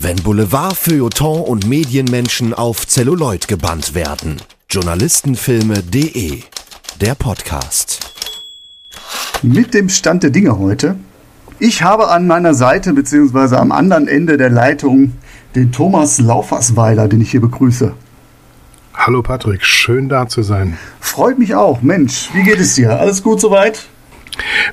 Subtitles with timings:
[0.00, 4.36] Wenn Boulevard, Feuilleton und Medienmenschen auf Celluloid gebannt werden.
[4.70, 6.42] Journalistenfilme.de
[7.00, 7.98] Der Podcast.
[9.42, 10.94] Mit dem Stand der Dinge heute.
[11.58, 13.56] Ich habe an meiner Seite bzw.
[13.56, 15.14] am anderen Ende der Leitung
[15.56, 17.92] den Thomas Laufersweiler, den ich hier begrüße.
[18.94, 20.78] Hallo Patrick, schön da zu sein.
[21.00, 21.82] Freut mich auch.
[21.82, 23.00] Mensch, wie geht es dir?
[23.00, 23.88] Alles gut soweit?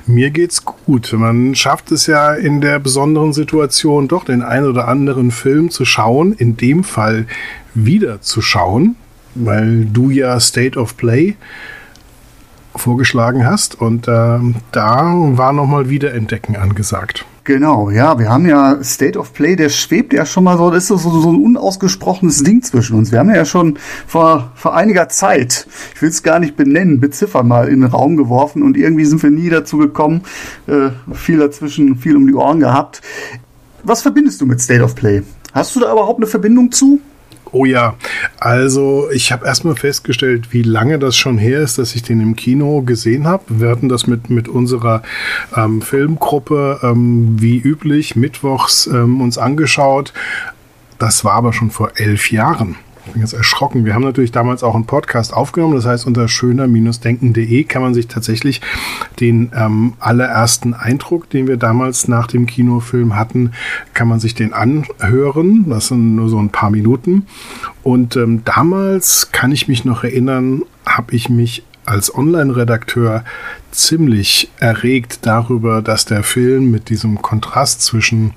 [0.06, 1.12] Mir geht's gut.
[1.12, 5.84] Man schafft es ja in der besonderen Situation doch den ein oder anderen Film zu
[5.84, 7.26] schauen, in dem Fall
[7.74, 8.96] wieder zu schauen,
[9.34, 11.36] weil du ja State of Play
[12.74, 14.38] vorgeschlagen hast und äh,
[14.72, 17.24] da war nochmal Wiederentdecken angesagt.
[17.46, 20.90] Genau, ja, wir haben ja State of Play, der schwebt ja schon mal so, das
[20.90, 23.12] ist so, so ein unausgesprochenes Ding zwischen uns.
[23.12, 23.78] Wir haben ja schon
[24.08, 28.16] vor, vor einiger Zeit, ich will es gar nicht benennen, beziffern mal in den Raum
[28.16, 30.22] geworfen und irgendwie sind wir nie dazu gekommen,
[30.66, 33.00] äh, viel dazwischen, viel um die Ohren gehabt.
[33.84, 35.22] Was verbindest du mit State of Play?
[35.52, 36.98] Hast du da überhaupt eine Verbindung zu?
[37.52, 37.94] Oh ja,
[38.38, 42.36] also ich habe erstmal festgestellt, wie lange das schon her ist, dass ich den im
[42.36, 43.44] Kino gesehen habe.
[43.48, 45.02] Wir hatten das mit, mit unserer
[45.56, 50.12] ähm, Filmgruppe ähm, wie üblich mittwochs ähm, uns angeschaut.
[50.98, 52.76] Das war aber schon vor elf Jahren.
[53.06, 53.84] Ich bin jetzt erschrocken.
[53.84, 55.76] Wir haben natürlich damals auch einen Podcast aufgenommen.
[55.76, 58.60] Das heißt, unter schöner-denken.de kann man sich tatsächlich
[59.20, 63.52] den ähm, allerersten Eindruck, den wir damals nach dem Kinofilm hatten,
[63.94, 65.66] kann man sich den anhören.
[65.68, 67.26] Das sind nur so ein paar Minuten.
[67.84, 73.24] Und ähm, damals kann ich mich noch erinnern, habe ich mich als Online-Redakteur
[73.70, 78.32] ziemlich erregt darüber, dass der Film mit diesem Kontrast zwischen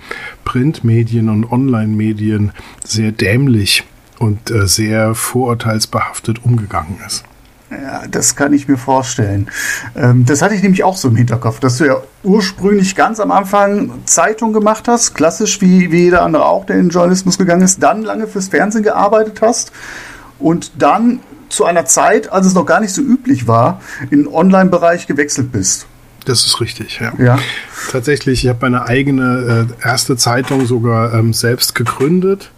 [0.45, 2.51] Printmedien und Online-Medien
[2.85, 3.83] sehr dämlich
[4.19, 7.23] und äh, sehr vorurteilsbehaftet umgegangen ist.
[7.71, 9.49] Ja, das kann ich mir vorstellen.
[9.95, 13.31] Ähm, das hatte ich nämlich auch so im Hinterkopf, dass du ja ursprünglich ganz am
[13.31, 17.61] Anfang Zeitung gemacht hast, klassisch wie, wie jeder andere auch, der in den Journalismus gegangen
[17.61, 19.71] ist, dann lange fürs Fernsehen gearbeitet hast
[20.39, 24.27] und dann zu einer Zeit, als es noch gar nicht so üblich war, in den
[24.27, 25.85] Online-Bereich gewechselt bist.
[26.25, 27.13] Das ist richtig, ja.
[27.17, 27.39] ja.
[27.91, 32.51] Tatsächlich, ich habe meine eigene äh, erste Zeitung sogar ähm, selbst gegründet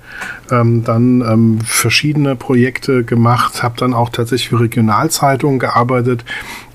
[0.51, 6.25] ähm, dann ähm, verschiedene Projekte gemacht, habe dann auch tatsächlich für Regionalzeitungen gearbeitet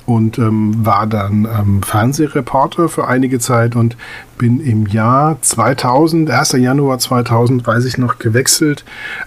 [0.07, 3.97] und ähm, war dann ähm, Fernsehreporter für einige Zeit und
[4.39, 6.53] bin im Jahr 2000, 1.
[6.53, 8.85] Januar 2000, weiß ich noch, gewechselt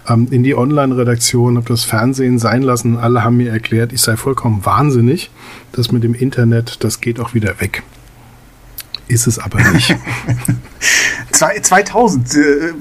[0.07, 2.97] ähm, in die Online-Redaktion, habe das Fernsehen sein lassen.
[2.97, 5.30] Alle haben mir erklärt, ich sei vollkommen wahnsinnig.
[5.74, 7.84] Das mit dem Internet, das geht auch wieder weg.
[9.09, 9.96] Ist es aber nicht.
[11.31, 12.74] 2000, äh,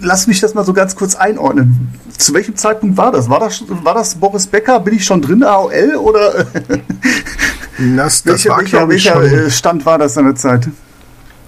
[0.00, 1.92] lass mich das mal so ganz kurz einordnen.
[2.16, 3.28] Zu welchem Zeitpunkt war das?
[3.28, 4.80] War das, war das Boris Becker?
[4.80, 5.96] Bin ich schon drin, AOL?
[5.96, 6.46] Oder
[7.96, 10.68] das, das welcher, war, welcher, welcher äh, Stand war das seiner Zeit?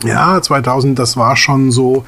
[0.04, 2.04] Ja, 2000, das war schon so,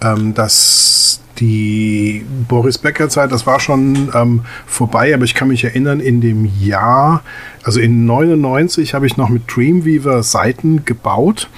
[0.00, 0.99] ähm, dass
[1.40, 6.20] die Boris Becker Zeit, das war schon ähm, vorbei, aber ich kann mich erinnern, in
[6.20, 7.22] dem Jahr,
[7.62, 11.48] also in 99 habe ich noch mit Dreamweaver Seiten gebaut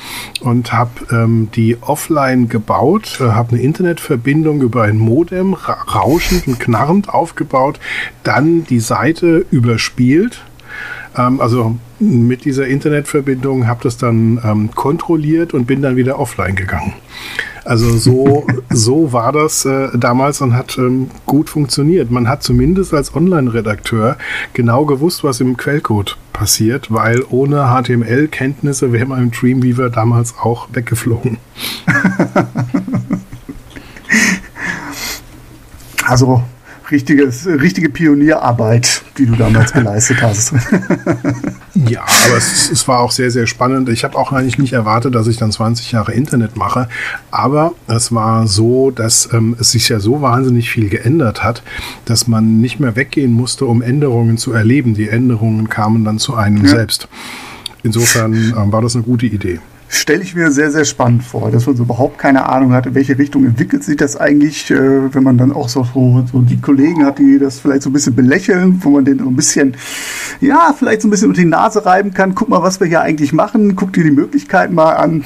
[0.40, 6.46] und habe ähm, die offline gebaut, äh, habe eine Internetverbindung über ein Modem ra rauschend
[6.46, 7.80] und knarrend aufgebaut,
[8.22, 10.42] dann die Seite überspielt,
[11.16, 16.56] ähm, also mit dieser Internetverbindung habe das dann ähm, kontrolliert und bin dann wieder offline
[16.56, 16.94] gegangen.
[17.64, 22.10] Also so, so war das äh, damals und hat ähm, gut funktioniert.
[22.10, 24.16] Man hat zumindest als Online-Redakteur
[24.52, 30.68] genau gewusst, was im Quellcode passiert, weil ohne HTML-Kenntnisse wäre man im Dreamweaver damals auch
[30.72, 31.38] weggeflogen.
[36.04, 36.42] also
[36.92, 40.52] richtiges, richtige Pionierarbeit, die du damals geleistet hast.
[41.74, 43.88] ja, aber es, es, war auch sehr, sehr spannend.
[43.88, 46.88] Ich habe auch eigentlich nicht erwartet, dass ich dann 20 Jahre Internet mache.
[47.30, 51.62] Aber es war so, dass ähm, es sich ja so wahnsinnig viel geändert hat,
[52.04, 54.94] dass man nicht mehr weggehen musste, um Änderungen zu erleben.
[54.94, 56.70] Die Änderungen kamen dann zu einem ja.
[56.70, 57.08] selbst.
[57.82, 59.58] Insofern ähm, war das eine gute Idee
[59.94, 62.94] stelle ich mir sehr, sehr spannend vor, dass man so überhaupt keine Ahnung hat, in
[62.94, 66.60] welche Richtung entwickelt sich das eigentlich, äh, wenn man dann auch so, so, so, die
[66.60, 69.76] Kollegen hat, die das vielleicht so ein bisschen belächeln, wo man den so ein bisschen,
[70.40, 72.34] ja, vielleicht so ein bisschen unter die Nase reiben kann.
[72.34, 75.24] Guck mal, was wir hier eigentlich machen, guck dir die Möglichkeiten mal an.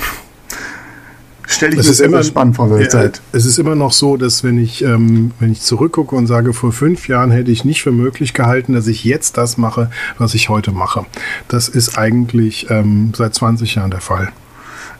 [1.46, 3.22] Stelle ich es mir sehr, immer, sehr spannend vor der Zeit.
[3.30, 6.72] Es ist immer noch so, dass wenn ich, ähm, wenn ich zurückgucke und sage, vor
[6.72, 10.48] fünf Jahren hätte ich nicht für möglich gehalten, dass ich jetzt das mache, was ich
[10.48, 11.06] heute mache.
[11.46, 14.32] Das ist eigentlich ähm, seit 20 Jahren der Fall.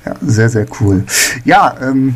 [0.06, 1.04] Ja, sehr, sehr cool.
[1.44, 2.14] Ja, ähm,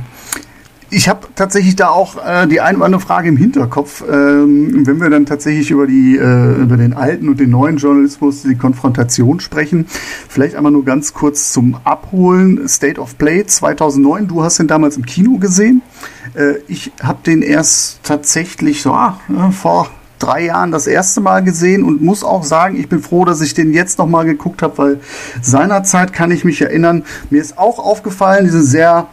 [0.91, 5.01] ich habe tatsächlich da auch äh, die eine oder andere Frage im Hinterkopf, ähm, wenn
[5.01, 9.41] wir dann tatsächlich über die äh, über den alten und den neuen Journalismus, die Konfrontation
[9.41, 9.87] sprechen.
[10.29, 12.69] Vielleicht einmal nur ganz kurz zum Abholen.
[12.69, 14.29] State of Play 2009.
[14.29, 15.83] Du hast ihn damals im Kino gesehen.
[16.35, 19.21] Äh, ich habe den erst tatsächlich so ah,
[19.53, 19.91] vor
[20.21, 23.55] drei Jahren das erste Mal gesehen und muss auch sagen, ich bin froh, dass ich
[23.55, 25.01] den jetzt noch mal geguckt habe, weil
[25.43, 29.09] seinerzeit kann ich mich erinnern, mir ist auch aufgefallen, diese sehr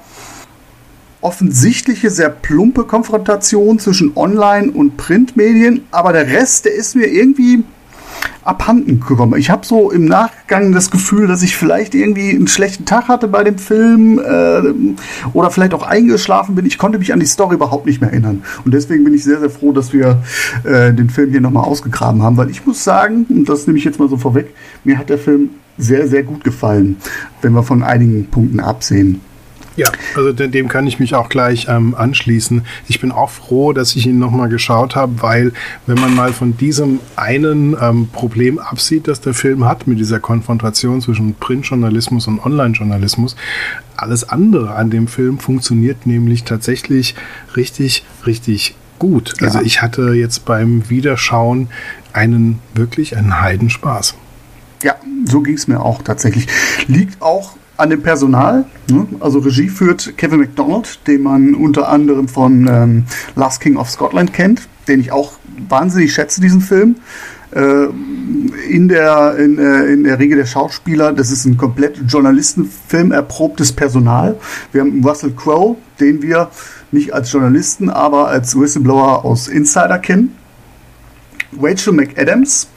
[1.21, 7.63] offensichtliche, sehr plumpe Konfrontation zwischen Online- und Printmedien, aber der Rest, der ist mir irgendwie
[8.47, 9.37] abhanden gekommen.
[9.37, 13.27] Ich habe so im Nachgang das Gefühl, dass ich vielleicht irgendwie einen schlechten Tag hatte
[13.27, 14.61] bei dem Film äh,
[15.33, 16.65] oder vielleicht auch eingeschlafen bin.
[16.65, 18.43] Ich konnte mich an die Story überhaupt nicht mehr erinnern.
[18.63, 20.21] Und deswegen bin ich sehr, sehr froh, dass wir
[20.63, 23.85] äh, den Film hier nochmal ausgegraben haben, weil ich muss sagen, und das nehme ich
[23.85, 24.53] jetzt mal so vorweg,
[24.83, 26.97] mir hat der Film sehr, sehr gut gefallen,
[27.41, 29.21] wenn wir von einigen Punkten absehen.
[29.77, 32.63] Ja, also dem kann ich mich auch gleich ähm, anschließen.
[32.87, 35.53] Ich bin auch froh, dass ich ihn nochmal geschaut habe, weil
[35.85, 40.19] wenn man mal von diesem einen ähm, Problem absieht, das der Film hat mit dieser
[40.19, 43.35] Konfrontation zwischen Printjournalismus und Online-Journalismus,
[43.95, 47.13] alles andere an dem Film funktioniert nämlich tatsächlich
[47.55, 49.35] richtig, richtig gut.
[49.39, 49.47] Ja.
[49.47, 51.69] Also ich hatte jetzt beim Wiederschauen
[52.13, 54.15] einen wirklich einen Heidenspaß.
[54.81, 54.95] Ja,
[55.25, 56.47] so ging es mir auch tatsächlich.
[56.87, 58.65] Liegt auch an dem Personal.
[58.89, 59.07] Ne?
[59.19, 63.03] Also Regie führt Kevin McDonald, den man unter anderem von ähm,
[63.35, 65.33] Last King of Scotland kennt, den ich auch
[65.69, 66.95] wahnsinnig schätze, diesen Film.
[67.51, 67.87] Äh,
[68.69, 73.71] in, der, in, äh, in der Regel der Schauspieler, das ist ein komplett Journalistenfilm, erprobtes
[73.71, 74.37] Personal.
[74.73, 76.49] Wir haben Russell Crowe, den wir
[76.91, 80.35] nicht als Journalisten, aber als Whistleblower aus Insider kennen.
[81.59, 82.67] Rachel McAdams,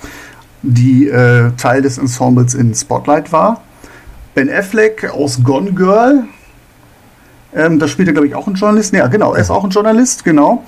[0.63, 3.63] die äh, Teil des Ensembles in Spotlight war.
[4.35, 6.25] Ben Affleck aus Gone Girl.
[7.53, 8.95] Ähm, da spielt er, glaube ich, auch ein Journalist.
[8.95, 10.65] Ja, genau, er ist auch ein Journalist, genau.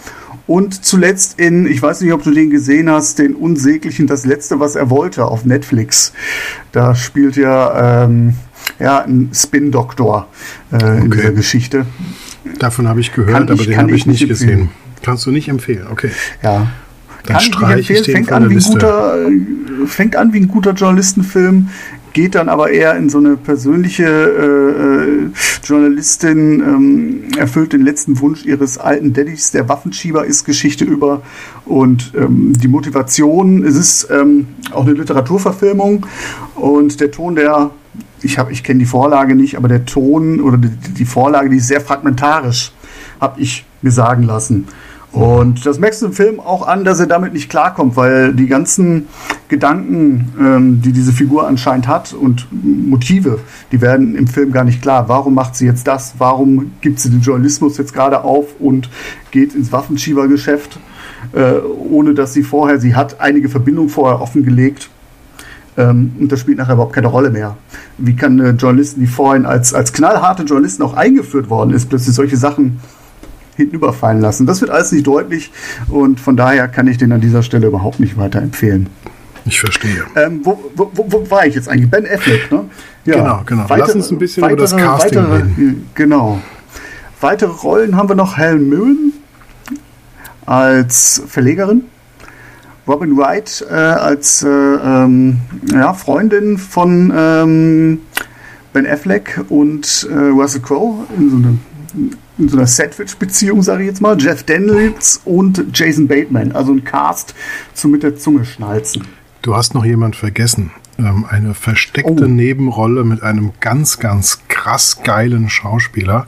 [0.49, 4.59] Und zuletzt in, ich weiß nicht, ob du den gesehen hast, den Unsäglichen, das Letzte,
[4.59, 6.13] was er wollte, auf Netflix.
[6.73, 8.35] Da spielt er ähm,
[8.81, 10.27] ja, ein Spin-Doktor
[10.73, 10.99] äh, okay.
[10.99, 11.87] in dieser Geschichte.
[12.59, 14.71] Davon habe ich gehört, kann aber den habe ich nicht gesehen.
[15.03, 16.11] Kannst du nicht empfehlen, okay.
[16.43, 16.67] Ja.
[17.27, 18.17] Dann kann ich empfehlen.
[18.17, 19.15] Fängt an, wie ein guter,
[19.87, 21.69] fängt an wie ein guter Journalistenfilm,
[22.13, 25.31] geht dann aber eher in so eine persönliche äh, äh,
[25.65, 31.23] Journalistin ähm, erfüllt den letzten Wunsch ihres alten Daddys, der Waffenschieber ist Geschichte über
[31.65, 36.07] und ähm, die Motivation, es ist ähm, auch eine Literaturverfilmung
[36.55, 37.71] und der Ton der
[38.23, 41.69] ich ich kenne die Vorlage nicht, aber der Ton oder die, die Vorlage, die ist
[41.69, 42.73] sehr fragmentarisch,
[43.21, 44.69] habe ich mir sagen lassen.
[45.13, 48.47] Und das merkst du im Film auch an, dass er damit nicht klarkommt, weil die
[48.47, 49.09] ganzen
[49.49, 53.39] Gedanken, ähm, die diese Figur anscheinend hat und Motive,
[53.73, 55.11] die werden im Film gar nicht klar.
[55.11, 56.15] Warum macht sie jetzt das?
[56.17, 58.89] Warum gibt sie den Journalismus jetzt gerade auf und
[59.31, 60.79] geht ins Waffenschiebergeschäft,
[61.35, 61.59] äh,
[61.91, 64.89] ohne dass sie vorher, sie hat einige Verbindungen vorher offengelegt.
[65.77, 67.59] Ähm, und das spielt nachher überhaupt keine Rolle mehr.
[67.99, 72.15] Wie kann eine Journalistin, die vorhin als, als knallharte Journalistin auch eingeführt worden ist, plötzlich
[72.15, 72.81] solche Sachen
[73.57, 74.47] hinüberfallen lassen.
[74.47, 75.51] Das wird alles nicht deutlich
[75.89, 78.89] und von daher kann ich den an dieser Stelle überhaupt nicht weiterempfehlen.
[79.45, 80.05] Ich verstehe.
[80.15, 81.91] Ähm, wo, wo, wo, war ich jetzt eigentlich?
[81.91, 82.65] Ben Affleck, ne?
[83.05, 83.17] Ja.
[83.17, 83.63] Genau, genau.
[83.65, 85.91] Weitere, Lass uns ein bisschen weitere, über das Casting weitere, reden.
[85.95, 86.41] Genau.
[87.21, 89.13] Weitere Rollen haben wir noch Helen Mirren
[90.47, 91.83] als Verlegerin.
[92.87, 95.39] Robin Wright äh, als äh, ähm,
[95.73, 98.01] ja, Freundin von ähm,
[98.73, 101.61] Ben Affleck und äh, Russell Crowe in so einem
[102.39, 106.53] in so einer Sandwich-Beziehung, sage ich jetzt mal, Jeff Daniels und Jason Bateman.
[106.53, 107.35] Also ein Cast
[107.75, 109.07] zum mit der Zunge schnalzen.
[109.43, 110.71] Du hast noch jemand vergessen.
[110.99, 112.29] Ähm, eine versteckte oh.
[112.29, 116.27] Nebenrolle mit einem ganz, ganz krass geilen Schauspieler.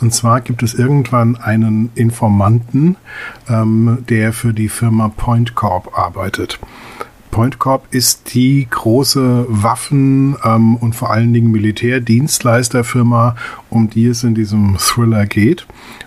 [0.00, 2.96] Und zwar gibt es irgendwann einen Informanten,
[3.48, 6.58] ähm, der für die Firma Point Corp arbeitet.
[7.30, 13.36] Point Corp ist die große Waffen- ähm, und vor allen Dingen Militärdienstleisterfirma,
[13.68, 15.66] um die es in diesem Thriller geht.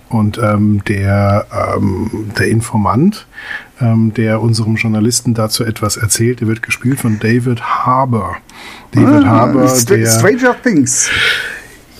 [0.09, 3.25] Und ähm, der, ähm, der Informant,
[3.81, 8.35] ähm, der unserem Journalisten dazu etwas erzählt, der wird gespielt von David Harbour.
[8.91, 11.09] David ah, Harbour, der Stranger Things.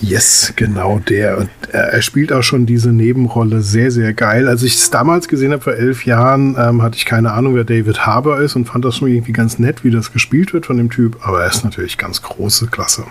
[0.04, 1.38] Yes, genau der.
[1.38, 4.48] Und äh, er spielt auch schon diese Nebenrolle sehr, sehr geil.
[4.48, 7.64] Als ich es damals gesehen habe, vor elf Jahren, ähm, hatte ich keine Ahnung, wer
[7.64, 10.76] David Harbour ist und fand das schon irgendwie ganz nett, wie das gespielt wird von
[10.76, 11.16] dem Typ.
[11.22, 13.04] Aber er ist natürlich ganz große Klasse.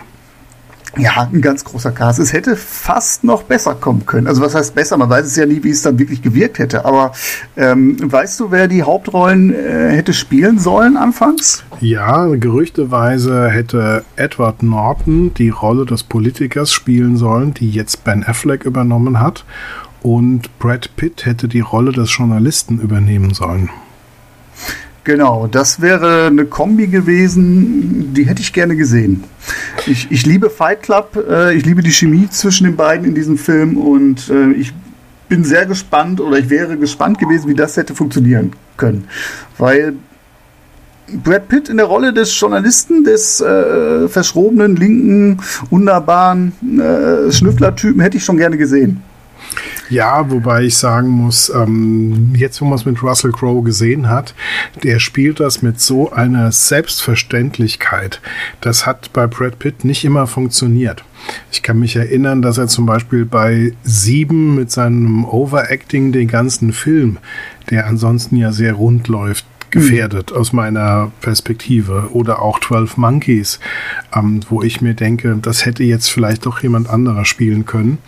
[0.98, 2.18] Ja, ein ganz großer Cast.
[2.18, 4.26] Es hätte fast noch besser kommen können.
[4.26, 4.96] Also was heißt besser?
[4.96, 6.84] Man weiß es ja nie, wie es dann wirklich gewirkt hätte.
[6.84, 7.12] Aber
[7.56, 11.64] ähm, weißt du, wer die Hauptrollen äh, hätte spielen sollen anfangs?
[11.80, 18.64] Ja, gerüchteweise hätte Edward Norton die Rolle des Politikers spielen sollen, die jetzt Ben Affleck
[18.64, 19.44] übernommen hat.
[20.02, 23.70] Und Brad Pitt hätte die Rolle des Journalisten übernehmen sollen.
[25.04, 29.24] Genau, das wäre eine Kombi gewesen, die hätte ich gerne gesehen.
[29.86, 33.36] Ich, ich liebe Fight Club, äh, ich liebe die Chemie zwischen den beiden in diesem
[33.36, 34.72] Film und äh, ich
[35.28, 39.06] bin sehr gespannt oder ich wäre gespannt gewesen, wie das hätte funktionieren können.
[39.58, 39.94] Weil
[41.22, 48.16] Brad Pitt in der Rolle des Journalisten, des äh, verschrobenen, linken, wunderbaren äh, Schnüffler-Typen hätte
[48.16, 49.02] ich schon gerne gesehen.
[49.90, 54.34] Ja, wobei ich sagen muss, ähm, jetzt wo man es mit Russell Crowe gesehen hat,
[54.82, 58.20] der spielt das mit so einer Selbstverständlichkeit.
[58.60, 61.04] Das hat bei Brad Pitt nicht immer funktioniert.
[61.50, 66.72] Ich kann mich erinnern, dass er zum Beispiel bei Sieben mit seinem Overacting den ganzen
[66.72, 67.18] Film,
[67.70, 72.08] der ansonsten ja sehr rund läuft, gefährdet aus meiner Perspektive.
[72.12, 73.60] Oder auch 12 Monkeys,
[74.14, 77.98] ähm, wo ich mir denke, das hätte jetzt vielleicht doch jemand anderer spielen können.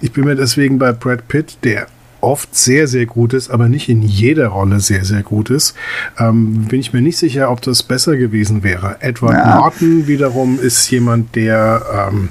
[0.00, 1.86] Ich bin mir deswegen bei Brad Pitt, der
[2.20, 5.74] oft sehr, sehr gut ist, aber nicht in jeder Rolle sehr, sehr gut ist,
[6.18, 8.96] ähm, bin ich mir nicht sicher, ob das besser gewesen wäre.
[9.00, 9.56] Edward ja.
[9.56, 12.30] Norton wiederum ist jemand, der ähm,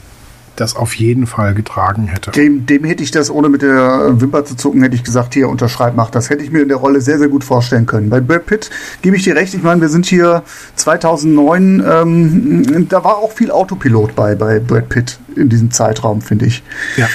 [0.56, 2.32] das auf jeden Fall getragen hätte.
[2.32, 5.50] Dem, dem hätte ich das, ohne mit der Wimper zu zucken, hätte ich gesagt, hier
[5.50, 6.30] unterschreib, mach das.
[6.30, 8.10] Hätte ich mir in der Rolle sehr, sehr gut vorstellen können.
[8.10, 8.70] Bei Brad Pitt
[9.02, 9.54] gebe ich dir recht.
[9.54, 10.44] Ich meine, wir sind hier
[10.76, 16.46] 2009, ähm, da war auch viel Autopilot bei, bei Brad Pitt in diesem Zeitraum, finde
[16.46, 16.64] ich.
[16.98, 17.08] Ja.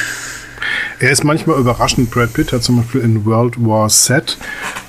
[0.98, 2.10] Er ist manchmal überraschend.
[2.10, 4.36] Brad Pitt hat zum Beispiel in World War Z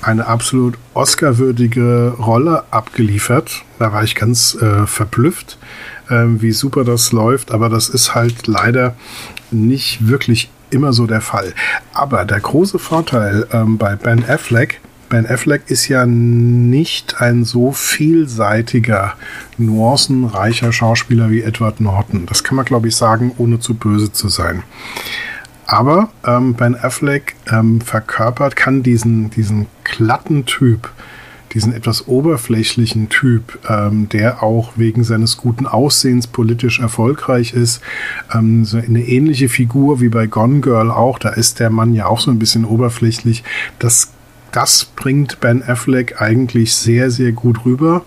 [0.02, 3.64] eine absolut Oscar-würdige Rolle abgeliefert.
[3.78, 5.58] Da war ich ganz äh, verblüfft
[6.08, 8.94] wie super das läuft, aber das ist halt leider
[9.50, 11.52] nicht wirklich immer so der Fall.
[11.92, 17.72] Aber der große Vorteil ähm, bei Ben Affleck, Ben Affleck ist ja nicht ein so
[17.72, 19.12] vielseitiger,
[19.58, 22.24] nuancenreicher Schauspieler wie Edward Norton.
[22.24, 24.62] Das kann man, glaube ich, sagen, ohne zu böse zu sein.
[25.66, 30.90] Aber ähm, Ben Affleck ähm, verkörpert, kann diesen, diesen glatten Typ,
[31.54, 37.80] diesen etwas oberflächlichen Typ, ähm, der auch wegen seines guten Aussehens politisch erfolgreich ist.
[38.32, 42.06] Ähm, so eine ähnliche Figur wie bei Gone Girl auch, da ist der Mann ja
[42.06, 43.44] auch so ein bisschen oberflächlich.
[43.78, 44.12] Das,
[44.50, 48.04] das bringt Ben Affleck eigentlich sehr, sehr gut rüber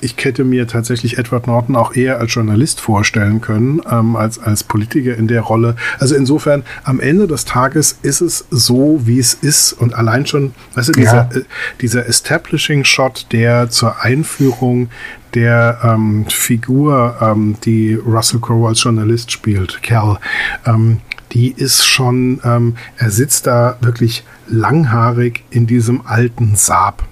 [0.00, 4.64] ich hätte mir tatsächlich Edward Norton auch eher als Journalist vorstellen können, ähm, als als
[4.64, 5.76] Politiker in der Rolle.
[5.98, 10.54] Also insofern, am Ende des Tages ist es so, wie es ist und allein schon,
[10.74, 11.38] weißt du, dieser, ja.
[11.38, 11.44] äh,
[11.80, 14.88] dieser Establishing-Shot, der zur Einführung
[15.34, 20.18] der ähm, Figur, ähm, die Russell Crowe als Journalist spielt, Cal,
[20.64, 20.98] ähm,
[21.32, 27.06] die ist schon, ähm, er sitzt da wirklich langhaarig in diesem alten Saab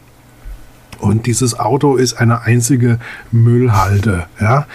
[1.05, 2.99] und dieses Auto ist eine einzige
[3.31, 4.27] Müllhalde.
[4.41, 4.67] Ja?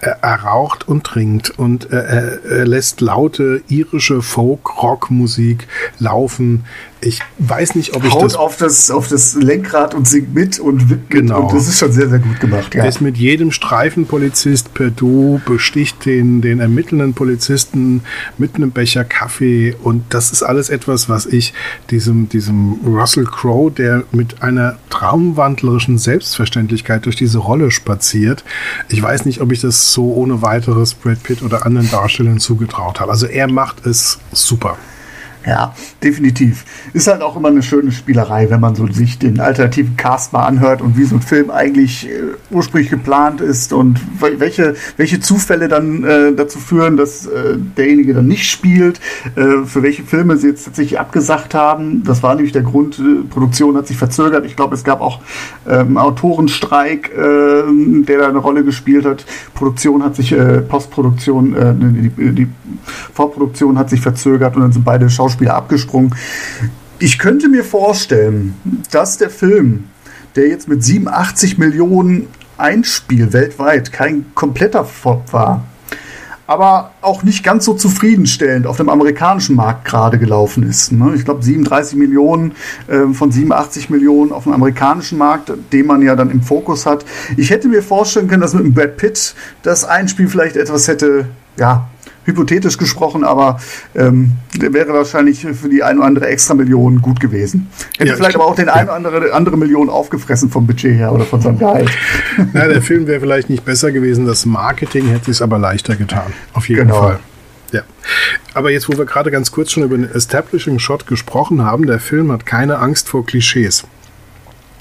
[0.00, 5.66] er raucht und trinkt und er, er lässt laute irische Folk-Rock-Musik
[5.98, 6.64] laufen
[7.04, 10.58] ich weiß nicht, ob ich Haut das auf das auf das Lenkrad und singt mit
[10.58, 11.42] und wippt genau.
[11.42, 12.74] und das ist schon sehr sehr gut gemacht.
[12.74, 12.82] Ja.
[12.82, 18.02] Er ist mit jedem Streifenpolizist per Du besticht den den ermittelnden Polizisten
[18.38, 21.52] mit einem Becher Kaffee und das ist alles etwas, was ich
[21.90, 28.44] diesem diesem Russell Crowe, der mit einer traumwandlerischen Selbstverständlichkeit durch diese Rolle spaziert.
[28.88, 33.00] Ich weiß nicht, ob ich das so ohne weiteres Brad Pitt oder anderen Darstellern zugetraut
[33.00, 33.10] habe.
[33.10, 34.78] Also er macht es super.
[35.46, 36.64] Ja, definitiv.
[36.94, 40.44] Ist halt auch immer eine schöne Spielerei, wenn man so sich den alternativen Cast mal
[40.44, 45.68] anhört und wie so ein Film eigentlich äh, ursprünglich geplant ist und welche, welche Zufälle
[45.68, 49.00] dann äh, dazu führen, dass äh, derjenige dann nicht spielt,
[49.36, 52.04] äh, für welche Filme sie jetzt tatsächlich abgesagt haben.
[52.04, 54.46] Das war nämlich der Grund, äh, Produktion hat sich verzögert.
[54.46, 55.20] Ich glaube, es gab auch
[55.68, 57.64] ähm, Autorenstreik, äh,
[58.02, 59.26] der da eine Rolle gespielt hat.
[59.54, 60.34] Produktion hat sich,
[60.68, 62.48] Postproduktion, die, die
[63.12, 66.14] Vorproduktion hat sich verzögert und dann sind beide Schauspieler Schauspieler abgesprungen.
[66.98, 68.54] Ich könnte mir vorstellen,
[68.92, 69.84] dass der Film,
[70.36, 75.64] der jetzt mit 87 Millionen Einspiel weltweit kein kompletter Flop war,
[76.46, 80.92] aber auch nicht ganz so zufriedenstellend auf dem amerikanischen Markt gerade gelaufen ist.
[80.92, 81.14] Ne?
[81.16, 82.52] Ich glaube 37 Millionen
[82.86, 87.04] äh, von 87 Millionen auf dem amerikanischen Markt, den man ja dann im Fokus hat.
[87.36, 91.26] Ich hätte mir vorstellen können, dass mit dem Brad Pitt das Einspiel vielleicht etwas hätte
[91.56, 91.88] ja,
[92.24, 93.60] hypothetisch gesprochen, aber
[93.94, 97.68] ähm, wäre wahrscheinlich für die ein oder andere extra Million gut gewesen.
[97.98, 98.74] Hätte ja, vielleicht aber auch den ja.
[98.74, 101.90] ein oder andere, andere Million aufgefressen vom Budget her oder von seinem Gehalt.
[102.52, 106.32] Ja, der Film wäre vielleicht nicht besser gewesen, das Marketing hätte es aber leichter getan.
[106.52, 107.00] Auf jeden genau.
[107.00, 107.18] Fall.
[107.72, 107.82] Ja.
[108.54, 111.98] Aber jetzt, wo wir gerade ganz kurz schon über den Establishing Shot gesprochen haben, der
[111.98, 113.84] Film hat keine Angst vor Klischees.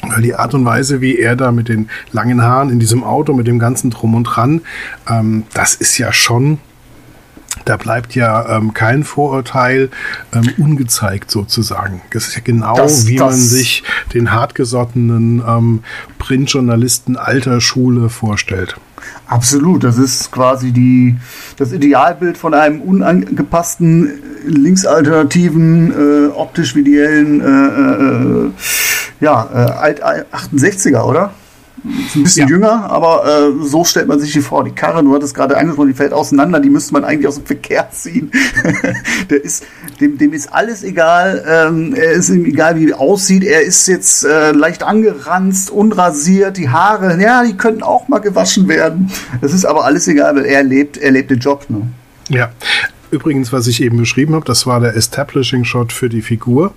[0.07, 3.33] Weil die Art und Weise, wie er da mit den langen Haaren in diesem Auto,
[3.33, 4.61] mit dem ganzen Drum und Dran,
[5.09, 6.59] ähm, das ist ja schon
[7.65, 9.89] da bleibt ja ähm, kein Vorurteil
[10.33, 12.01] ähm, ungezeigt sozusagen.
[12.11, 13.83] Das ist ja genau, das, wie das man sich
[14.13, 15.83] den hartgesottenen ähm,
[16.19, 18.75] Printjournalisten alter Schule vorstellt.
[19.27, 21.17] Absolut, das ist quasi die,
[21.57, 24.11] das Idealbild von einem unangepassten,
[24.45, 28.51] linksalternativen, äh, optisch videellen, äh, äh,
[29.21, 31.33] ja, äh, alt 68er, oder?
[31.83, 32.55] Ist ein bisschen ja.
[32.55, 34.63] jünger, aber äh, so stellt man sich die vor.
[34.63, 37.45] Die Karre, du hattest gerade angesprochen, die fällt auseinander, die müsste man eigentlich aus dem
[37.45, 38.31] Verkehr ziehen.
[39.29, 39.65] Der ist,
[39.99, 41.43] dem, dem ist alles egal.
[41.47, 43.43] Ähm, er ist ihm egal, wie er aussieht.
[43.43, 48.67] Er ist jetzt äh, leicht angeranzt, unrasiert, die Haare, ja, die könnten auch mal gewaschen
[48.67, 49.11] werden.
[49.41, 51.65] Das ist aber alles egal, weil er lebt, er lebt den Job.
[51.69, 51.81] Ne?
[52.29, 52.51] Ja,
[53.13, 56.73] Übrigens, was ich eben beschrieben habe, das war der Establishing Shot für die Figur.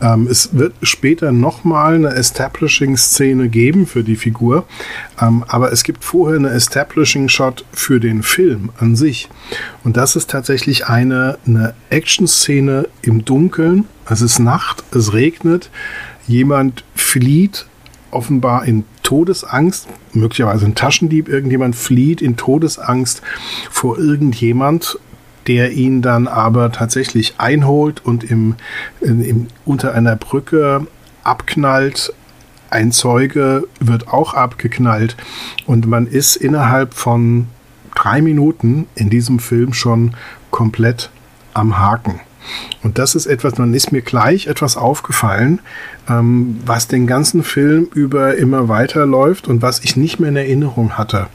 [0.00, 4.64] Ähm, es wird später nochmal eine Establishing Szene geben für die Figur,
[5.20, 9.28] ähm, aber es gibt vorher eine Establishing Shot für den Film an sich.
[9.82, 13.86] Und das ist tatsächlich eine, eine Action-Szene im Dunkeln.
[14.08, 15.68] Es ist Nacht, es regnet,
[16.28, 17.66] jemand flieht
[18.12, 23.20] offenbar in Todesangst, möglicherweise ein Taschendieb, irgendjemand flieht in Todesangst
[23.68, 25.00] vor irgendjemand
[25.46, 28.54] der ihn dann aber tatsächlich einholt und im,
[29.00, 30.86] im, unter einer Brücke
[31.24, 32.12] abknallt.
[32.70, 35.16] Ein Zeuge wird auch abgeknallt
[35.66, 37.48] und man ist innerhalb von
[37.94, 40.14] drei Minuten in diesem Film schon
[40.50, 41.10] komplett
[41.54, 42.20] am Haken.
[42.82, 45.60] Und das ist etwas, dann ist mir gleich etwas aufgefallen,
[46.08, 50.98] ähm, was den ganzen Film über immer weiterläuft und was ich nicht mehr in Erinnerung
[50.98, 51.28] hatte.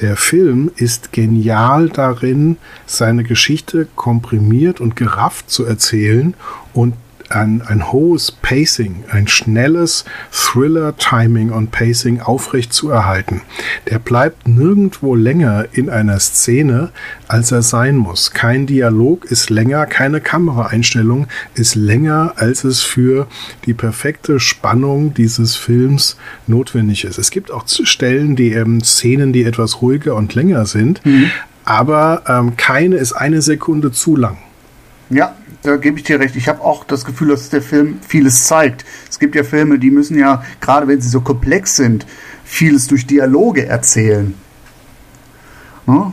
[0.00, 2.56] Der Film ist genial darin,
[2.86, 6.34] seine Geschichte komprimiert und gerafft zu erzählen
[6.74, 6.94] und
[7.34, 13.42] ein, ein hohes Pacing, ein schnelles Thriller-Timing und Pacing aufrecht zu erhalten.
[13.90, 16.90] Der bleibt nirgendwo länger in einer Szene,
[17.28, 18.32] als er sein muss.
[18.32, 23.26] Kein Dialog ist länger, keine Kameraeinstellung ist länger, als es für
[23.64, 27.18] die perfekte Spannung dieses Films notwendig ist.
[27.18, 31.30] Es gibt auch Stellen, die ähm, Szenen, die etwas ruhiger und länger sind, mhm.
[31.64, 34.38] aber ähm, keine ist eine Sekunde zu lang.
[35.10, 36.36] Ja, da gebe ich dir recht.
[36.36, 38.84] Ich habe auch das Gefühl, dass der Film vieles zeigt.
[39.08, 42.06] Es gibt ja Filme, die müssen ja, gerade wenn sie so komplex sind,
[42.44, 44.34] vieles durch Dialoge erzählen.
[45.86, 46.12] Ne?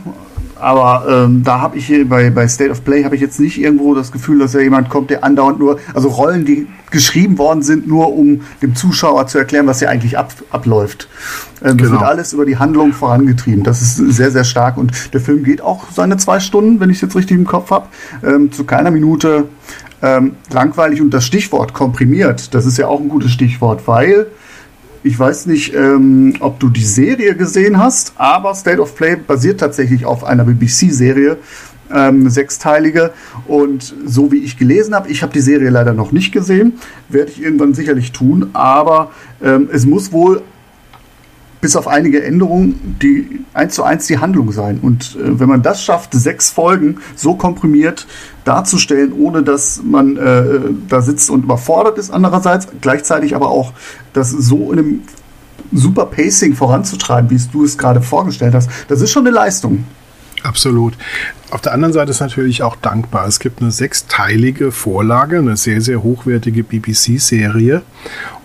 [0.59, 3.59] Aber ähm, da habe ich hier bei, bei State of Play habe ich jetzt nicht
[3.59, 7.61] irgendwo das Gefühl, dass da jemand kommt, der andauernd nur, also Rollen, die geschrieben worden
[7.61, 11.07] sind, nur um dem Zuschauer zu erklären, was hier eigentlich ab, abläuft.
[11.61, 11.83] Ähm, genau.
[11.83, 13.63] Das wird alles über die Handlung vorangetrieben.
[13.63, 14.77] Das ist sehr, sehr stark.
[14.77, 17.71] Und der Film geht auch seine zwei Stunden, wenn ich es jetzt richtig im Kopf
[17.71, 17.87] habe,
[18.23, 19.45] ähm, zu keiner Minute
[20.01, 21.01] ähm, langweilig.
[21.01, 24.27] Und das Stichwort komprimiert, das ist ja auch ein gutes Stichwort, weil
[25.03, 29.59] ich weiß nicht, ähm, ob du die Serie gesehen hast, aber State of Play basiert
[29.59, 31.37] tatsächlich auf einer BBC-Serie,
[31.93, 33.11] ähm, sechsteilige.
[33.47, 36.73] Und so wie ich gelesen habe, ich habe die Serie leider noch nicht gesehen,
[37.07, 40.41] werde ich irgendwann sicherlich tun, aber ähm, es muss wohl
[41.61, 44.79] bis auf einige Änderungen die eins zu eins die Handlung sein.
[44.81, 48.07] Und äh, wenn man das schafft, sechs Folgen so komprimiert
[48.45, 53.73] darzustellen, ohne dass man äh, da sitzt und überfordert ist andererseits, gleichzeitig aber auch
[54.13, 55.01] das so in einem
[55.71, 59.83] super Pacing voranzutreiben, wie du es gerade vorgestellt hast, das ist schon eine Leistung.
[60.43, 60.93] Absolut.
[61.51, 63.27] Auf der anderen Seite ist natürlich auch dankbar.
[63.27, 67.81] Es gibt eine sechsteilige Vorlage, eine sehr, sehr hochwertige BBC-Serie.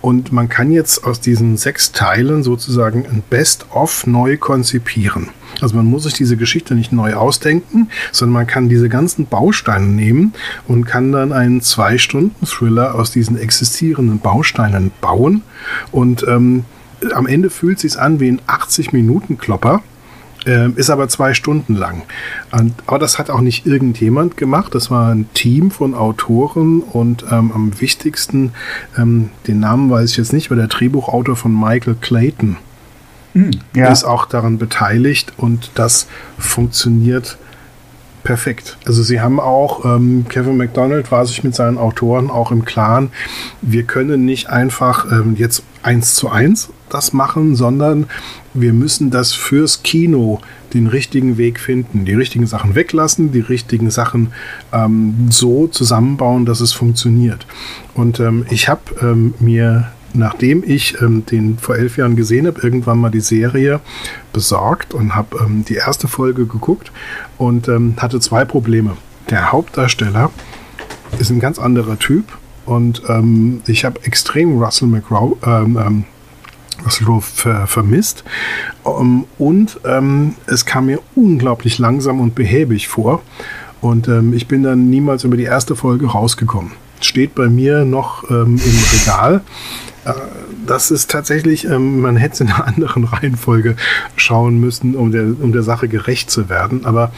[0.00, 5.28] Und man kann jetzt aus diesen sechs Teilen sozusagen ein Best-of neu konzipieren.
[5.60, 9.86] Also man muss sich diese Geschichte nicht neu ausdenken, sondern man kann diese ganzen Bausteine
[9.86, 10.32] nehmen
[10.66, 15.42] und kann dann einen Zwei-Stunden-Thriller aus diesen existierenden Bausteinen bauen.
[15.92, 16.64] Und ähm,
[17.12, 19.82] am Ende fühlt es sich an wie ein 80-Minuten-Klopper
[20.46, 22.02] äh, ist aber zwei Stunden lang.
[22.52, 24.74] Und, aber das hat auch nicht irgendjemand gemacht.
[24.74, 28.52] Das war ein Team von Autoren und ähm, am wichtigsten,
[28.98, 32.56] ähm, den Namen weiß ich jetzt nicht, aber der Drehbuchautor von Michael Clayton
[33.34, 33.88] mhm, ja.
[33.88, 36.06] ist auch daran beteiligt und das
[36.38, 37.38] funktioniert
[38.24, 38.78] perfekt.
[38.86, 43.10] Also sie haben auch, ähm, Kevin McDonald war sich mit seinen Autoren auch im Klaren,
[43.60, 48.06] wir können nicht einfach ähm, jetzt eins zu eins das machen, sondern
[48.52, 50.40] wir müssen das fürs Kino
[50.72, 54.32] den richtigen Weg finden, die richtigen Sachen weglassen, die richtigen Sachen
[54.72, 57.46] ähm, so zusammenbauen, dass es funktioniert.
[57.94, 62.60] Und ähm, ich habe ähm, mir nachdem ich ähm, den vor elf Jahren gesehen habe,
[62.60, 63.80] irgendwann mal die Serie
[64.32, 66.92] besorgt und habe ähm, die erste Folge geguckt
[67.36, 68.96] und ähm, hatte zwei Probleme.
[69.30, 70.30] Der Hauptdarsteller
[71.18, 72.26] ist ein ganz anderer Typ
[72.66, 76.04] und ähm, ich habe extrem Russell McRow, ähm, ähm,
[76.84, 78.24] Russell Crowe ver vermisst.
[78.82, 83.22] Um, und ähm, es kam mir unglaublich langsam und behäbig vor.
[83.80, 86.72] Und ähm, ich bin dann niemals über die erste Folge rausgekommen.
[87.00, 89.42] Steht bei mir noch ähm, im Regal.
[90.04, 90.12] Äh,
[90.66, 93.76] das ist tatsächlich, ähm, man hätte es in einer anderen Reihenfolge
[94.16, 96.86] schauen müssen, um der, um der Sache gerecht zu werden.
[96.86, 97.12] Aber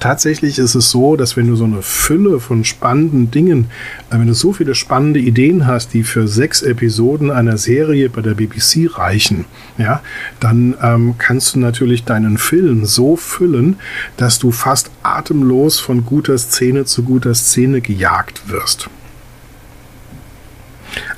[0.00, 3.66] tatsächlich ist es so, dass wenn du so eine Fülle von spannenden Dingen,
[4.10, 8.22] äh, wenn du so viele spannende Ideen hast, die für sechs Episoden einer Serie bei
[8.22, 9.44] der BBC reichen,
[9.78, 10.02] ja,
[10.40, 13.76] dann ähm, kannst du natürlich deinen Film so füllen,
[14.16, 18.88] dass du fast atemlos von guter Szene zu guter Szene gejagt wirst.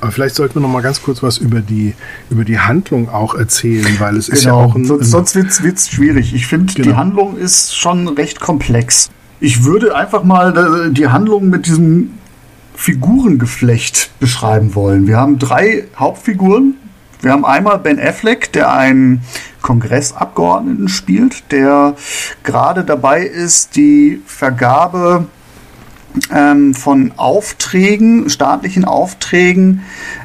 [0.01, 1.93] Aber vielleicht sollten wir noch mal ganz kurz was über die,
[2.29, 4.37] über die Handlung auch erzählen, weil es genau.
[4.37, 4.63] ist ja genau.
[4.63, 4.85] auch ein.
[4.85, 6.33] Sonst, sonst wird es schwierig.
[6.33, 6.89] Ich finde, genau.
[6.89, 9.09] die Handlung ist schon recht komplex.
[9.39, 12.11] Ich würde einfach mal äh, die Handlung mit diesem
[12.75, 15.07] Figurengeflecht beschreiben wollen.
[15.07, 16.75] Wir haben drei Hauptfiguren.
[17.21, 19.21] Wir haben einmal Ben Affleck, der einen
[19.61, 21.95] Kongressabgeordneten spielt, der
[22.43, 25.25] gerade dabei ist, die Vergabe
[26.33, 29.83] ähm, von Aufträgen, staatlichen Aufträgen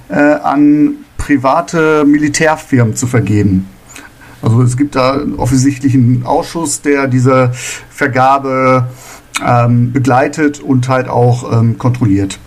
[0.09, 3.67] äh, an private Militärfirmen zu vergeben.
[4.43, 7.53] Also es gibt da einen offensichtlichen Ausschuss, der diese
[7.89, 8.89] Vergabe
[9.45, 12.39] ähm, begleitet und halt auch ähm, kontrolliert.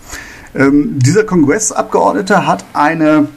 [0.54, 3.28] Ähm, dieser Kongressabgeordnete hat eine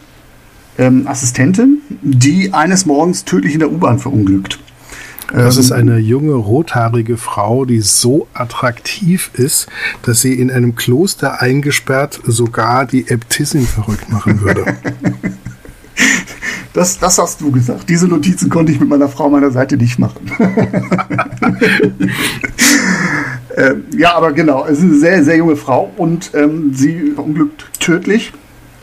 [0.77, 4.59] ähm, Assistentin, die eines Morgens tödlich in der U-Bahn verunglückt.
[5.33, 9.67] Das ist ähm, eine junge, rothaarige Frau, die so attraktiv ist,
[10.03, 14.65] dass sie in einem Kloster eingesperrt sogar die Äbtissin verrückt machen würde.
[16.73, 17.89] Das, das hast du gesagt.
[17.89, 20.31] Diese Notizen konnte ich mit meiner Frau meiner Seite nicht machen.
[23.57, 27.65] ähm, ja, aber genau, es ist eine sehr, sehr junge Frau und ähm, sie verunglückt
[27.81, 28.31] tödlich.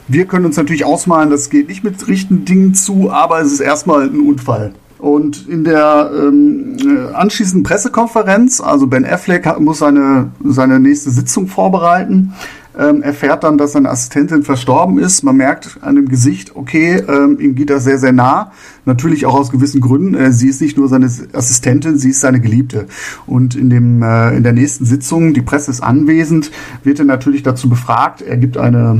[0.06, 3.60] Wir können uns natürlich ausmalen, das geht nicht mit richtigen Dingen zu, aber es ist
[3.60, 4.74] erstmal ein Unfall.
[4.98, 11.46] Und in der ähm, äh, anschließenden Pressekonferenz, also Ben Affleck muss seine, seine nächste Sitzung
[11.46, 12.32] vorbereiten,
[12.78, 15.24] ähm, erfährt dann, dass seine Assistentin verstorben ist.
[15.24, 18.52] Man merkt an dem Gesicht, okay, ähm, ihm geht das sehr, sehr nah.
[18.84, 20.14] Natürlich auch aus gewissen Gründen.
[20.14, 22.86] Äh, sie ist nicht nur seine Assistentin, sie ist seine Geliebte.
[23.26, 26.52] Und in, dem, äh, in der nächsten Sitzung, die Presse ist anwesend,
[26.84, 28.22] wird er natürlich dazu befragt.
[28.22, 28.98] Er gibt eine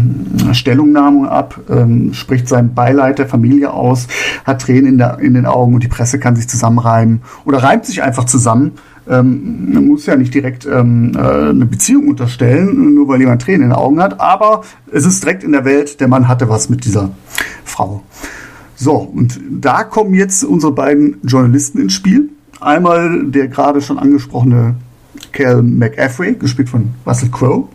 [0.50, 4.08] äh, Stellungnahme ab, ähm, spricht sein Beileid der Familie aus,
[4.44, 7.86] hat Tränen in, der, in den Augen und die Presse kann sich zusammenreimen oder reimt
[7.86, 8.72] sich einfach zusammen
[9.08, 13.62] ähm, man muss ja nicht direkt ähm, äh, eine Beziehung unterstellen, nur weil jemand Tränen
[13.62, 16.68] in den Augen hat, aber es ist direkt in der Welt, der Mann hatte was
[16.68, 17.10] mit dieser
[17.64, 18.02] Frau.
[18.76, 22.28] So, und da kommen jetzt unsere beiden Journalisten ins Spiel.
[22.60, 24.76] Einmal der gerade schon angesprochene
[25.32, 27.68] Cal McAfee, gespielt von Russell Crowe,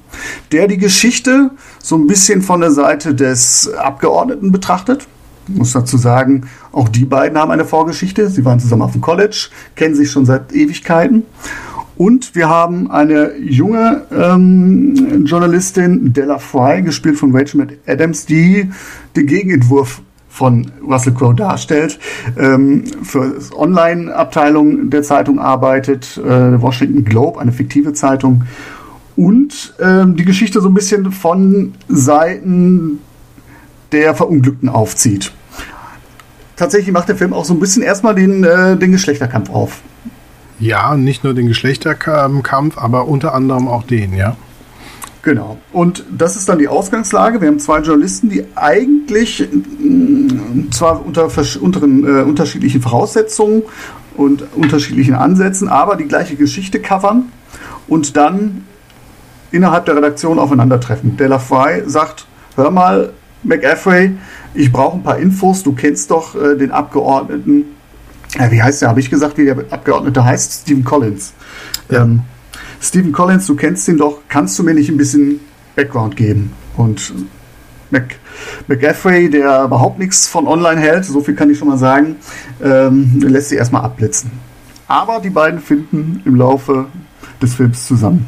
[0.51, 5.07] der die Geschichte so ein bisschen von der Seite des Abgeordneten betrachtet.
[5.47, 8.29] Muss dazu sagen, auch die beiden haben eine Vorgeschichte.
[8.29, 11.23] Sie waren zusammen auf dem College, kennen sich schon seit Ewigkeiten.
[11.95, 18.69] Und wir haben eine junge ähm, Journalistin, Della Fry, gespielt von Rachel Adams, die
[19.15, 21.99] den Gegenentwurf von Russell Crowe darstellt,
[22.37, 28.43] ähm, für Online-Abteilung der Zeitung arbeitet, äh, Washington Globe, eine fiktive Zeitung,
[29.15, 32.99] und ähm, die Geschichte so ein bisschen von Seiten
[33.93, 35.31] der Verunglückten aufzieht.
[36.55, 39.81] Tatsächlich macht der Film auch so ein bisschen erstmal den, äh, den Geschlechterkampf auf.
[40.59, 44.35] Ja, nicht nur den Geschlechterkampf, aber unter anderem auch den, ja.
[45.23, 45.57] Genau.
[45.71, 47.39] Und das ist dann die Ausgangslage.
[47.39, 51.29] Wir haben zwei Journalisten, die eigentlich mh, zwar unter
[51.61, 53.63] unteren, äh, unterschiedlichen Voraussetzungen
[54.15, 57.31] und unterschiedlichen Ansätzen, aber die gleiche Geschichte covern
[57.87, 58.65] und dann
[59.51, 61.15] innerhalb der Redaktion aufeinandertreffen.
[61.15, 62.25] Della Fry sagt,
[62.55, 64.11] hör mal, McAfee,
[64.53, 67.65] ich brauche ein paar Infos, du kennst doch äh, den Abgeordneten,
[68.37, 70.61] äh, wie heißt der, habe ich gesagt, wie der Abgeordnete heißt?
[70.61, 71.33] Stephen Collins.
[71.89, 72.03] Ja.
[72.03, 72.21] Ähm,
[72.81, 75.39] Stephen Collins, du kennst ihn doch, kannst du mir nicht ein bisschen
[75.75, 76.51] Background geben?
[76.75, 77.13] Und
[77.91, 78.15] Mac,
[78.67, 82.17] McAfee, der überhaupt nichts von online hält, so viel kann ich schon mal sagen,
[82.61, 84.31] ähm, lässt sie erstmal abblitzen.
[84.87, 86.87] Aber die beiden finden im Laufe
[87.41, 88.25] des Films zusammen.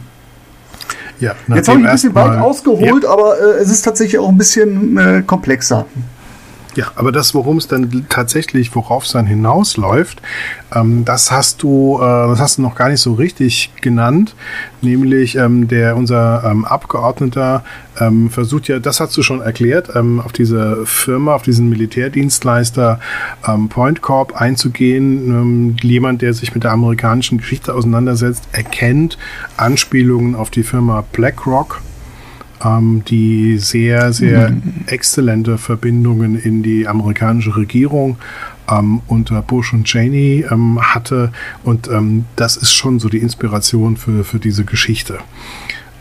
[1.20, 3.10] Ja, Jetzt habe ich ein bisschen weit ausgeholt, ja.
[3.10, 5.86] aber äh, es ist tatsächlich auch ein bisschen äh, komplexer.
[6.76, 10.22] Ja, aber das, worum es dann tatsächlich, worauf es dann hinausläuft,
[10.74, 14.36] ähm, das hast du, äh, das hast du noch gar nicht so richtig genannt,
[14.82, 17.64] nämlich ähm, der unser ähm, Abgeordneter
[18.02, 23.00] ähm, versucht ja, das hast du schon erklärt, ähm, auf diese Firma, auf diesen Militärdienstleister
[23.48, 25.78] ähm, Point Corp einzugehen.
[25.82, 29.18] jemand, der sich mit der amerikanischen Geschichte auseinandersetzt, erkennt
[29.56, 31.82] Anspielungen auf die Firma BlackRock
[32.66, 34.86] ähm, die sehr, sehr mhm.
[34.88, 38.18] exzellente Verbindungen in die amerikanische Regierung
[38.70, 41.32] ähm, unter Bush und Cheney ähm, hatte.
[41.64, 45.20] Und ähm, das ist schon so die Inspiration für, für diese Geschichte.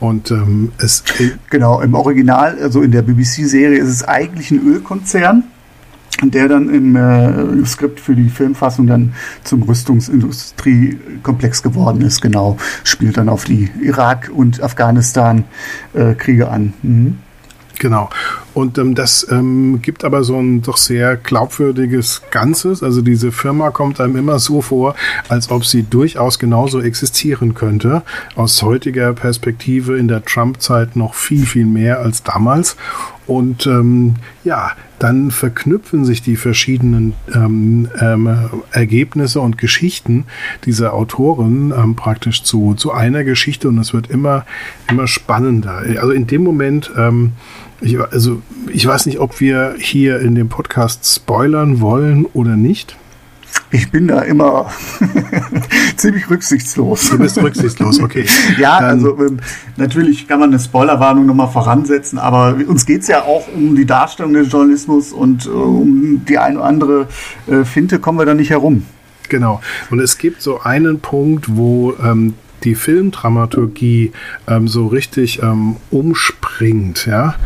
[0.00, 1.05] Und ähm, es
[1.50, 5.44] genau im Original, also in der BBC-Serie, ist es eigentlich ein Ölkonzern.
[6.22, 12.20] Der dann im äh, Skript für die Filmfassung dann zum Rüstungsindustriekomplex geworden ist.
[12.20, 16.72] Genau, spielt dann auf die Irak- und Afghanistan-Kriege äh, an.
[16.83, 17.18] Mhm.
[17.79, 18.09] Genau.
[18.55, 22.83] Und ähm, das ähm, gibt aber so ein doch sehr glaubwürdiges Ganzes.
[22.83, 24.95] Also diese Firma kommt einem immer so vor,
[25.29, 28.03] als ob sie durchaus genauso existieren könnte.
[28.37, 32.77] Aus heutiger Perspektive in der Trump-Zeit noch viel, viel mehr als damals.
[33.27, 38.29] Und ähm, ja, dann verknüpfen sich die verschiedenen ähm, ähm,
[38.71, 40.25] Ergebnisse und Geschichten
[40.67, 44.45] dieser Autoren ähm, praktisch zu, zu einer Geschichte und es wird immer,
[44.88, 45.83] immer spannender.
[45.99, 47.33] Also in dem Moment, ähm,
[47.81, 52.97] ich, also ich weiß nicht, ob wir hier in dem Podcast spoilern wollen oder nicht.
[53.71, 54.71] Ich bin da immer
[55.97, 57.11] ziemlich rücksichtslos.
[57.11, 58.25] Du bist rücksichtslos, okay.
[58.59, 59.39] ja, Dann, also ähm,
[59.77, 63.87] natürlich kann man eine Spoilerwarnung nochmal voransetzen, aber uns geht es ja auch um die
[63.87, 67.09] Darstellung des Journalismus und äh, um die eine oder andere
[67.49, 68.85] äh, Finte kommen wir da nicht herum.
[69.29, 69.61] Genau.
[69.91, 74.12] Und es gibt so einen Punkt, wo ähm, die Filmdramaturgie
[74.48, 77.37] ähm, so richtig ähm, umspringt, ja.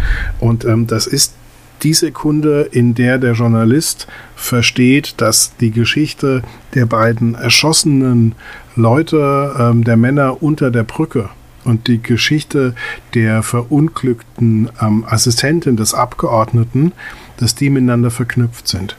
[0.40, 1.34] Und ähm, das ist
[1.82, 6.42] die Sekunde, in der der Journalist versteht, dass die Geschichte
[6.74, 8.34] der beiden erschossenen
[8.74, 11.28] Leute, ähm, der Männer unter der Brücke
[11.64, 12.74] und die Geschichte
[13.14, 16.92] der verunglückten ähm, Assistentin des Abgeordneten,
[17.36, 18.96] dass die miteinander verknüpft sind.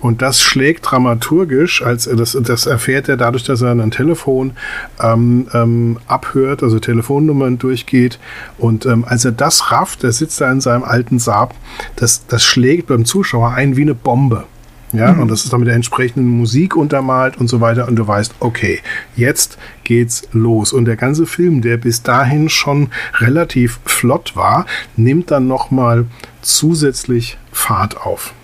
[0.00, 4.52] Und das schlägt dramaturgisch, als das, das erfährt er dadurch, dass er ein Telefon
[5.00, 8.18] ähm, ähm, abhört, also Telefonnummern durchgeht.
[8.58, 11.54] Und ähm, als er das rafft, der sitzt da in seinem alten Saab,
[11.96, 14.44] das, das schlägt beim Zuschauer ein wie eine Bombe.
[14.92, 15.22] Ja, mhm.
[15.22, 17.88] und das ist dann mit der entsprechenden Musik untermalt und so weiter.
[17.88, 18.80] Und du weißt, okay,
[19.16, 20.72] jetzt geht's los.
[20.72, 26.06] Und der ganze Film, der bis dahin schon relativ flott war, nimmt dann nochmal
[26.42, 28.34] zusätzlich Fahrt auf.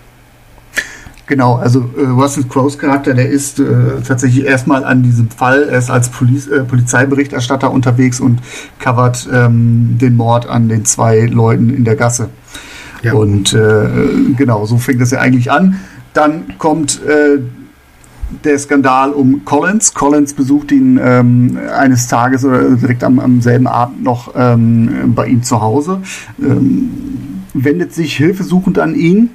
[1.29, 5.77] Genau, also äh, Russell Crowes Charakter, der ist äh, tatsächlich erstmal an diesem Fall, er
[5.77, 8.39] ist als Poliz äh, Polizeiberichterstatter unterwegs und
[8.79, 12.29] covert ähm, den Mord an den zwei Leuten in der Gasse.
[13.03, 13.13] Ja.
[13.13, 13.87] Und äh,
[14.35, 15.79] genau, so fängt das ja eigentlich an.
[16.15, 17.37] Dann kommt äh,
[18.43, 19.93] der Skandal um Collins.
[19.93, 25.27] Collins besucht ihn ähm, eines Tages oder direkt am, am selben Abend noch ähm, bei
[25.27, 26.01] ihm zu Hause,
[26.41, 26.89] ähm,
[27.53, 29.29] wendet sich hilfesuchend an ihn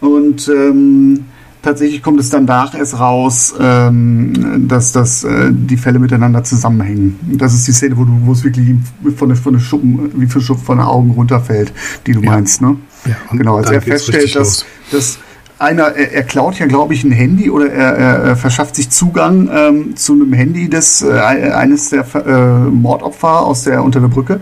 [0.00, 1.24] und ähm,
[1.62, 7.18] tatsächlich kommt es dann nach erst raus, ähm, dass, dass äh, die Fälle miteinander zusammenhängen.
[7.38, 8.74] Das ist die Szene, wo, du, wo es wirklich
[9.16, 11.72] von der, von der Schuppen, wie für Schuppen von den Augen runterfällt,
[12.06, 12.30] die du ja.
[12.30, 12.62] meinst.
[12.62, 12.76] Ne?
[13.06, 15.18] Ja, genau, als er feststellt, dass, dass
[15.58, 18.90] einer, er, er, klaut ja, glaube ich, ein Handy oder er, er, er verschafft sich
[18.90, 24.08] Zugang ähm, zu einem Handy des äh, eines der äh, Mordopfer aus der unter der
[24.08, 24.40] Brücke.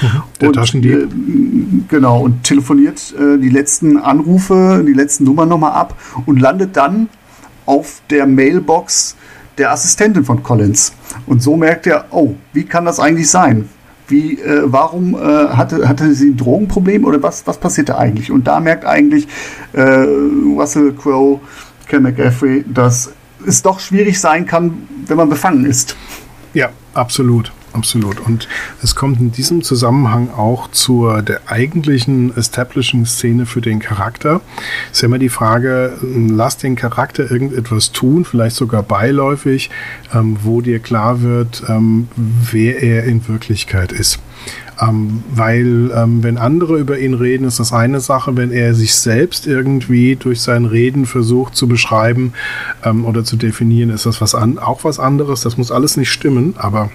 [0.00, 0.22] Mhm.
[0.40, 0.94] Der und, Taschendieb.
[0.94, 1.06] Äh,
[1.88, 5.94] genau, und telefoniert äh, die letzten Anrufe, die letzten Nummern nochmal ab
[6.26, 7.08] und landet dann
[7.66, 9.16] auf der Mailbox
[9.58, 10.92] der Assistentin von Collins.
[11.26, 13.68] Und so merkt er, oh, wie kann das eigentlich sein?
[14.08, 18.30] Wie, äh, warum äh, hatte, hatte sie ein Drogenproblem oder was, was passiert da eigentlich?
[18.30, 19.26] Und da merkt eigentlich
[19.72, 21.40] äh, Russell Crowe,
[21.88, 23.10] Ken McGaffrey, dass
[23.46, 25.96] es doch schwierig sein kann, wenn man befangen ist.
[26.54, 27.52] Ja, absolut.
[27.76, 28.20] Absolut.
[28.20, 28.48] Und
[28.82, 34.40] es kommt in diesem Zusammenhang auch zur der eigentlichen Establishing-Szene für den Charakter.
[34.90, 39.68] Es ist immer die Frage, lass den Charakter irgendetwas tun, vielleicht sogar beiläufig,
[40.14, 44.20] ähm, wo dir klar wird, ähm, wer er in Wirklichkeit ist.
[44.80, 48.94] Ähm, weil ähm, wenn andere über ihn reden, ist das eine Sache, wenn er sich
[48.94, 52.32] selbst irgendwie durch sein Reden versucht zu beschreiben
[52.84, 55.42] ähm, oder zu definieren, ist das was an, auch was anderes.
[55.42, 56.90] Das muss alles nicht stimmen, aber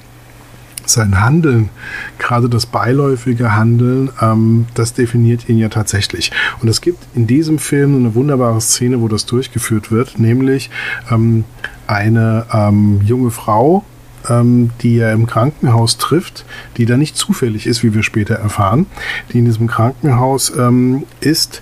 [0.86, 1.70] sein Handeln,
[2.20, 6.32] gerade das beiläufige Handeln, ähm, das definiert ihn ja tatsächlich.
[6.62, 10.70] Und es gibt in diesem Film eine wunderbare Szene, wo das durchgeführt wird, nämlich
[11.10, 11.44] ähm,
[11.88, 13.84] eine ähm, junge Frau,
[14.30, 16.46] ähm, die er im Krankenhaus trifft,
[16.78, 18.86] die da nicht zufällig ist, wie wir später erfahren,
[19.32, 21.62] die in diesem Krankenhaus ähm, ist,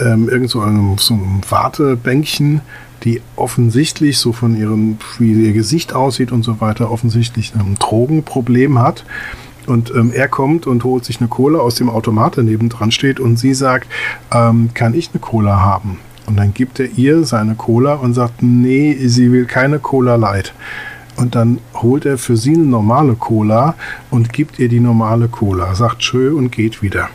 [0.00, 2.62] ähm, irgend so einem, so einem Wartebänkchen
[3.04, 8.78] die offensichtlich so von ihrem, wie ihr Gesicht aussieht und so weiter, offensichtlich ein Drogenproblem
[8.78, 9.04] hat.
[9.66, 13.20] Und ähm, er kommt und holt sich eine Cola aus dem Automat, der nebendran steht,
[13.20, 13.88] und sie sagt,
[14.32, 15.98] ähm, kann ich eine Cola haben?
[16.26, 20.54] Und dann gibt er ihr seine Cola und sagt, nee, sie will keine Cola Light.
[21.16, 23.74] Und dann holt er für sie eine normale Cola
[24.10, 27.10] und gibt ihr die normale Cola, sagt schön und geht wieder.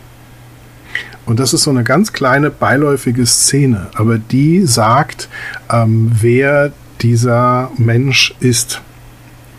[1.26, 5.28] Und das ist so eine ganz kleine beiläufige Szene, aber die sagt,
[5.70, 8.80] ähm, wer dieser Mensch ist.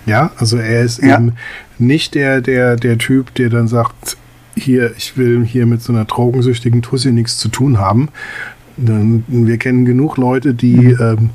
[0.05, 1.17] Ja, also er ist ja.
[1.17, 1.33] eben
[1.77, 4.17] nicht der, der, der Typ, der dann sagt,
[4.55, 8.09] hier, ich will hier mit so einer drogensüchtigen Tussi nichts zu tun haben.
[8.77, 10.97] Wir kennen genug Leute, die mhm.
[10.99, 11.29] ähm,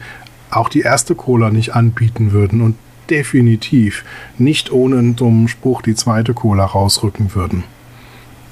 [0.51, 2.77] auch die erste Cola nicht anbieten würden und
[3.11, 4.05] definitiv
[4.39, 7.65] nicht ohne einen dummen Spruch die zweite Cola rausrücken würden.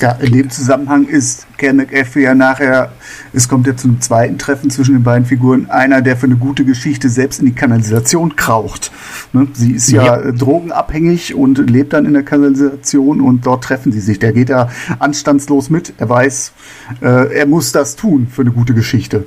[0.00, 2.92] Ja, in dem Zusammenhang ist Ken McAfee ja nachher,
[3.32, 6.36] es kommt ja zu einem zweiten Treffen zwischen den beiden Figuren, einer, der für eine
[6.36, 8.90] gute Geschichte selbst in die Kanalisation kraucht.
[9.32, 9.48] Ne?
[9.52, 14.00] Sie ist ja, ja, drogenabhängig und lebt dann in der Kanalisation und dort treffen sie
[14.00, 14.18] sich.
[14.18, 15.92] Der geht da anstandslos mit.
[15.98, 16.52] Er weiß,
[17.02, 19.26] äh, er muss das tun für eine gute Geschichte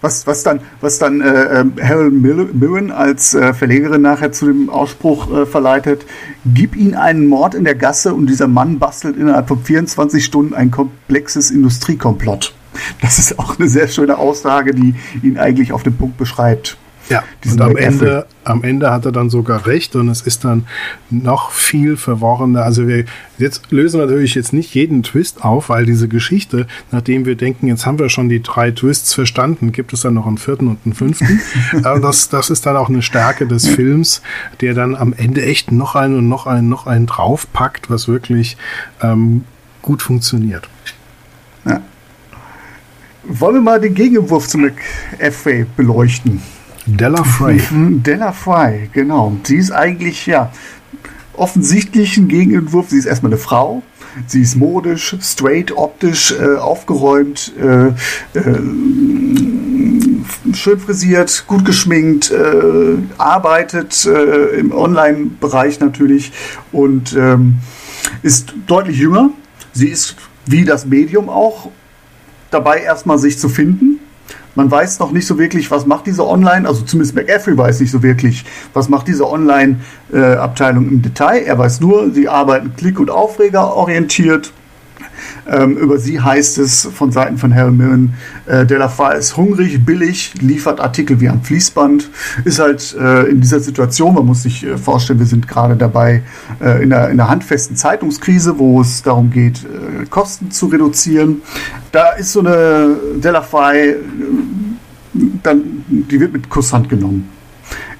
[0.00, 4.70] was, was dann, was dann äh, ähm, Helen Mirren als äh, Verlegerin nachher zu dem
[4.70, 6.06] Ausspruch äh, verleitet,
[6.44, 10.54] gib ihn einen Mord in der Gasse und dieser Mann bastelt innerhalb von 24 Stunden
[10.54, 12.54] ein komplexes Industriekomplott.
[13.02, 16.76] Das ist auch eine sehr schöne Aussage, die ihn eigentlich auf den Punkt beschreibt.
[17.08, 20.66] Ja, und am Ende, am Ende hat er dann sogar recht und es ist dann
[21.10, 22.62] noch viel verworrener.
[22.62, 23.04] Also wir
[23.38, 27.86] jetzt lösen natürlich jetzt nicht jeden Twist auf, weil diese Geschichte, nachdem wir denken, jetzt
[27.86, 30.94] haben wir schon die drei Twists verstanden, gibt es dann noch einen vierten und einen
[30.94, 31.40] fünften.
[31.82, 34.22] das, das ist dann auch eine Stärke des Films,
[34.60, 38.56] der dann am Ende echt noch einen und noch einen, noch einen draufpackt, was wirklich
[39.02, 39.44] ähm,
[39.82, 40.68] gut funktioniert.
[41.64, 41.80] Ja.
[43.24, 46.40] Wollen wir mal den Gegenentwurf zu McAfee beleuchten?
[46.90, 47.60] Della Frey.
[47.70, 49.36] Della Frey, genau.
[49.42, 50.50] Sie ist eigentlich, ja,
[51.34, 52.88] offensichtlich ein Gegenentwurf.
[52.88, 53.82] Sie ist erstmal eine Frau.
[54.26, 57.92] Sie ist modisch, straight, optisch, äh, aufgeräumt, äh, äh,
[60.54, 66.32] schön frisiert, gut geschminkt, äh, arbeitet äh, im Online-Bereich natürlich
[66.72, 67.56] und ähm,
[68.22, 69.30] ist deutlich jünger.
[69.72, 71.70] Sie ist wie das Medium auch
[72.50, 74.00] dabei, erstmal sich zu finden
[74.58, 77.92] man weiß noch nicht so wirklich, was macht diese Online, also zumindest McAfee weiß nicht
[77.92, 78.44] so wirklich,
[78.74, 81.42] was macht diese Online-Abteilung äh, im Detail.
[81.44, 84.52] Er weiß nur, sie arbeiten klick- und Aufreger orientiert
[85.46, 88.14] ähm, über sie heißt es von Seiten von Harry Millen,
[88.46, 92.10] äh, Delafar ist hungrig, billig, liefert Artikel wie am Fließband,
[92.44, 96.22] ist halt äh, in dieser Situation, man muss sich äh, vorstellen, wir sind gerade dabei
[96.60, 101.42] äh, in, einer, in einer handfesten Zeitungskrise, wo es darum geht, äh, Kosten zu reduzieren.
[101.92, 103.96] Da ist so eine Delafai, äh,
[105.42, 107.28] dann, die wird mit Kusshand genommen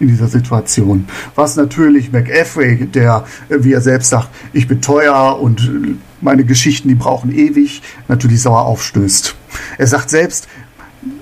[0.00, 1.06] in dieser Situation.
[1.34, 5.70] Was natürlich McAfee, der, wie er selbst sagt, ich bin teuer und
[6.20, 9.34] meine Geschichten, die brauchen ewig, natürlich sauer aufstößt.
[9.78, 10.48] Er sagt selbst,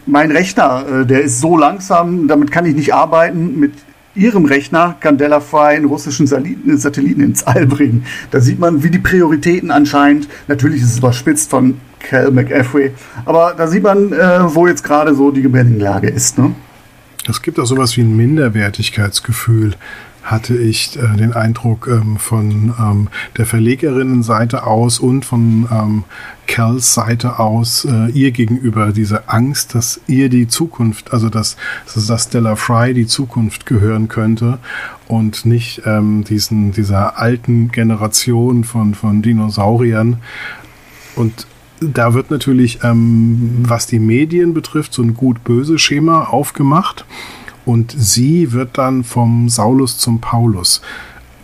[0.06, 3.58] mein Rechner, äh, der ist so langsam, damit kann ich nicht arbeiten.
[3.58, 3.72] Mit
[4.14, 8.06] Ihrem Rechner kann Delafry einen russischen Satelliten ins All bringen.
[8.30, 12.92] Da sieht man, wie die Prioritäten anscheinend, natürlich ist es überspitzt von Cal McAfee,
[13.26, 16.38] aber da sieht man, äh, wo jetzt gerade so die Gemengelage ist.
[16.38, 16.54] Ne?
[17.28, 19.74] Es gibt auch sowas wie ein Minderwertigkeitsgefühl
[20.26, 26.04] hatte ich äh, den Eindruck ähm, von ähm, der Verlegerinnenseite aus und von ähm,
[26.48, 31.56] Cals Seite aus äh, ihr gegenüber diese Angst, dass ihr die Zukunft, also dass,
[31.94, 34.58] dass Stella Fry die Zukunft gehören könnte
[35.06, 40.18] und nicht ähm, diesen, dieser alten Generation von, von Dinosauriern.
[41.14, 41.46] Und
[41.80, 47.04] da wird natürlich, ähm, was die Medien betrifft, so ein gut-böse Schema aufgemacht
[47.66, 50.80] und sie wird dann vom Saulus zum Paulus.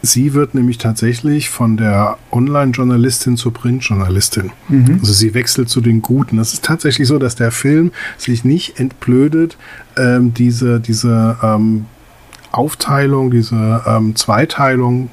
[0.04, 4.50] Sie wird nämlich tatsächlich von der Online-Journalistin zur Print-Journalistin.
[4.68, 4.98] Mhm.
[5.00, 6.38] Also sie wechselt zu den Guten.
[6.38, 9.56] Es ist tatsächlich so, dass der Film sich nicht entblödet,
[9.96, 11.86] ähm, diese, diese ähm,
[12.50, 15.10] Aufteilung, diese ähm, Zweiteilung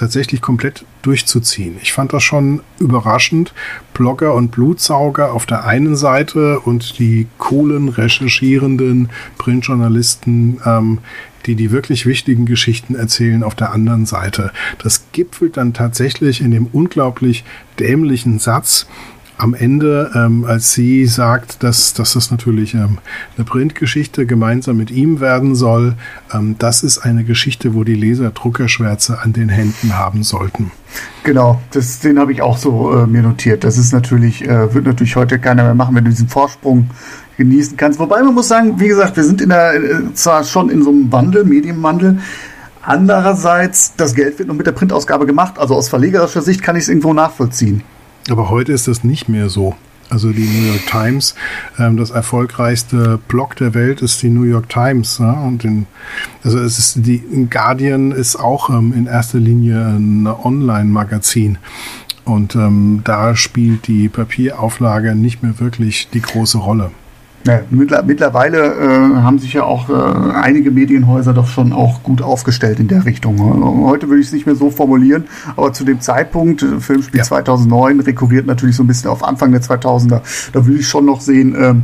[0.00, 1.76] tatsächlich komplett durchzuziehen.
[1.82, 3.52] Ich fand das schon überraschend.
[3.92, 10.98] Blogger und Blutsauger auf der einen Seite und die coolen, recherchierenden Printjournalisten, ähm,
[11.44, 14.52] die die wirklich wichtigen Geschichten erzählen, auf der anderen Seite.
[14.82, 17.44] Das gipfelt dann tatsächlich in dem unglaublich
[17.78, 18.86] dämlichen Satz,
[19.40, 22.98] am Ende, ähm, als sie sagt, dass, dass das natürlich ähm,
[23.36, 25.94] eine Printgeschichte gemeinsam mit ihm werden soll,
[26.32, 30.70] ähm, das ist eine Geschichte, wo die Leser Druckerschwärze an den Händen haben sollten.
[31.24, 33.64] Genau, das, den habe ich auch so äh, mir notiert.
[33.64, 36.90] Das ist natürlich, äh, wird natürlich heute keiner mehr machen, wenn du diesen Vorsprung
[37.36, 37.98] genießen kannst.
[37.98, 40.90] Wobei man muss sagen, wie gesagt, wir sind in der, äh, zwar schon in so
[40.90, 42.18] einem Wandel, Medienwandel,
[42.82, 45.58] Andererseits, das Geld wird noch mit der Printausgabe gemacht.
[45.58, 47.82] Also aus verlegerischer Sicht kann ich es irgendwo nachvollziehen.
[48.28, 49.74] Aber heute ist das nicht mehr so.
[50.10, 51.36] Also die New York Times,
[51.78, 55.18] ähm, das erfolgreichste Blog der Welt ist die New York Times.
[55.18, 55.32] Ja?
[55.32, 55.86] Und in,
[56.42, 61.58] also es ist die Guardian ist auch ähm, in erster Linie ein Online-Magazin.
[62.24, 66.90] Und ähm, da spielt die Papierauflage nicht mehr wirklich die große Rolle.
[67.46, 72.78] Ja, mittlerweile äh, haben sich ja auch äh, einige Medienhäuser doch schon auch gut aufgestellt
[72.80, 73.38] in der Richtung.
[73.86, 75.24] Heute würde ich es nicht mehr so formulieren,
[75.56, 77.24] aber zu dem Zeitpunkt, äh, Filmspiel ja.
[77.24, 80.20] 2009, rekurriert natürlich so ein bisschen auf Anfang der 2000er,
[80.52, 81.82] da würde ich schon noch sehen, ähm,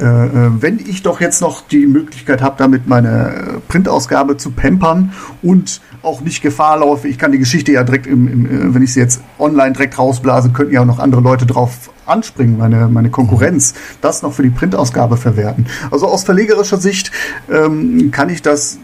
[0.00, 5.12] äh, äh, wenn ich doch jetzt noch die Möglichkeit habe, damit meine Printausgabe zu pampern
[5.40, 8.92] und auch nicht Gefahr laufe, ich kann die Geschichte ja direkt, im, im, wenn ich
[8.92, 13.10] sie jetzt online direkt rausblase, könnten ja auch noch andere Leute drauf anspringen, meine, meine
[13.10, 15.66] Konkurrenz, das noch für die Printausgabe verwerten.
[15.90, 17.10] Also aus verlegerischer Sicht
[17.50, 18.78] ähm, kann ich das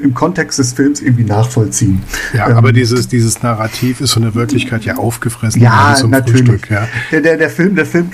[0.00, 2.02] im Kontext des Films irgendwie nachvollziehen.
[2.32, 5.60] Ja, ähm, aber dieses, dieses Narrativ ist von der Wirklichkeit ja aufgefressen.
[5.60, 6.46] Ja, natürlich.
[6.46, 6.88] Frühstück, ja.
[7.10, 8.10] Der, der, der Film, der Film,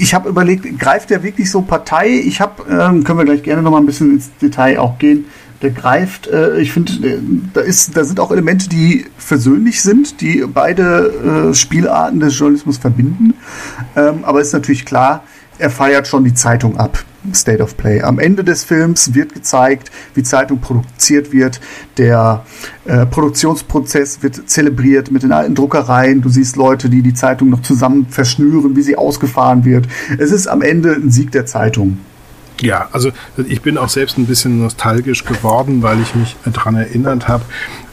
[0.00, 2.08] ich habe überlegt, greift der wirklich so Partei?
[2.08, 5.26] Ich habe, ähm, können wir gleich gerne noch mal ein bisschen ins Detail auch gehen
[5.62, 7.18] der greift, äh, ich finde, äh,
[7.52, 12.78] da, ist, da sind auch Elemente, die versöhnlich sind, die beide äh, Spielarten des Journalismus
[12.78, 13.34] verbinden.
[13.96, 15.24] Ähm, aber ist natürlich klar,
[15.58, 17.04] er feiert schon die Zeitung ab.
[17.34, 18.00] State of Play.
[18.00, 21.60] Am Ende des Films wird gezeigt, wie Zeitung produziert wird.
[21.98, 22.44] Der
[22.84, 26.22] äh, Produktionsprozess wird zelebriert mit den alten Druckereien.
[26.22, 29.86] Du siehst Leute, die die Zeitung noch zusammen verschnüren, wie sie ausgefahren wird.
[30.16, 31.98] Es ist am Ende ein Sieg der Zeitung.
[32.60, 33.12] Ja, also
[33.46, 37.44] ich bin auch selbst ein bisschen nostalgisch geworden, weil ich mich daran erinnert habe,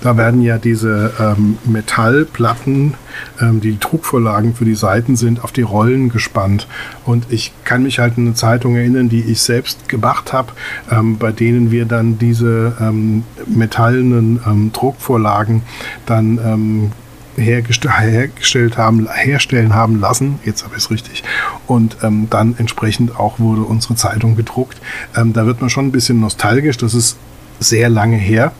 [0.01, 2.95] da werden ja diese ähm, Metallplatten,
[3.39, 6.67] ähm, die Trugvorlagen für die Seiten sind, auf die Rollen gespannt.
[7.05, 10.53] Und ich kann mich halt an eine Zeitung erinnern, die ich selbst gemacht habe,
[10.91, 15.61] ähm, bei denen wir dann diese ähm, metallenen ähm, Druckvorlagen
[16.05, 16.91] dann
[17.37, 20.39] ähm, hergestellt haben, herstellen haben lassen.
[20.43, 21.23] Jetzt habe ich es richtig.
[21.67, 24.79] Und ähm, dann entsprechend auch wurde unsere Zeitung gedruckt.
[25.15, 26.77] Ähm, da wird man schon ein bisschen nostalgisch.
[26.77, 27.17] Das ist
[27.59, 28.51] sehr lange her.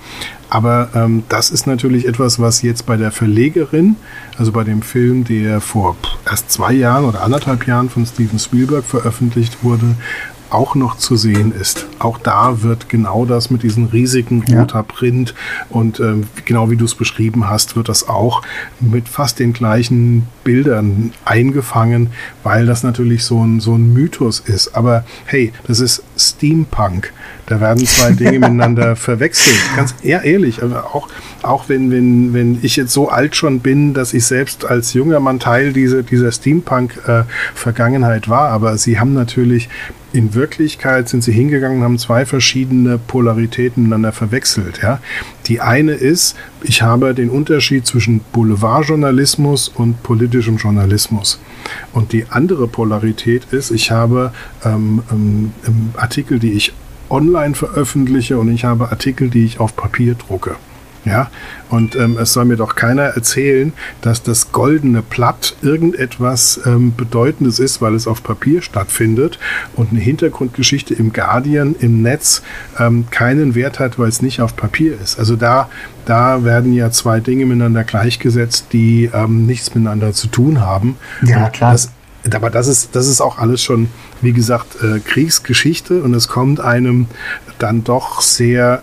[0.50, 3.96] Aber ähm, das ist natürlich etwas, was jetzt bei der Verlegerin,
[4.38, 5.98] also bei dem Film, der vor
[6.30, 9.96] erst zwei Jahren oder anderthalb Jahren von Steven Spielberg veröffentlicht wurde,
[10.50, 11.86] auch noch zu sehen ist.
[12.00, 14.84] Auch da wird genau das mit diesen riesigen roter ja.
[14.84, 15.34] Print
[15.70, 18.42] und ähm, genau wie du es beschrieben hast, wird das auch
[18.80, 22.12] mit fast den gleichen Bildern eingefangen,
[22.44, 24.76] weil das natürlich so ein, so ein Mythos ist.
[24.76, 27.12] Aber hey, das ist Steampunk.
[27.48, 29.58] Da werden zwei Dinge miteinander verwechselt.
[29.76, 31.10] Ganz eher ehrlich, aber auch,
[31.42, 35.20] auch wenn, wenn, wenn ich jetzt so alt schon bin, dass ich selbst als junger
[35.20, 39.70] Mann Teil dieser, dieser Steampunk-Vergangenheit äh, war, aber sie haben natürlich
[40.16, 44.80] in Wirklichkeit sind sie hingegangen und haben zwei verschiedene Polaritäten miteinander verwechselt.
[44.82, 45.00] Ja?
[45.48, 51.40] Die eine ist, ich habe den Unterschied zwischen Boulevardjournalismus und politischem Journalismus.
[51.92, 54.32] Und die andere Polarität ist, ich habe
[54.64, 55.52] ähm, ähm,
[55.98, 56.74] Artikel, die ich
[57.10, 60.56] online veröffentliche und ich habe Artikel, die ich auf Papier drucke.
[61.06, 61.30] Ja,
[61.70, 67.60] und ähm, es soll mir doch keiner erzählen, dass das goldene Blatt irgendetwas ähm, Bedeutendes
[67.60, 69.38] ist, weil es auf Papier stattfindet
[69.76, 72.42] und eine Hintergrundgeschichte im Guardian im Netz
[72.80, 75.20] ähm, keinen Wert hat, weil es nicht auf Papier ist.
[75.20, 75.70] Also da,
[76.06, 80.98] da werden ja zwei Dinge miteinander gleichgesetzt, die ähm, nichts miteinander zu tun haben.
[81.22, 81.74] Ja, klar.
[81.74, 81.92] Das,
[82.34, 83.90] aber das ist, das ist auch alles schon,
[84.22, 87.06] wie gesagt, äh, Kriegsgeschichte und es kommt einem
[87.60, 88.82] dann doch sehr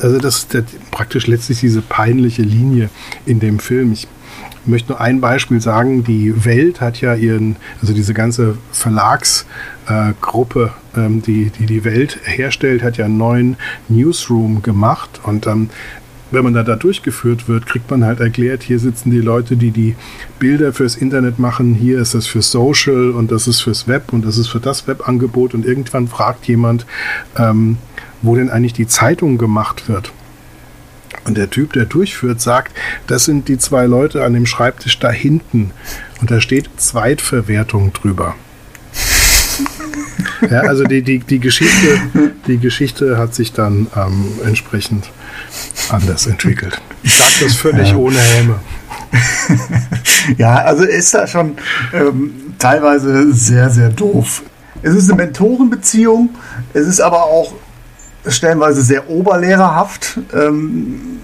[0.00, 2.88] also das ist der, praktisch letztlich diese peinliche Linie
[3.26, 3.92] in dem Film.
[3.92, 4.08] Ich
[4.64, 6.04] möchte nur ein Beispiel sagen.
[6.04, 12.18] Die Welt hat ja ihren, also diese ganze Verlagsgruppe, äh, ähm, die, die die Welt
[12.24, 13.56] herstellt, hat ja einen neuen
[13.88, 15.70] Newsroom gemacht und ähm,
[16.30, 19.70] wenn man da, da durchgeführt wird, kriegt man halt erklärt, hier sitzen die Leute, die
[19.70, 19.96] die
[20.38, 24.26] Bilder fürs Internet machen, hier ist das für Social und das ist fürs Web und
[24.26, 26.84] das ist für das Webangebot und irgendwann fragt jemand,
[27.36, 27.78] ähm,
[28.22, 30.12] wo denn eigentlich die Zeitung gemacht wird.
[31.24, 32.72] Und der Typ, der durchführt, sagt,
[33.06, 35.72] das sind die zwei Leute an dem Schreibtisch da hinten.
[36.20, 38.34] Und da steht Zweitverwertung drüber.
[40.50, 42.00] Ja, also die, die, die, Geschichte,
[42.46, 45.10] die Geschichte hat sich dann ähm, entsprechend
[45.88, 46.80] anders entwickelt.
[47.02, 47.96] Ich sage das völlig ja.
[47.96, 48.60] ohne Helme.
[50.38, 51.56] ja, also ist da schon
[51.92, 54.42] ähm, teilweise sehr, sehr doof.
[54.82, 56.30] Es ist eine Mentorenbeziehung,
[56.72, 57.54] es ist aber auch
[58.30, 60.18] stellenweise sehr oberlehrerhaft.
[60.34, 61.18] Ähm,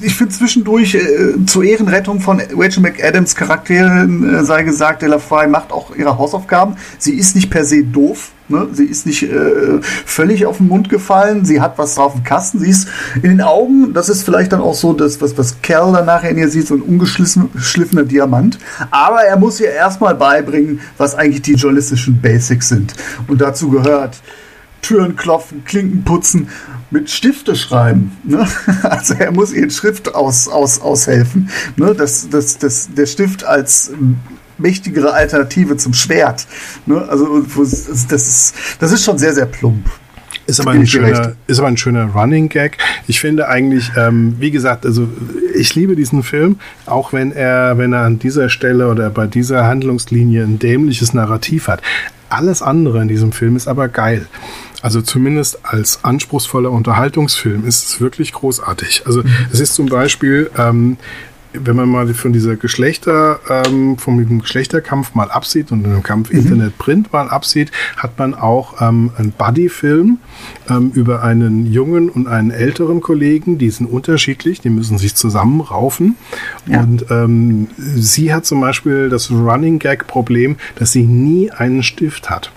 [0.00, 5.46] ich finde zwischendurch äh, zur Ehrenrettung von Rachel McAdams Charakterin äh, sei gesagt, Della Fry
[5.46, 6.76] macht auch ihre Hausaufgaben.
[6.98, 8.32] Sie ist nicht per se doof.
[8.48, 8.68] Ne?
[8.72, 11.44] Sie ist nicht äh, völlig auf den Mund gefallen.
[11.44, 12.58] Sie hat was drauf im Kasten.
[12.58, 15.92] Sie ist in den Augen, das ist vielleicht dann auch so das, was, was Cal
[15.92, 18.58] dann nachher in ihr sieht, so ein ungeschliffener Diamant.
[18.90, 22.94] Aber er muss ihr erstmal beibringen, was eigentlich die journalistischen Basics sind.
[23.28, 24.18] Und dazu gehört
[24.84, 26.48] Türen klopfen, Klinken putzen,
[26.90, 28.12] mit Stifte schreiben.
[28.22, 28.46] Ne?
[28.82, 31.48] Also er muss ihren Schrift aus, aus, aushelfen.
[31.76, 31.94] Ne?
[31.94, 33.92] Das, das, das, der Stift als
[34.58, 36.46] mächtigere Alternative zum Schwert.
[36.86, 37.02] Ne?
[37.08, 39.86] Also das ist, das ist schon sehr, sehr plump.
[40.46, 42.76] Ist aber, ein schöner, ist aber ein schöner Running Gag.
[43.06, 45.08] Ich finde eigentlich, ähm, wie gesagt, also
[45.54, 49.64] ich liebe diesen Film, auch wenn er, wenn er an dieser Stelle oder bei dieser
[49.64, 51.80] Handlungslinie ein dämliches Narrativ hat.
[52.28, 54.26] Alles andere in diesem Film ist aber geil.
[54.84, 59.04] Also zumindest als anspruchsvoller Unterhaltungsfilm ist es wirklich großartig.
[59.06, 59.30] Also mhm.
[59.50, 60.98] es ist zum Beispiel ähm,
[61.54, 66.40] wenn man mal von dieser Geschlechter, ähm, vom Geschlechterkampf mal absieht und dem Kampf mhm.
[66.40, 70.18] Internet-Print mal absieht, hat man auch ähm, einen Buddy-Film
[70.68, 76.16] ähm, über einen jungen und einen älteren Kollegen, die sind unterschiedlich, die müssen sich zusammenraufen.
[76.66, 76.80] Ja.
[76.82, 82.50] Und ähm, sie hat zum Beispiel das Running Gag-Problem, dass sie nie einen Stift hat.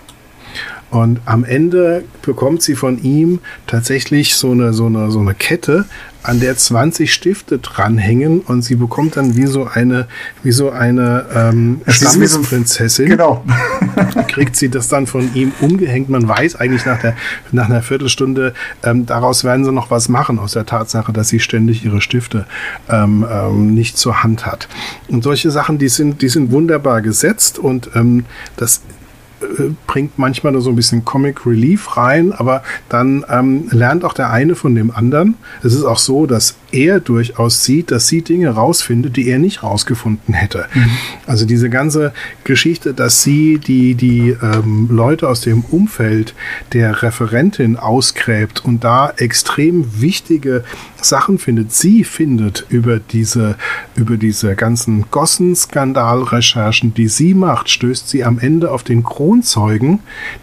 [0.90, 5.84] Und am Ende bekommt sie von ihm tatsächlich so eine, so eine, so eine Kette,
[6.22, 10.08] an der 20 Stifte dranhängen und sie bekommt dann wie so eine,
[10.42, 13.08] wie so eine ähm, Stammesprinzessin.
[13.08, 13.44] Genau.
[14.28, 16.10] kriegt sie das dann von ihm umgehängt.
[16.10, 17.16] Man weiß eigentlich nach, der,
[17.52, 21.40] nach einer Viertelstunde, ähm, daraus werden sie noch was machen, aus der Tatsache, dass sie
[21.40, 22.46] ständig ihre Stifte
[22.90, 24.68] ähm, ähm, nicht zur Hand hat.
[25.08, 28.24] Und solche Sachen, die sind, die sind wunderbar gesetzt und ähm,
[28.56, 28.82] das
[29.86, 34.30] bringt manchmal nur so ein bisschen Comic Relief rein, aber dann ähm, lernt auch der
[34.30, 35.36] eine von dem anderen.
[35.62, 39.62] Es ist auch so, dass er durchaus sieht, dass sie Dinge rausfindet, die er nicht
[39.62, 40.66] rausgefunden hätte.
[40.74, 40.90] Mhm.
[41.26, 42.12] Also diese ganze
[42.44, 46.34] Geschichte, dass sie die, die ähm, Leute aus dem Umfeld
[46.72, 50.64] der Referentin ausgräbt und da extrem wichtige
[51.00, 53.56] Sachen findet, sie findet über diese,
[53.94, 60.00] über diese ganzen Gossen-Skandal-Recherchen, die sie macht, stößt sie am Ende auf den Kronzeugen,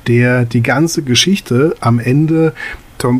[0.08, 2.54] der die ganze Geschichte am Ende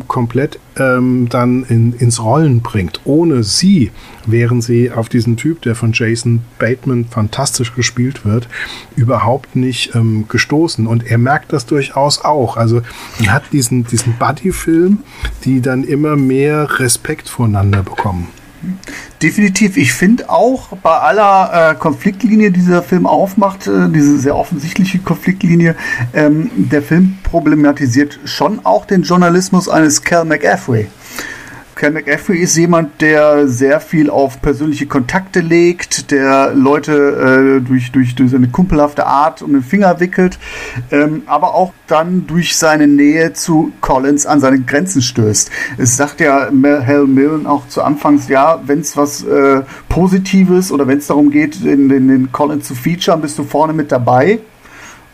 [0.08, 3.00] komplett ähm, dann in, ins Rollen bringt.
[3.04, 3.90] Ohne sie
[4.26, 8.48] wären sie auf diesen Typ, der von Jason Bateman fantastisch gespielt wird,
[8.96, 10.86] überhaupt nicht ähm, gestoßen.
[10.86, 12.56] Und er merkt das durchaus auch.
[12.56, 12.82] Also
[13.18, 14.98] man hat diesen, diesen Buddy-Film,
[15.44, 18.28] die dann immer mehr Respekt voneinander bekommen.
[19.22, 19.76] Definitiv.
[19.76, 24.98] Ich finde auch bei aller äh, Konfliktlinie, die dieser Film aufmacht, äh, diese sehr offensichtliche
[24.98, 25.74] Konfliktlinie,
[26.12, 30.88] ähm, der Film problematisiert schon auch den Journalismus eines Cal McAfee.
[31.76, 37.92] Ken McAfee ist jemand, der sehr viel auf persönliche Kontakte legt, der Leute äh, durch,
[37.92, 40.38] durch, durch seine kumpelhafte Art um den Finger wickelt,
[40.90, 45.50] ähm, aber auch dann durch seine Nähe zu Collins an seine Grenzen stößt.
[45.76, 49.60] Es sagt ja Hal Millen auch zu Anfangs, ja, wenn es was äh,
[49.90, 53.74] Positives oder wenn es darum geht, den, den, den Collins zu featuren, bist du vorne
[53.74, 54.38] mit dabei.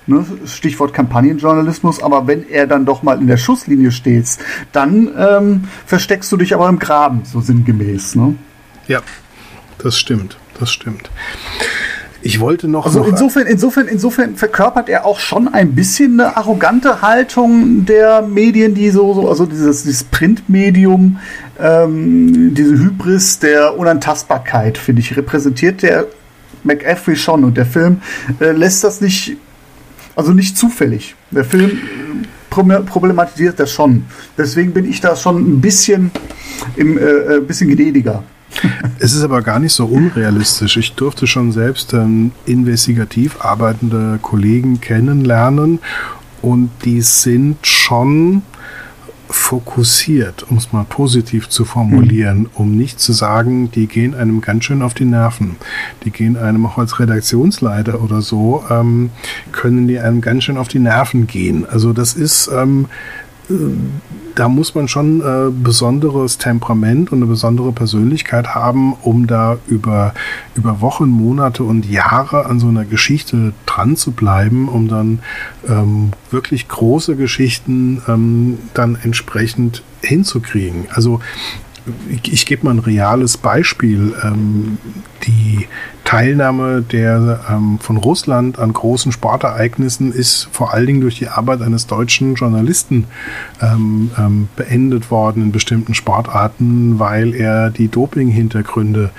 [0.07, 4.26] Ne, Stichwort Kampagnenjournalismus, aber wenn er dann doch mal in der Schusslinie steht,
[4.72, 8.16] dann ähm, versteckst du dich aber im Graben, so sinngemäß.
[8.16, 8.34] Ne?
[8.88, 9.00] Ja,
[9.78, 11.09] das stimmt, das stimmt.
[12.22, 12.86] Ich wollte noch.
[12.86, 18.22] Also noch insofern, insofern, insofern verkörpert er auch schon ein bisschen eine arrogante Haltung der
[18.22, 21.18] Medien, die so, so also dieses, dieses Printmedium,
[21.59, 26.07] ähm, diese Hybris der Unantastbarkeit, finde ich, repräsentiert der
[26.62, 27.44] McAfee schon.
[27.44, 28.03] Und der Film
[28.40, 29.36] äh, lässt das nicht
[30.16, 31.14] also nicht zufällig.
[31.30, 34.04] Der Film äh, problematisiert das schon.
[34.36, 36.10] Deswegen bin ich da schon ein bisschen,
[36.76, 38.22] im, äh, äh bisschen gnädiger.
[38.98, 40.76] Es ist aber gar nicht so unrealistisch.
[40.76, 45.80] Ich durfte schon selbst ähm, investigativ arbeitende Kollegen kennenlernen
[46.40, 48.42] und die sind schon
[49.33, 52.51] fokussiert, um es mal positiv zu formulieren, mhm.
[52.55, 55.57] um nicht zu sagen, die gehen einem ganz schön auf die Nerven.
[56.05, 59.11] Die gehen einem auch als Redaktionsleiter oder so, ähm,
[59.51, 61.66] können die einem ganz schön auf die Nerven gehen.
[61.68, 62.87] Also das ist ähm,
[64.34, 70.14] da muss man schon äh, besonderes Temperament und eine besondere Persönlichkeit haben, um da über,
[70.55, 75.18] über Wochen, Monate und Jahre an so einer Geschichte dran zu bleiben, um dann
[75.68, 80.86] ähm, wirklich große Geschichten ähm, dann entsprechend hinzukriegen.
[80.90, 81.20] Also
[82.09, 84.14] ich, ich gebe mal ein reales Beispiel.
[84.22, 84.78] Ähm,
[85.24, 85.66] die
[86.05, 91.62] Teilnahme der, ähm, von Russland an großen Sportereignissen ist vor allen Dingen durch die Arbeit
[91.62, 93.07] eines deutschen Journalisten
[93.61, 99.11] ähm, ähm, beendet worden in bestimmten Sportarten, weil er die Doping-Hintergründe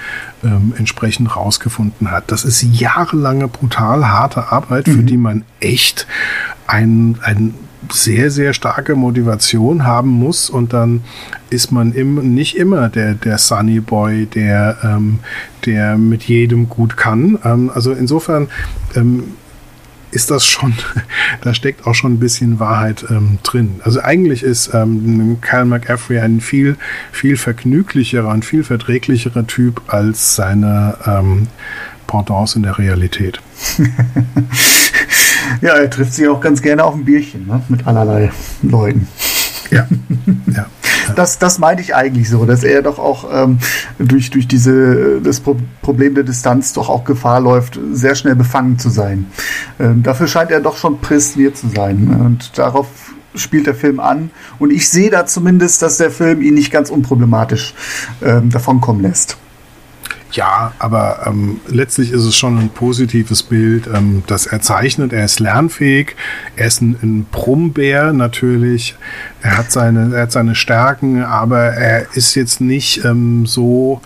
[0.43, 2.31] ähm, entsprechend rausgefunden hat.
[2.31, 5.05] Das ist jahrelange brutal harte Arbeit, für mhm.
[5.07, 6.05] die man echt
[6.67, 7.53] ein, ein
[7.91, 11.03] sehr, sehr starke Motivation haben muss und dann
[11.49, 15.19] ist man im, nicht immer der, der Sunny Boy, der, ähm,
[15.65, 17.37] der mit jedem gut kann.
[17.43, 18.47] Ähm, also insofern
[18.95, 19.23] ähm,
[20.11, 20.73] ist das schon,
[21.41, 23.81] da steckt auch schon ein bisschen Wahrheit ähm, drin.
[23.83, 26.77] Also eigentlich ist ähm, Kyle McAfee ein viel,
[27.11, 31.47] viel vergnüglicherer und viel verträglicherer Typ als seine ähm,
[32.07, 33.41] Pendants in der Realität.
[35.61, 37.61] ja, er trifft sich auch ganz gerne auf ein Bierchen ne?
[37.69, 38.31] mit allerlei
[38.61, 39.07] Leuten.
[39.71, 39.87] Ja.
[40.55, 40.65] ja.
[41.15, 43.59] Das, das meinte ich eigentlich so, dass er doch auch ähm,
[43.99, 48.79] durch, durch diese, das Pro Problem der Distanz doch auch Gefahr läuft, sehr schnell befangen
[48.79, 49.25] zu sein.
[49.79, 52.07] Ähm, dafür scheint er doch schon prädestiniert zu sein.
[52.23, 52.87] Und darauf
[53.35, 54.31] spielt der Film an.
[54.59, 57.73] Und ich sehe da zumindest, dass der Film ihn nicht ganz unproblematisch
[58.23, 59.37] ähm, davonkommen lässt.
[60.33, 65.13] Ja, aber ähm, letztlich ist es schon ein positives Bild, ähm, dass er zeichnet.
[65.13, 66.15] Er ist lernfähig,
[66.55, 68.95] er ist ein, ein Brummbär natürlich.
[69.41, 74.01] Er hat seine, er hat seine Stärken, aber er ist jetzt nicht ähm, so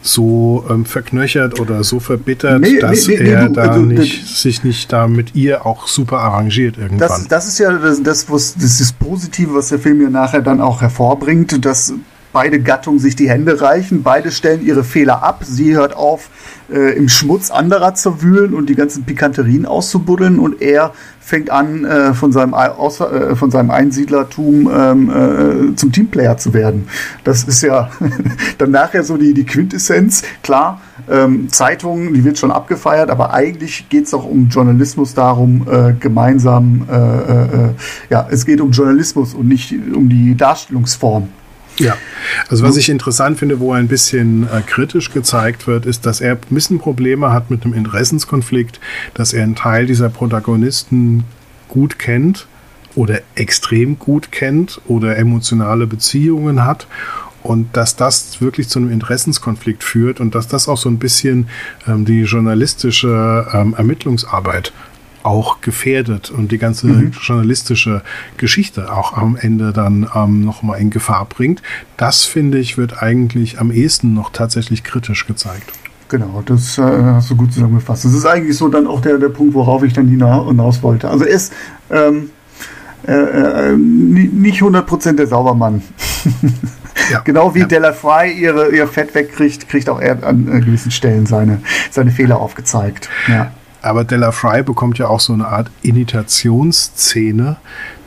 [0.00, 4.26] so ähm, verknöchert oder so verbittert, nee, dass nee, nee, er du, da also, nicht,
[4.28, 7.08] sich nicht da mit ihr auch super arrangiert irgendwann.
[7.08, 10.08] Das, das ist ja das, das, was, das ist das Positive, was der Film ja
[10.08, 11.92] nachher dann auch hervorbringt, dass
[12.32, 15.42] beide Gattungen sich die Hände reichen, beide stellen ihre Fehler ab.
[15.44, 16.28] Sie hört auf,
[16.70, 21.84] äh, im Schmutz anderer zu wühlen und die ganzen Pikanterien auszubuddeln und er fängt an,
[21.84, 26.88] äh, von, seinem, aus, äh, von seinem Einsiedlertum ähm, äh, zum Teamplayer zu werden.
[27.24, 27.90] Das ist ja
[28.58, 30.22] dann nachher so die, die Quintessenz.
[30.42, 35.66] Klar, ähm, Zeitungen, die wird schon abgefeiert, aber eigentlich geht es auch um Journalismus darum,
[35.70, 37.72] äh, gemeinsam, äh,
[38.10, 41.28] ja, es geht um Journalismus und nicht um die Darstellungsform.
[41.78, 41.96] Ja,
[42.48, 46.20] also was ich interessant finde, wo er ein bisschen äh, kritisch gezeigt wird, ist, dass
[46.20, 48.80] er ein bisschen Probleme hat mit einem Interessenskonflikt,
[49.14, 51.24] dass er einen Teil dieser Protagonisten
[51.68, 52.48] gut kennt
[52.96, 56.88] oder extrem gut kennt oder emotionale Beziehungen hat.
[57.44, 61.48] Und dass das wirklich zu einem Interessenskonflikt führt und dass das auch so ein bisschen
[61.86, 64.72] ähm, die journalistische ähm, Ermittlungsarbeit
[65.22, 67.10] auch gefährdet und die ganze mhm.
[67.10, 68.02] journalistische
[68.36, 71.62] Geschichte auch am Ende dann ähm, nochmal in Gefahr bringt.
[71.96, 75.72] Das, finde ich, wird eigentlich am ehesten noch tatsächlich kritisch gezeigt.
[76.08, 78.04] Genau, das äh, hast du gut zusammengefasst.
[78.04, 81.10] Das ist eigentlich so dann auch der, der Punkt, worauf ich dann hinaus wollte.
[81.10, 81.52] Also er ist
[81.90, 82.30] ähm,
[83.06, 85.82] äh, äh, nicht 100% der Saubermann.
[87.10, 87.66] Ja, genau wie ja.
[87.66, 92.10] Della Fry ihre, ihr Fett wegkriegt, kriegt auch er an äh, gewissen Stellen seine, seine
[92.10, 93.08] Fehler aufgezeigt.
[93.28, 93.52] Ja.
[93.82, 97.56] Aber Della Fry bekommt ja auch so eine Art Initiationsszene,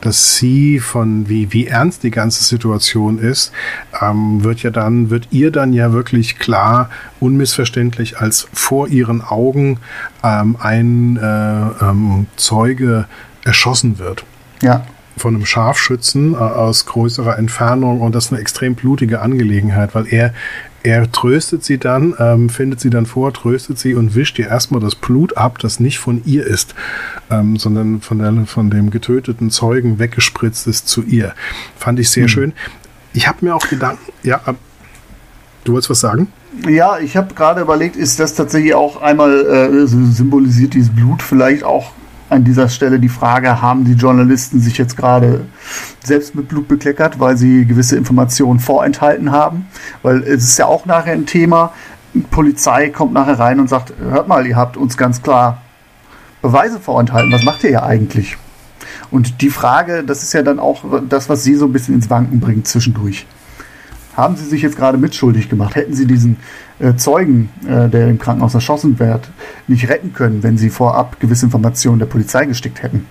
[0.00, 3.52] dass sie von wie, wie ernst die ganze Situation ist,
[4.00, 9.78] ähm, wird ja dann, wird ihr dann ja wirklich klar, unmissverständlich, als vor ihren Augen
[10.22, 13.06] ähm, ein äh, ähm, Zeuge
[13.44, 14.24] erschossen wird.
[14.60, 14.84] Ja
[15.16, 20.06] von einem Scharfschützen äh, aus größerer Entfernung und das ist eine extrem blutige Angelegenheit, weil
[20.08, 20.32] er
[20.82, 24.80] er tröstet sie dann, ähm, findet sie dann vor, tröstet sie und wischt ihr erstmal
[24.80, 26.74] das Blut ab, das nicht von ihr ist,
[27.30, 31.34] ähm, sondern von, der, von dem getöteten Zeugen weggespritzt ist zu ihr.
[31.76, 32.28] Fand ich sehr mhm.
[32.28, 32.52] schön.
[33.12, 34.40] Ich habe mir auch gedacht, ja,
[35.64, 36.28] du wolltest was sagen?
[36.68, 41.64] Ja, ich habe gerade überlegt, ist das tatsächlich auch einmal äh, symbolisiert dieses Blut vielleicht
[41.64, 41.92] auch
[42.32, 45.46] an dieser Stelle die Frage, haben die Journalisten sich jetzt gerade
[46.02, 49.66] selbst mit Blut bekleckert, weil sie gewisse Informationen vorenthalten haben?
[50.02, 51.72] Weil es ist ja auch nachher ein Thema,
[52.30, 55.62] Polizei kommt nachher rein und sagt, hört mal, ihr habt uns ganz klar
[56.42, 58.36] Beweise vorenthalten, was macht ihr ja eigentlich?
[59.10, 62.10] Und die Frage, das ist ja dann auch das, was sie so ein bisschen ins
[62.10, 63.26] Wanken bringt zwischendurch.
[64.16, 65.74] Haben sie sich jetzt gerade mitschuldig gemacht?
[65.74, 66.36] Hätten sie diesen
[66.82, 69.30] äh, Zeugen, äh, der im Krankenhaus erschossen wird,
[69.68, 73.06] nicht retten können, wenn sie vorab gewisse Informationen der Polizei gestickt hätten.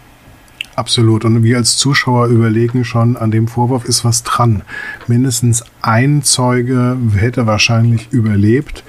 [0.76, 1.26] Absolut.
[1.26, 4.64] Und wir als Zuschauer überlegen schon, an dem Vorwurf ist was dran.
[5.08, 8.84] Mindestens ein Zeuge hätte wahrscheinlich überlebt,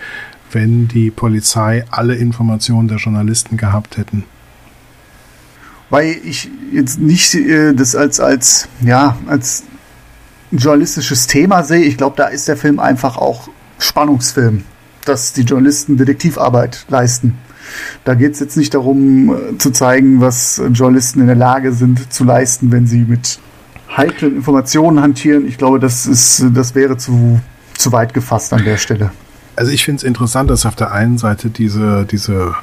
[0.50, 4.24] wenn die Polizei alle Informationen der Journalisten gehabt hätten.
[5.90, 9.64] Weil ich jetzt nicht äh, das als, als, ja, als
[10.50, 11.84] journalistisches Thema sehe.
[11.84, 14.64] Ich glaube, da ist der Film einfach auch Spannungsfilm
[15.04, 17.38] dass die Journalisten Detektivarbeit leisten.
[18.04, 22.12] Da geht es jetzt nicht darum äh, zu zeigen, was Journalisten in der Lage sind
[22.12, 23.38] zu leisten, wenn sie mit
[23.96, 25.46] heiklen Informationen hantieren.
[25.46, 27.40] Ich glaube, das ist, das wäre zu,
[27.76, 29.12] zu weit gefasst an der Stelle.
[29.56, 32.54] Also ich finde es interessant, dass auf der einen Seite diese, diese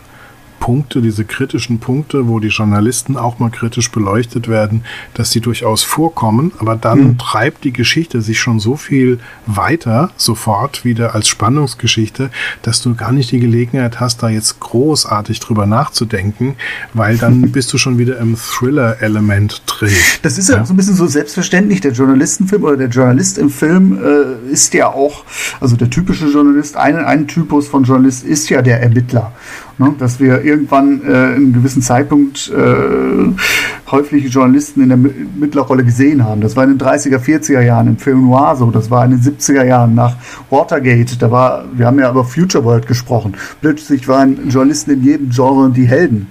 [0.60, 4.84] Punkte, diese kritischen Punkte, wo die Journalisten auch mal kritisch beleuchtet werden,
[5.14, 7.18] dass die durchaus vorkommen, aber dann mhm.
[7.18, 12.30] treibt die Geschichte sich schon so viel weiter sofort wieder als Spannungsgeschichte,
[12.62, 16.56] dass du gar nicht die Gelegenheit hast, da jetzt großartig drüber nachzudenken,
[16.94, 19.90] weil dann bist du schon wieder im Thriller-Element drin.
[20.22, 21.82] Das ist ja, ja so ein bisschen so selbstverständlich.
[21.82, 25.24] Der Journalistenfilm oder der Journalist im Film äh, ist ja auch,
[25.60, 29.32] also der typische Journalist, ein, ein Typus von Journalist ist ja der Ermittler.
[29.80, 29.96] Ne?
[29.98, 33.32] Dass wir irgendwann äh, einen gewissen Zeitpunkt äh,
[33.90, 36.42] häufig Journalisten in der Mittlerrolle gesehen haben.
[36.42, 39.22] Das war in den 30er, 40er Jahren im Film Noir so, das war in den
[39.22, 40.18] 70er Jahren nach
[40.50, 43.36] Watergate, da war, wir haben ja über Future World gesprochen.
[43.62, 46.28] Plötzlich waren Journalisten in jedem Genre die Helden.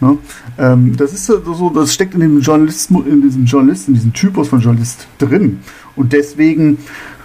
[0.00, 0.18] Ne?
[0.58, 4.60] Ähm, das ist so, das steckt in dem Journalismus, in diesem Journalisten, diesem Typus von
[4.60, 5.60] Journalist drin.
[5.96, 6.76] Und deswegen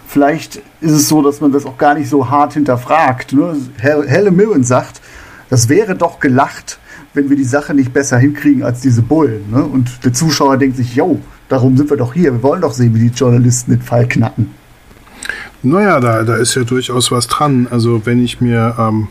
[0.08, 3.34] vielleicht ist es so, dass man das auch gar nicht so hart hinterfragt.
[3.34, 3.58] Ne?
[3.78, 5.02] Helle Mirren sagt,
[5.50, 6.80] das wäre doch gelacht,
[7.14, 9.50] wenn wir die Sache nicht besser hinkriegen als diese Bullen.
[9.52, 9.64] Ne?
[9.64, 11.20] Und der Zuschauer denkt sich, yo,
[11.50, 12.34] darum sind wir doch hier.
[12.34, 14.52] Wir wollen doch sehen, wie die Journalisten den Fall knacken.
[15.64, 17.68] Naja, da, da ist ja durchaus was dran.
[17.70, 19.08] Also wenn ich mir, ähm,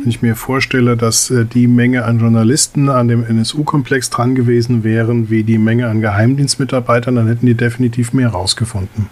[0.00, 4.82] wenn ich mir vorstelle, dass äh, die Menge an Journalisten an dem NSU-Komplex dran gewesen
[4.82, 9.06] wären, wie die Menge an Geheimdienstmitarbeitern, dann hätten die definitiv mehr rausgefunden.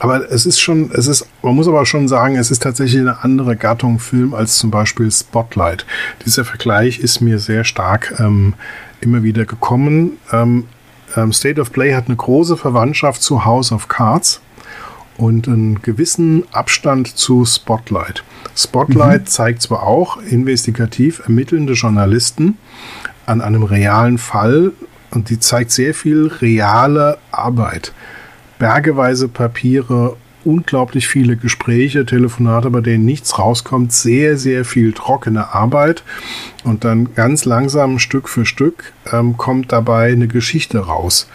[0.00, 3.22] Aber es ist schon, es ist, man muss aber schon sagen, es ist tatsächlich eine
[3.22, 5.84] andere Gattung Film als zum Beispiel Spotlight.
[6.24, 8.54] Dieser Vergleich ist mir sehr stark ähm,
[9.02, 10.12] immer wieder gekommen.
[10.32, 10.64] Ähm,
[11.16, 14.40] ähm, State of Play hat eine große Verwandtschaft zu House of Cards
[15.18, 18.24] und einen gewissen Abstand zu Spotlight.
[18.56, 19.26] Spotlight mhm.
[19.26, 22.56] zeigt zwar auch investigativ ermittelnde Journalisten
[23.26, 24.72] an einem realen Fall
[25.10, 27.92] und die zeigt sehr viel reale Arbeit
[28.60, 36.04] bergeweise Papiere, unglaublich viele Gespräche, Telefonate, bei denen nichts rauskommt, sehr, sehr viel trockene Arbeit
[36.62, 41.28] und dann ganz langsam Stück für Stück ähm, kommt dabei eine Geschichte raus.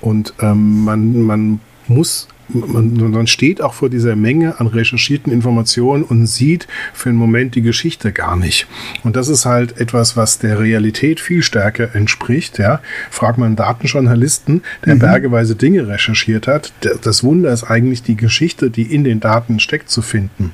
[0.00, 6.02] Und ähm, man, man muss man, man steht auch vor dieser Menge an recherchierten Informationen
[6.02, 8.66] und sieht für einen Moment die Geschichte gar nicht.
[9.04, 12.58] Und das ist halt etwas, was der Realität viel stärker entspricht.
[12.58, 12.80] Ja.
[13.10, 15.00] Fragt man einen Datenjournalisten, der mhm.
[15.00, 16.72] bergeweise Dinge recherchiert hat,
[17.02, 20.52] das Wunder ist eigentlich die Geschichte, die in den Daten steckt, zu finden.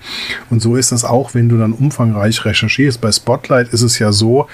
[0.51, 3.01] Und so ist das auch, wenn du dann umfangreich recherchierst.
[3.01, 4.47] Bei Spotlight ist es ja so,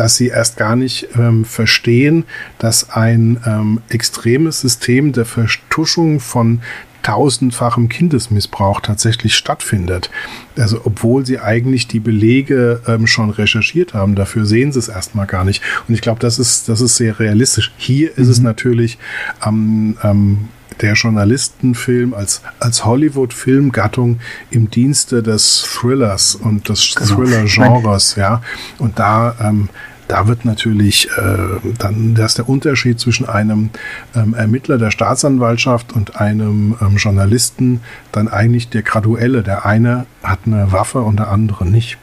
[0.00, 2.24] dass sie erst gar nicht ähm, verstehen,
[2.58, 6.62] dass ein ähm, extremes System der Vertuschung von
[7.02, 10.10] tausendfachem Kindesmissbrauch tatsächlich stattfindet.
[10.56, 15.26] Also obwohl sie eigentlich die Belege ähm, schon recherchiert haben, dafür sehen sie es erstmal
[15.26, 15.62] gar nicht.
[15.86, 17.70] Und ich glaube, das ist, das ist sehr realistisch.
[17.76, 18.22] Hier mhm.
[18.22, 18.44] ist es mhm.
[18.46, 18.96] natürlich
[19.40, 20.48] am ähm, ähm,
[20.80, 24.18] der Journalistenfilm als, als Hollywood-Filmgattung
[24.50, 27.16] im Dienste des Thrillers und des genau.
[27.16, 28.42] Thriller-Genres, ja.
[28.78, 29.68] Und da ähm,
[30.10, 33.70] da wird natürlich äh, dann, das ist der Unterschied zwischen einem
[34.16, 37.80] ähm, Ermittler der Staatsanwaltschaft und einem ähm, Journalisten
[38.10, 39.44] dann eigentlich der graduelle.
[39.44, 41.96] Der eine hat eine Waffe und der andere nicht.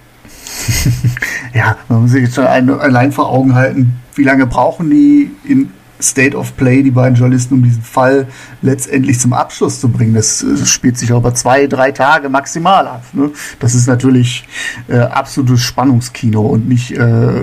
[1.54, 5.72] ja, man muss sich jetzt allein vor Augen halten, wie lange brauchen die in
[6.02, 8.28] State of Play, die beiden Journalisten, um diesen Fall
[8.62, 10.14] letztendlich zum Abschluss zu bringen.
[10.14, 13.04] Das, das äh, spielt sich über zwei, drei Tage maximal ab.
[13.14, 13.32] Ne?
[13.60, 14.48] Das ist natürlich
[14.88, 17.42] äh, absolutes Spannungskino und nicht äh,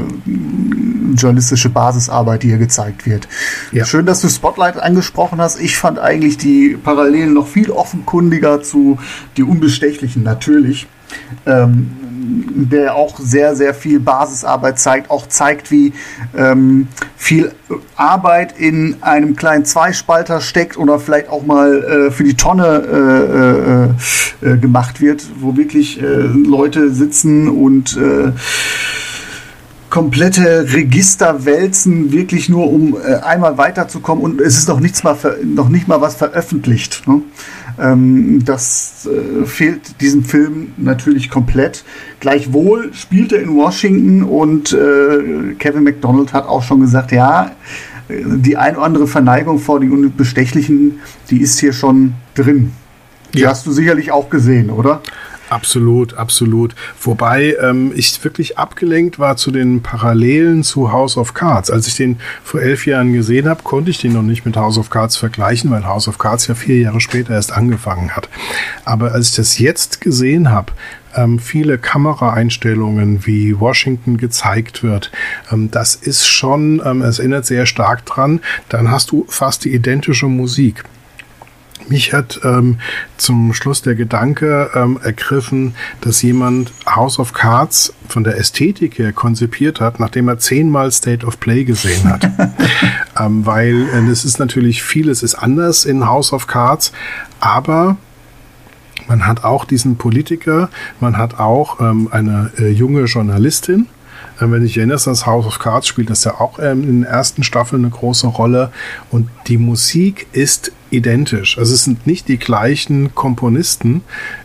[1.15, 3.29] journalistische Basisarbeit, die hier gezeigt wird.
[3.73, 3.85] Ja.
[3.85, 5.61] Schön, dass du Spotlight angesprochen hast.
[5.61, 8.99] Ich fand eigentlich die Parallelen noch viel offenkundiger zu
[9.37, 10.87] Die Unbestechlichen natürlich.
[11.47, 11.91] Ähm,
[12.27, 15.93] der auch sehr, sehr viel Basisarbeit zeigt, auch zeigt, wie
[16.37, 17.53] ähm, viel
[17.97, 23.93] Arbeit in einem kleinen Zweispalter steckt oder vielleicht auch mal äh, für die Tonne
[24.43, 28.33] äh, äh, äh gemacht wird, wo wirklich äh, Leute sitzen und äh,
[29.91, 35.69] komplette Register wälzen, wirklich nur um einmal weiterzukommen und es ist noch nichts mal noch
[35.69, 37.07] nicht mal was veröffentlicht.
[37.07, 37.23] Ne?
[37.79, 41.85] Ähm, das äh, fehlt diesem Film natürlich komplett.
[42.20, 47.51] Gleichwohl spielt er in Washington und äh, Kevin McDonald hat auch schon gesagt, ja,
[48.09, 51.01] die ein oder andere Verneigung vor den Bestechlichen,
[51.31, 52.72] die ist hier schon drin.
[53.33, 53.49] Die ja.
[53.49, 55.01] hast du sicherlich auch gesehen, oder?
[55.55, 56.75] Absolut, absolut.
[57.01, 61.71] Wobei ähm, ich wirklich abgelenkt war zu den Parallelen zu House of Cards.
[61.71, 64.79] Als ich den vor elf Jahren gesehen habe, konnte ich den noch nicht mit House
[64.79, 68.29] of Cards vergleichen, weil House of Cards ja vier Jahre später erst angefangen hat.
[68.85, 70.73] Aber als ich das jetzt gesehen habe,
[71.15, 75.13] ähm, viele Kameraeinstellungen, wie Washington gezeigt wird.
[75.53, 78.41] Ähm, das ist schon, ähm, es erinnert sehr stark dran.
[78.71, 80.83] Dann hast du fast die identische Musik.
[81.89, 82.78] Mich hat ähm,
[83.18, 89.12] zum Schluss der Gedanke ähm, ergriffen, dass jemand House of Cards von der Ästhetik her
[89.12, 92.28] konzipiert hat, nachdem er zehnmal State of Play gesehen hat.
[93.20, 96.93] ähm, weil äh, es ist natürlich vieles ist anders in House of Cards,
[97.41, 97.97] aber
[99.07, 100.70] man hat auch diesen Politiker,
[101.01, 103.89] man hat auch ähm, eine äh, junge Journalistin,
[104.41, 107.05] ähm, wenn ich erinnere, das House of Cards spielt das ja auch ähm, in den
[107.05, 108.72] ersten Staffeln eine große Rolle.
[109.11, 111.59] Und die Musik ist identisch.
[111.59, 114.03] Also es sind nicht die gleichen Komponisten,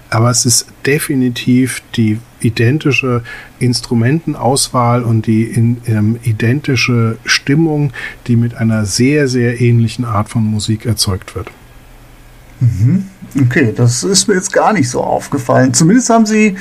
[0.09, 3.23] aber es ist definitiv die identische
[3.59, 7.91] Instrumentenauswahl und die in, ähm, identische Stimmung,
[8.27, 11.51] die mit einer sehr, sehr ähnlichen Art von Musik erzeugt wird.
[12.59, 13.05] Mhm.
[13.41, 15.73] Okay, das ist mir jetzt gar nicht so aufgefallen.
[15.73, 16.55] Zumindest haben sie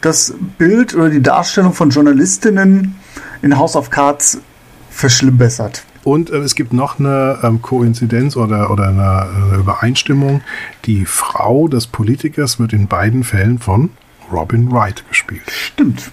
[0.00, 2.96] das Bild oder die Darstellung von Journalistinnen
[3.42, 4.38] in House of Cards
[4.90, 5.84] verschlimmbessert.
[6.04, 10.40] Und äh, es gibt noch eine ähm, Koinzidenz oder, oder eine, eine, Übereinstimmung.
[10.86, 13.90] Die Frau des Politikers wird in beiden Fällen von
[14.32, 15.42] Robin Wright gespielt.
[15.50, 16.10] Stimmt.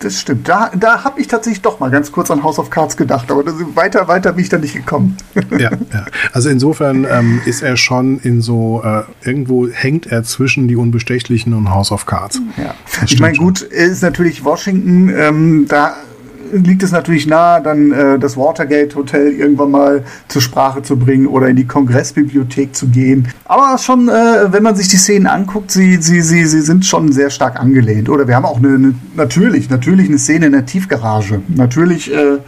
[0.00, 0.48] Das stimmt.
[0.48, 3.44] Da, da habe ich tatsächlich doch mal ganz kurz an House of Cards gedacht, aber
[3.74, 5.18] weiter, weiter bin ich da nicht gekommen.
[5.50, 6.06] ja, ja.
[6.32, 11.52] Also insofern ähm, ist er schon in so, äh, irgendwo hängt er zwischen die Unbestechlichen
[11.52, 12.40] und House of Cards.
[12.56, 12.74] Ja.
[13.04, 15.96] Ich meine, gut, ist natürlich Washington, ähm, da
[16.52, 21.26] liegt es natürlich nahe, dann äh, das Watergate Hotel irgendwann mal zur Sprache zu bringen
[21.26, 23.28] oder in die Kongressbibliothek zu gehen.
[23.44, 27.12] Aber schon, äh, wenn man sich die Szenen anguckt, sie, sie, sie, sie sind schon
[27.12, 28.08] sehr stark angelehnt.
[28.08, 31.42] Oder wir haben auch eine, eine natürlich, natürlich eine Szene in der Tiefgarage.
[31.48, 32.38] Natürlich äh,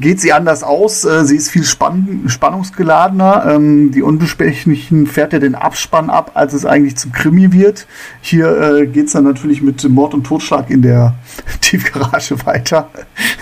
[0.00, 1.04] geht sie anders aus.
[1.04, 3.46] Äh, sie ist viel spann spannungsgeladener.
[3.54, 7.86] Ähm, die Unbestechlichen fährt ja den Abspann ab, als es eigentlich zum Krimi wird.
[8.20, 11.14] Hier äh, geht es dann natürlich mit Mord und Totschlag in der
[11.60, 12.90] Tiefgarage weiter.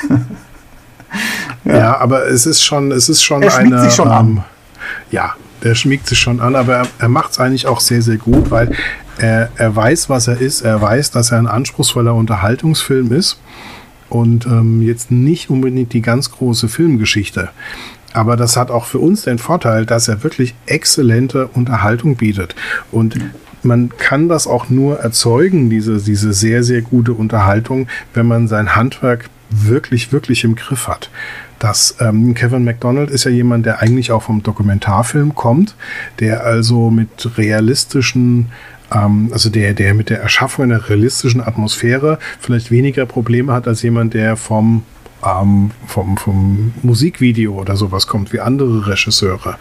[1.64, 1.76] ja.
[1.76, 1.96] ja.
[1.98, 3.82] aber es ist schon, es ist schon er eine.
[3.82, 4.44] Sich schon ähm, an.
[5.10, 8.18] Ja, der schmiegt sich schon an, aber er, er macht es eigentlich auch sehr, sehr
[8.18, 8.72] gut, weil
[9.18, 10.60] er, er weiß, was er ist.
[10.62, 13.40] Er weiß, dass er ein anspruchsvoller Unterhaltungsfilm ist
[14.08, 17.50] und ähm, jetzt nicht unbedingt die ganz große Filmgeschichte.
[18.12, 22.54] Aber das hat auch für uns den Vorteil, dass er wirklich exzellente Unterhaltung bietet.
[22.90, 23.18] Und
[23.62, 28.74] man kann das auch nur erzeugen, diese, diese sehr, sehr gute Unterhaltung, wenn man sein
[28.74, 31.10] Handwerk wirklich, wirklich im Griff hat.
[31.58, 35.74] Das ähm, Kevin McDonald ist ja jemand, der eigentlich auch vom Dokumentarfilm kommt,
[36.20, 38.46] der also mit realistischen
[38.94, 43.82] ähm, also der, der mit der Erschaffung einer realistischen Atmosphäre vielleicht weniger Probleme hat als
[43.82, 44.82] jemand, der vom
[45.24, 49.56] ähm, vom, vom Musikvideo oder sowas kommt, wie andere Regisseure.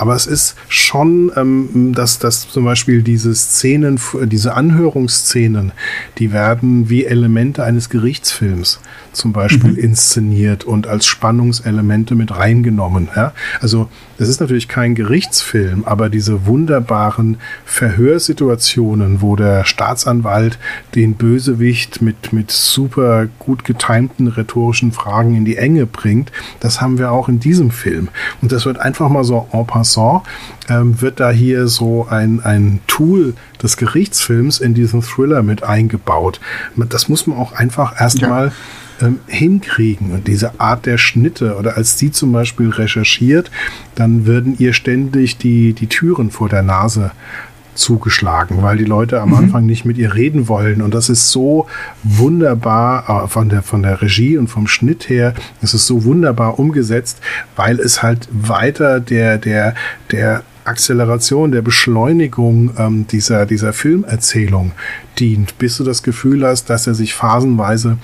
[0.00, 5.72] Aber es ist schon, ähm, dass, dass zum Beispiel diese Szenen, diese Anhörungsszenen,
[6.16, 8.80] die werden wie Elemente eines Gerichtsfilms
[9.12, 9.78] zum Beispiel mhm.
[9.78, 13.08] inszeniert und als Spannungselemente mit reingenommen.
[13.14, 13.32] Ja?
[13.60, 17.36] Also es ist natürlich kein Gerichtsfilm, aber diese wunderbaren
[17.66, 20.58] Verhörsituationen, wo der Staatsanwalt
[20.94, 26.96] den Bösewicht mit, mit super gut getimten rhetorischen Fragen in die Enge bringt, das haben
[26.96, 28.08] wir auch in diesem Film.
[28.40, 29.89] Und das wird einfach mal so en passant,
[30.68, 36.40] ähm, wird da hier so ein, ein Tool des Gerichtsfilms in diesen Thriller mit eingebaut.
[36.76, 38.52] Das muss man auch einfach erstmal ja
[39.02, 40.12] ähm, hinkriegen.
[40.12, 43.50] Und diese Art der Schnitte oder als sie zum Beispiel recherchiert,
[43.94, 47.12] dann würden ihr ständig die, die Türen vor der Nase
[47.74, 49.36] zugeschlagen, weil die Leute am mhm.
[49.36, 50.82] Anfang nicht mit ihr reden wollen.
[50.82, 51.66] Und das ist so
[52.02, 56.58] wunderbar äh, von der, von der Regie und vom Schnitt her, es ist so wunderbar
[56.58, 57.20] umgesetzt,
[57.56, 59.74] weil es halt weiter der, der,
[60.10, 64.72] der Acceleration, der Beschleunigung ähm, dieser, dieser Filmerzählung
[65.18, 67.98] dient, bis du das Gefühl hast, dass er sich phasenweise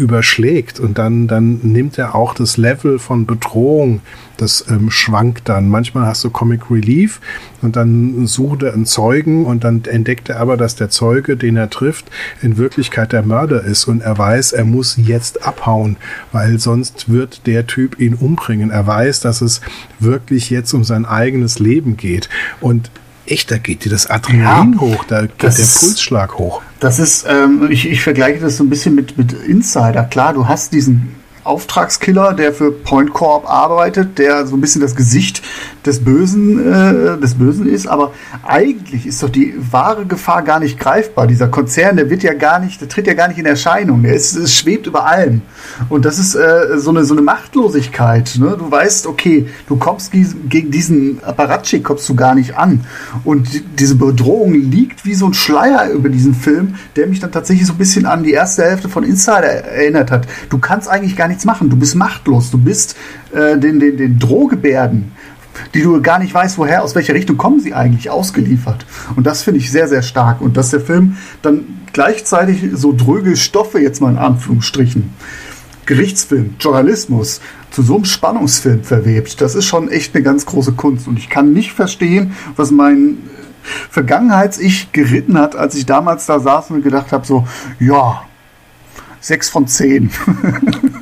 [0.00, 4.00] überschlägt und dann, dann nimmt er auch das Level von Bedrohung,
[4.38, 5.68] das ähm, schwankt dann.
[5.68, 7.20] Manchmal hast du Comic Relief
[7.60, 11.58] und dann sucht er einen Zeugen und dann entdeckt er aber, dass der Zeuge, den
[11.58, 12.06] er trifft,
[12.40, 15.96] in Wirklichkeit der Mörder ist und er weiß, er muss jetzt abhauen,
[16.32, 18.70] weil sonst wird der Typ ihn umbringen.
[18.70, 19.60] Er weiß, dass es
[19.98, 22.30] wirklich jetzt um sein eigenes Leben geht
[22.62, 22.90] und
[23.30, 26.62] echt, da geht dir das Adrenalin ja, hoch, da geht der Pulsschlag hoch.
[26.80, 30.04] Das ist, ähm, ich, ich vergleiche das so ein bisschen mit, mit Insider.
[30.04, 31.14] Klar, du hast diesen
[31.44, 35.42] Auftragskiller, der für Point Corp arbeitet, der so ein bisschen das Gesicht
[35.86, 38.12] des Bösen, äh, des Bösen ist, aber
[38.46, 41.26] eigentlich ist doch die wahre Gefahr gar nicht greifbar.
[41.26, 44.04] Dieser Konzern, der wird ja gar nicht, der tritt ja gar nicht in Erscheinung.
[44.04, 45.42] Er es schwebt über allem.
[45.88, 48.36] Und das ist äh, so, eine, so eine Machtlosigkeit.
[48.38, 48.56] Ne?
[48.58, 52.84] Du weißt, okay, du kommst gegen diesen Apparatschik kommst du gar nicht an.
[53.24, 57.66] Und diese Bedrohung liegt wie so ein Schleier über diesen Film, der mich dann tatsächlich
[57.66, 60.26] so ein bisschen an die erste Hälfte von Insider erinnert hat.
[60.50, 61.70] Du kannst eigentlich gar nichts machen.
[61.70, 62.50] Du bist machtlos.
[62.50, 62.96] Du bist
[63.32, 65.12] äh, den, den, den Drohgebärden,
[65.74, 68.86] die du gar nicht weißt, woher, aus welcher Richtung kommen sie eigentlich, ausgeliefert.
[69.16, 70.40] Und das finde ich sehr, sehr stark.
[70.40, 75.10] Und dass der Film dann gleichzeitig so dröge Stoffe, jetzt mal in Anführungsstrichen,
[75.86, 77.40] Gerichtsfilm, Journalismus,
[77.70, 81.08] zu so einem Spannungsfilm verwebt, das ist schon echt eine ganz große Kunst.
[81.08, 83.18] Und ich kann nicht verstehen, was mein
[83.90, 87.46] Vergangenheits-Ich geritten hat, als ich damals da saß und gedacht habe, so,
[87.78, 88.22] ja,
[89.20, 90.10] sechs von zehn.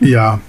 [0.01, 0.41] ja,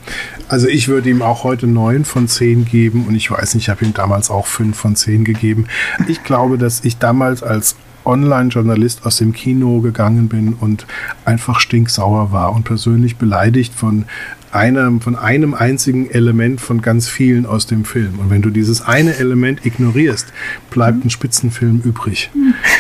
[0.50, 3.70] Also ich würde ihm auch heute neun von zehn geben und ich weiß nicht, ich
[3.70, 5.68] habe ihm damals auch fünf von zehn gegeben.
[6.08, 10.88] Ich glaube, dass ich damals als Online-Journalist aus dem Kino gegangen bin und
[11.24, 14.06] einfach stinksauer war und persönlich beleidigt von
[14.52, 18.18] einem, von einem einzigen Element von ganz vielen aus dem Film.
[18.18, 20.34] Und wenn du dieses eine Element ignorierst,
[20.72, 22.32] bleibt ein Spitzenfilm übrig.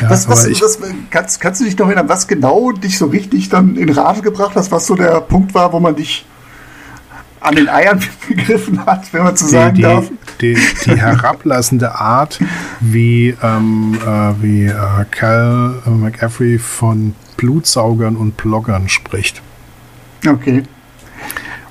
[0.01, 0.79] Ja, was, was, ich, was,
[1.11, 4.55] kannst, kannst du dich noch erinnern, was genau dich so richtig dann in Rage gebracht
[4.55, 6.25] hat, was so der Punkt war, wo man dich
[7.39, 10.09] an den Eiern gegriffen hat, wenn man so sagen die, darf.
[10.41, 12.39] Die, die, herablassende Art,
[12.79, 19.41] wie, ähm, äh, wie äh, Cal McAfee von Blutsaugern und Bloggern spricht.
[20.27, 20.63] Okay.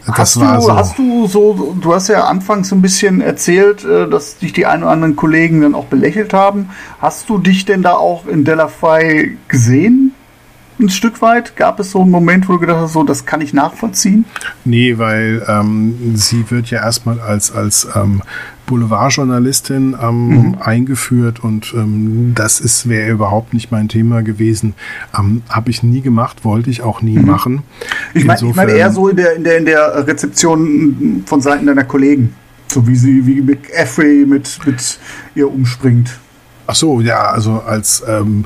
[0.06, 0.74] Das hast, du, so.
[0.74, 4.64] hast du so, du hast ja anfangs so ein bisschen erzählt, äh, dass dich die
[4.64, 6.70] ein oder anderen Kollegen dann auch belächelt haben.
[6.98, 10.07] Hast du dich denn da auch in Delafai gesehen?
[10.80, 11.56] Ein Stück weit?
[11.56, 14.24] Gab es so einen Moment, wo du gedacht hast, so, das kann ich nachvollziehen?
[14.64, 18.22] Nee, weil ähm, sie wird ja erstmal als, als ähm,
[18.66, 20.56] Boulevardjournalistin ähm, mhm.
[20.60, 24.74] eingeführt und ähm, das wäre überhaupt nicht mein Thema gewesen.
[25.18, 27.26] Ähm, Habe ich nie gemacht, wollte ich auch nie mhm.
[27.26, 27.62] machen.
[28.14, 31.66] Ich meine ich mein eher so in der, in, der, in der Rezeption von Seiten
[31.66, 32.34] deiner Kollegen.
[32.68, 34.98] So wie sie, wie McAfee mit, mit
[35.34, 36.18] ihr umspringt.
[36.66, 38.44] Ach so, ja, also als ähm,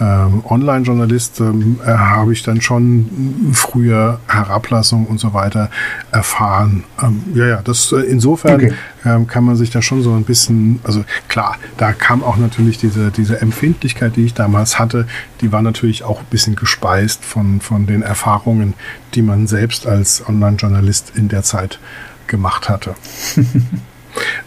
[0.00, 5.70] ähm, Online-Journalist ähm, äh, habe ich dann schon früher Herablassung und so weiter
[6.10, 6.84] erfahren.
[7.02, 8.72] Ähm, ja, ja, das äh, insofern okay.
[9.04, 12.78] Ähm, kann man sich da schon so ein bisschen, also klar, da kam auch natürlich
[12.78, 15.06] diese, diese Empfindlichkeit, die ich damals hatte,
[15.40, 18.74] die war natürlich auch ein bisschen gespeist von, von den Erfahrungen,
[19.14, 21.78] die man selbst als Online-Journalist in der Zeit
[22.26, 22.94] gemacht hatte.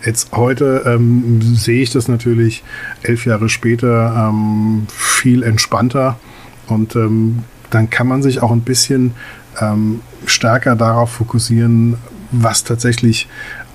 [0.06, 2.64] Jetzt heute ähm, sehe ich das natürlich
[3.02, 6.20] elf Jahre später ähm, viel entspannter
[6.68, 7.40] und ähm,
[7.70, 9.14] dann kann man sich auch ein bisschen
[9.60, 11.98] ähm, stärker darauf fokussieren,
[12.32, 13.28] was tatsächlich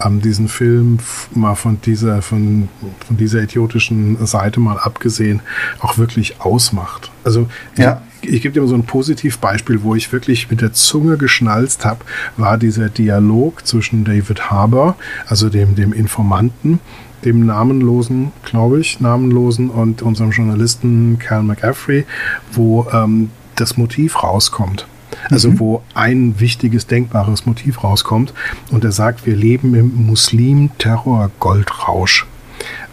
[0.05, 0.99] ähm, diesen Film
[1.33, 2.69] mal von dieser, von,
[3.07, 5.41] von dieser idiotischen Seite mal abgesehen
[5.81, 7.11] auch wirklich ausmacht.
[7.25, 8.03] Also ja.
[8.23, 12.05] Ich, gebe dir mal so ein Positivbeispiel, wo ich wirklich mit der Zunge geschnalzt habe,
[12.37, 14.97] war dieser Dialog zwischen David Harbour,
[15.27, 16.81] also dem, dem Informanten,
[17.25, 22.05] dem namenlosen, glaube ich, namenlosen und unserem Journalisten Cal McAfee,
[22.53, 24.87] wo ähm, das Motiv rauskommt.
[25.31, 25.59] Also mhm.
[25.59, 28.33] wo ein wichtiges, denkbares Motiv rauskommt.
[28.71, 32.27] Und er sagt, wir leben im Muslim-Terror-Goldrausch.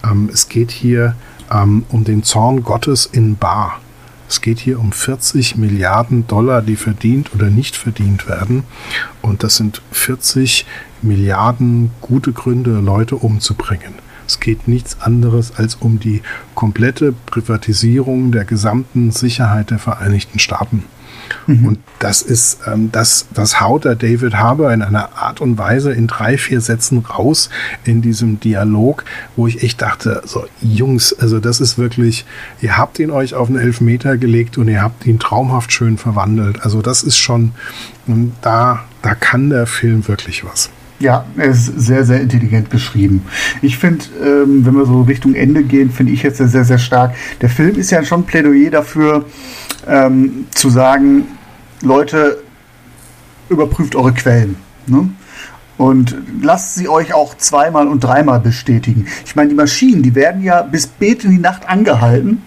[0.03, 1.15] Ähm, es geht hier
[1.51, 3.79] ähm, um den Zorn Gottes in Bar.
[4.27, 8.63] Es geht hier um 40 Milliarden Dollar, die verdient oder nicht verdient werden.
[9.21, 10.65] Und das sind 40
[11.01, 13.93] Milliarden gute Gründe, Leute umzubringen.
[14.27, 16.23] Es geht nichts anderes als um die
[16.55, 20.83] komplette Privatisierung der gesamten Sicherheit der Vereinigten Staaten.
[21.47, 21.65] Mhm.
[21.65, 25.91] Und das ist, ähm, das, das haut der David Harbour in einer Art und Weise
[25.91, 27.49] in drei, vier Sätzen raus
[27.83, 29.03] in diesem Dialog,
[29.35, 32.25] wo ich echt dachte, so Jungs, also das ist wirklich,
[32.61, 36.63] ihr habt ihn euch auf einen Elfmeter gelegt und ihr habt ihn traumhaft schön verwandelt.
[36.63, 37.51] Also das ist schon,
[38.41, 40.69] da, da kann der Film wirklich was.
[40.99, 43.25] Ja, er ist sehr, sehr intelligent geschrieben.
[43.61, 47.15] Ich finde, ähm, wenn wir so Richtung Ende gehen, finde ich jetzt sehr, sehr stark.
[47.41, 49.25] Der Film ist ja schon ein Plädoyer dafür,
[49.87, 51.25] ähm, zu sagen,
[51.81, 52.37] Leute,
[53.49, 54.55] überprüft eure Quellen.
[54.87, 55.09] Ne?
[55.77, 59.07] Und lasst sie euch auch zweimal und dreimal bestätigen.
[59.25, 62.41] Ich meine, die Maschinen, die werden ja bis spät in die Nacht angehalten,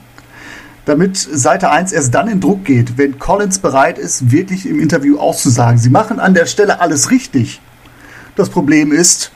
[0.87, 5.19] damit Seite 1 erst dann in Druck geht, wenn Collins bereit ist, wirklich im Interview
[5.19, 5.79] auszusagen.
[5.79, 7.61] Sie machen an der Stelle alles richtig.
[8.39, 9.33] Das Problem ist,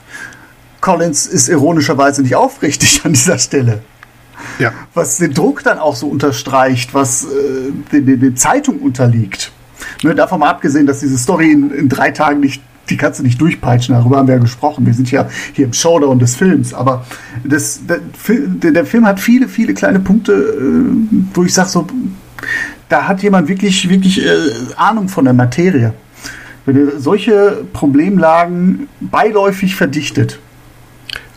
[0.80, 3.80] Collins ist ironischerweise nicht aufrichtig an dieser Stelle.
[4.60, 4.72] Ja.
[4.94, 9.50] Was den Druck dann auch so unterstreicht, was äh, den, Zeitung unterliegt.
[10.04, 13.22] Ne, davon mal abgesehen, dass diese Story in, in drei Tagen nicht die kannst du
[13.22, 14.84] nicht durchpeitschen, darüber haben wir ja gesprochen.
[14.84, 17.06] Wir sind ja hier im Showdown des Films, aber
[17.44, 18.00] das, der,
[18.72, 21.86] der Film hat viele, viele kleine Punkte, äh, wo ich sage, so,
[22.88, 24.34] da hat jemand wirklich, wirklich äh,
[24.76, 25.94] Ahnung von der Materie
[26.66, 30.38] wenn er solche Problemlagen beiläufig verdichtet.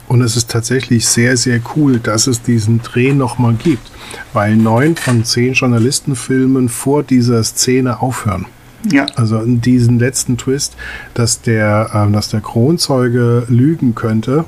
[0.07, 3.91] Und es ist tatsächlich sehr, sehr cool, dass es diesen Dreh nochmal gibt,
[4.33, 8.45] weil neun von zehn Journalistenfilmen vor dieser Szene aufhören.
[8.91, 9.07] Ja.
[9.15, 10.75] Also diesen letzten Twist,
[11.15, 14.45] dass der, ähm, dass der Kronzeuge lügen könnte,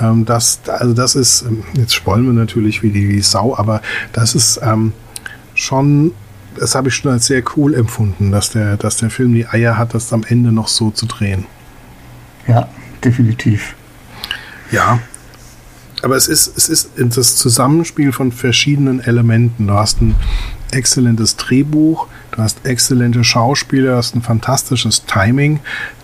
[0.00, 4.34] ähm, das, also das ist, ähm, jetzt spoilen wir natürlich wie die Sau, aber das
[4.34, 4.92] ist ähm,
[5.54, 6.12] schon
[6.56, 9.78] das habe ich schon als sehr cool empfunden, dass der, dass der Film die Eier
[9.78, 11.46] hat, das am Ende noch so zu drehen.
[12.46, 12.68] Ja,
[13.04, 13.74] definitiv.
[14.70, 15.00] Ja.
[16.02, 19.68] Aber es ist, es ist das Zusammenspiel von verschiedenen Elementen.
[19.68, 20.16] Du hast ein
[20.72, 25.60] exzellentes Drehbuch, du hast exzellente Schauspieler, du hast ein fantastisches Timing,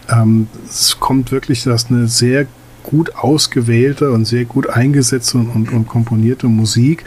[0.08, 2.46] ähm, es kommt wirklich, dass eine sehr
[2.88, 7.04] gut ausgewählte und sehr gut eingesetzte und, und, komponierte Musik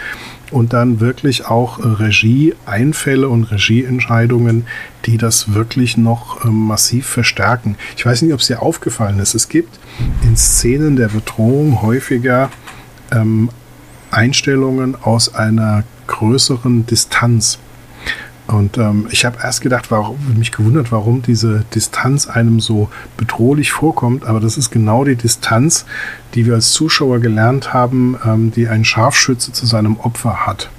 [0.52, 4.68] und dann wirklich auch äh, Regie-Einfälle und Regieentscheidungen,
[5.08, 7.78] die das wirklich noch ähm, massiv verstärken.
[7.98, 9.34] Ich weiß nicht, ob es dir aufgefallen ist.
[9.34, 9.80] Es gibt
[10.22, 12.52] in Szenen der Bedrohung häufiger
[13.12, 13.50] ähm,
[14.12, 17.58] Einstellungen aus einer größeren Distanz.
[18.52, 23.72] Und ähm, ich habe erst gedacht, warum, mich gewundert, warum diese Distanz einem so bedrohlich
[23.72, 24.26] vorkommt.
[24.26, 25.86] Aber das ist genau die Distanz,
[26.36, 30.70] die wir als Zuschauer gelernt haben, ähm, die ein Scharfschütze zu seinem Opfer hat.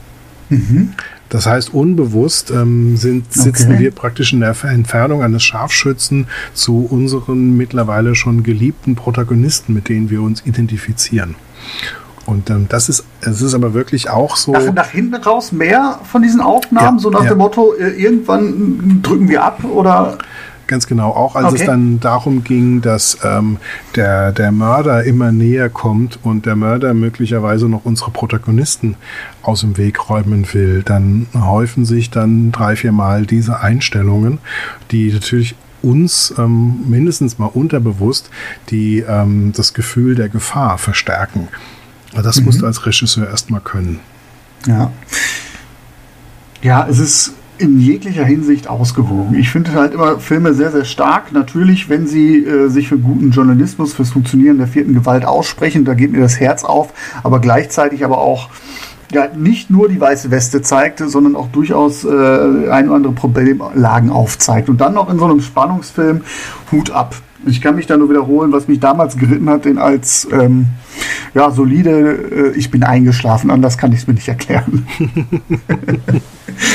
[0.51, 0.93] Mhm.
[1.33, 3.81] Das heißt, unbewusst ähm, sind, sitzen okay.
[3.81, 10.11] wir praktisch in der Entfernung eines Scharfschützen zu unseren mittlerweile schon geliebten Protagonisten, mit denen
[10.11, 11.37] wir uns identifizieren.
[12.27, 14.53] Und ähm, das ist, es ist aber wirklich auch so.
[14.53, 17.31] Nach, nach hinten raus mehr von diesen Aufnahmen, ja, so nach ja.
[17.31, 20.19] dem Motto, äh, irgendwann drücken wir ab oder.
[20.69, 21.57] Ganz genau, auch als okay.
[21.61, 23.59] es dann darum ging, dass ähm,
[23.97, 28.97] der, der Mörder immer näher kommt und der Mörder möglicherweise noch unsere Protagonisten
[29.43, 34.39] aus dem Weg räumen will, dann häufen sich dann drei, vier Mal diese Einstellungen,
[34.93, 38.31] die natürlich uns ähm, mindestens mal unterbewusst
[38.71, 41.49] die ähm, das Gefühl der Gefahr verstärken.
[42.15, 42.47] Das mhm.
[42.47, 44.01] musst du als Regisseur erstmal können.
[44.67, 44.93] Ja.
[46.63, 49.35] Ja, es ist in jeglicher Hinsicht ausgewogen.
[49.35, 51.33] Ich finde halt immer Filme sehr, sehr stark.
[51.33, 55.95] Natürlich, wenn sie äh, sich für guten Journalismus, fürs Funktionieren der vierten Gewalt aussprechen, da
[55.95, 56.93] geht mir das Herz auf,
[57.23, 58.51] aber gleichzeitig aber auch
[59.13, 64.11] ja, nicht nur die weiße Weste zeigt, sondern auch durchaus äh, ein oder andere Problemlagen
[64.11, 64.69] aufzeigt.
[64.69, 66.23] Und dann noch in so einem Spannungsfilm
[66.73, 67.15] Hut ab.
[67.47, 70.67] Ich kann mich da nur wiederholen, was mich damals geritten hat, den als ähm,
[71.35, 74.87] ja, solide, äh, ich bin eingeschlafen, anders kann ich es mir nicht erklären.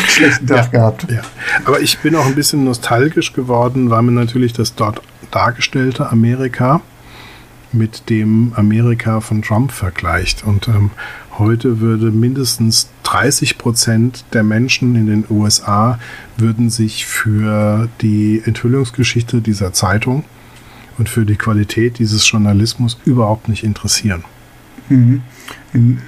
[0.07, 1.07] Schlechten Tag ja, gehabt.
[1.09, 1.21] Ja.
[1.65, 5.01] Aber ich bin auch ein bisschen nostalgisch geworden, weil man natürlich das dort
[5.31, 6.81] dargestellte Amerika
[7.71, 10.43] mit dem Amerika von Trump vergleicht.
[10.43, 10.91] Und ähm,
[11.37, 15.99] heute würde mindestens 30 Prozent der Menschen in den USA
[16.37, 20.23] würden sich für die Enthüllungsgeschichte dieser Zeitung
[20.97, 24.23] und für die Qualität dieses Journalismus überhaupt nicht interessieren.
[24.89, 25.21] Mhm.
[25.73, 26.01] In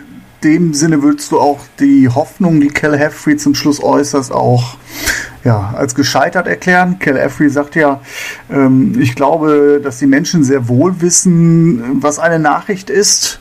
[0.43, 4.77] dem Sinne würdest du auch die Hoffnung, die Cal Heffrey zum Schluss äußert, auch
[5.43, 6.97] ja, als gescheitert erklären.
[6.99, 8.01] Cal Heffrey sagt ja,
[8.49, 13.39] ähm, ich glaube, dass die Menschen sehr wohl wissen, was eine Nachricht ist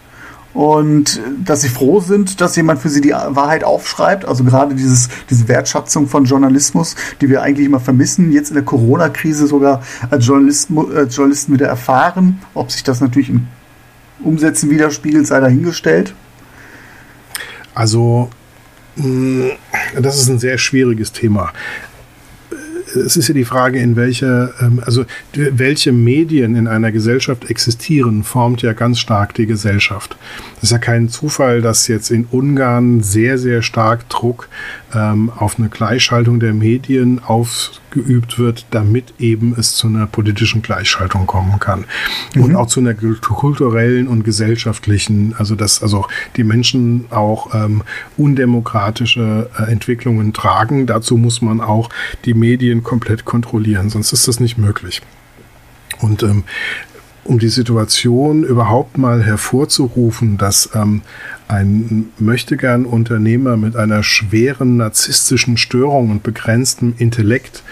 [0.59, 4.25] und dass sie froh sind, dass jemand für sie die Wahrheit aufschreibt.
[4.25, 8.65] Also gerade dieses, diese Wertschätzung von Journalismus, die wir eigentlich immer vermissen, jetzt in der
[8.65, 12.43] Corona-Krise sogar als, Journalist, als Journalisten wieder erfahren.
[12.55, 13.47] Ob sich das natürlich in
[14.19, 16.13] Umsätzen widerspiegelt, sei dahingestellt.
[17.73, 18.29] Also,
[18.97, 19.51] mm,
[20.03, 21.53] das ist ein sehr schwieriges Thema
[23.01, 28.25] es ist ja die Frage, in welcher, ähm, also welche Medien in einer Gesellschaft existieren,
[28.25, 30.17] formt ja ganz stark die Gesellschaft.
[30.61, 34.49] Das ist ja kein Zufall, dass jetzt in Ungarn sehr, sehr stark Druck
[34.93, 41.27] ähm, auf eine Gleichschaltung der Medien ausgeübt wird, damit eben es zu einer politischen Gleichschaltung
[41.27, 41.85] kommen kann.
[42.35, 42.43] Mhm.
[42.43, 46.07] Und auch zu einer kulturellen und gesellschaftlichen, also dass also
[46.37, 47.83] die Menschen auch ähm,
[48.17, 50.87] undemokratische äh, Entwicklungen tragen.
[50.87, 51.89] Dazu muss man auch
[52.25, 55.03] die Medien komplett kontrollieren, sonst ist das nicht möglich.
[56.01, 56.45] Und ähm,
[57.29, 61.03] um die Situation überhaupt mal hervorzurufen, dass ähm,
[61.47, 67.63] ein möchtegern Unternehmer mit einer schweren narzisstischen Störung und begrenztem Intellekt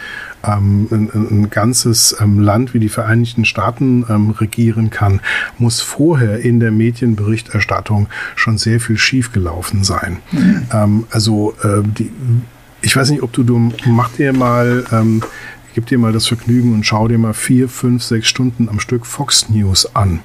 [0.45, 5.21] ähm, ein, ein, ganzes ähm, Land wie die Vereinigten Staaten ähm, regieren kann,
[5.59, 10.19] muss vorher in der Medienberichterstattung schon sehr viel schiefgelaufen sein.
[10.33, 10.63] Mhm.
[10.71, 12.11] Ähm, also äh, die,
[12.83, 15.23] ich weiß nicht, ob du, du mach dir mal ähm,
[15.77, 19.05] gib dir mal das Vergnügen und schau dir mal vier, fünf, sechs Stunden am Stück
[19.05, 20.21] Fox News an.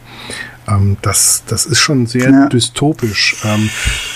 [0.66, 2.48] Ähm, das, das ist schon sehr ja.
[2.48, 3.36] dystopisch.
[3.44, 3.70] Ähm,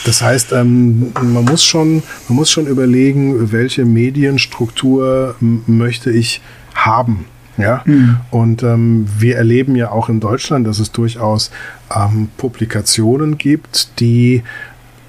[0.06, 6.42] das heißt, ähm, man muss schon, man muss schon überlegen, welche Medienstruktur möchte ich
[6.74, 7.26] haben.
[7.58, 8.18] Ja, mhm.
[8.32, 11.52] und ähm, wir erleben ja auch in Deutschland, dass es durchaus
[11.94, 14.44] ähm, Publikationen gibt, die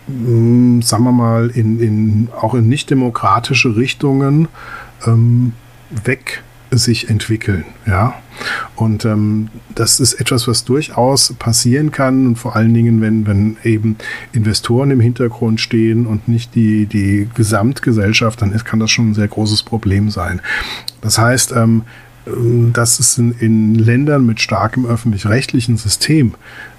[0.08, 4.48] mh, sagen wir mal, in, in, auch in nicht demokratische Richtungen
[5.06, 5.52] ähm,
[5.90, 7.64] weg sich entwickeln.
[7.86, 8.14] Ja,
[8.74, 13.56] und ähm, das ist etwas, was durchaus passieren kann und vor allen Dingen, wenn, wenn
[13.62, 13.96] eben
[14.32, 19.14] Investoren im Hintergrund stehen und nicht die, die Gesamtgesellschaft, dann ist, kann das schon ein
[19.14, 20.40] sehr großes Problem sein.
[21.00, 21.82] Das heißt, ähm,
[22.72, 26.34] dass es in, in Ländern mit starkem öffentlich-rechtlichen System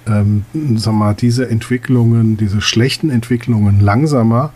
[0.06, 0.44] ähm,
[0.76, 4.52] sag mal, diese Entwicklungen, diese schlechten Entwicklungen langsamer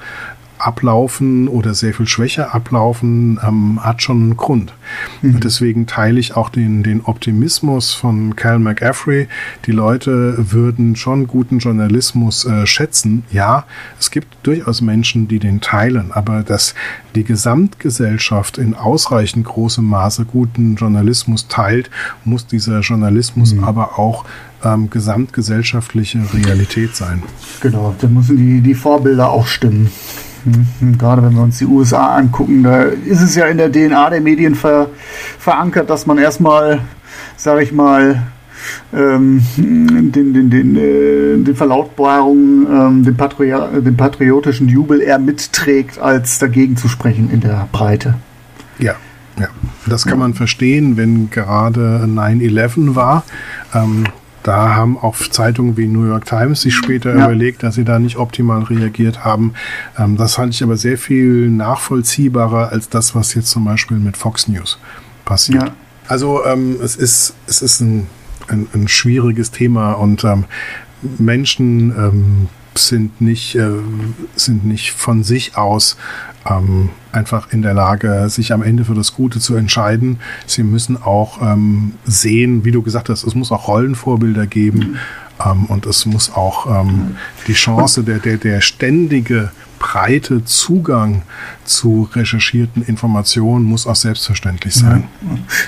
[0.67, 4.73] ablaufen oder sehr viel schwächer ablaufen, ähm, hat schon einen Grund.
[5.21, 5.41] Mhm.
[5.41, 9.29] Deswegen teile ich auch den, den Optimismus von Cal McAfee.
[9.67, 13.25] Die Leute würden schon guten Journalismus äh, schätzen.
[13.31, 13.65] Ja,
[13.99, 16.75] es gibt durchaus Menschen, die den teilen, aber dass
[17.15, 21.91] die Gesamtgesellschaft in ausreichend großem Maße guten Journalismus teilt,
[22.25, 23.65] muss dieser Journalismus mhm.
[23.65, 24.25] aber auch
[24.65, 27.23] ähm, gesamtgesellschaftliche Realität sein.
[27.61, 29.91] Genau, da müssen die, die Vorbilder auch stimmen.
[30.45, 30.99] Mhm.
[30.99, 34.21] Gerade wenn wir uns die USA angucken, da ist es ja in der DNA der
[34.21, 34.89] Medien ver,
[35.39, 36.81] verankert, dass man erstmal,
[37.37, 38.23] sage ich mal,
[38.93, 45.99] ähm, den, den, den, äh, den Verlautbarungen, ähm, den, Patri den patriotischen Jubel eher mitträgt,
[45.99, 48.15] als dagegen zu sprechen in der Breite.
[48.79, 48.95] Ja,
[49.39, 49.49] ja.
[49.87, 53.25] Das kann man verstehen, wenn gerade 9-11 war.
[53.75, 54.05] Ähm,
[54.43, 57.25] da haben auch Zeitungen wie New York Times sich später ja.
[57.25, 59.55] überlegt, dass sie da nicht optimal reagiert haben.
[59.99, 64.17] Ähm, das halte ich aber sehr viel nachvollziehbarer als das, was jetzt zum Beispiel mit
[64.17, 64.79] Fox News
[65.25, 65.63] passiert.
[65.63, 65.75] Ja.
[66.09, 68.09] Also ähm, es ist, es ist ein,
[68.49, 70.45] ein, ein schwieriges Thema und ähm,
[71.19, 73.71] Menschen ähm, sind nicht, äh,
[74.35, 75.97] sind nicht von sich aus
[76.49, 80.19] ähm, einfach in der Lage, sich am Ende für das Gute zu entscheiden.
[80.47, 84.99] Sie müssen auch ähm, sehen, wie du gesagt hast, es muss auch Rollenvorbilder geben
[85.45, 87.17] ähm, und es muss auch ähm,
[87.47, 89.51] die Chance, der, der, der ständige
[89.83, 91.23] breite Zugang
[91.65, 95.09] zu recherchierten Informationen muss auch selbstverständlich sein.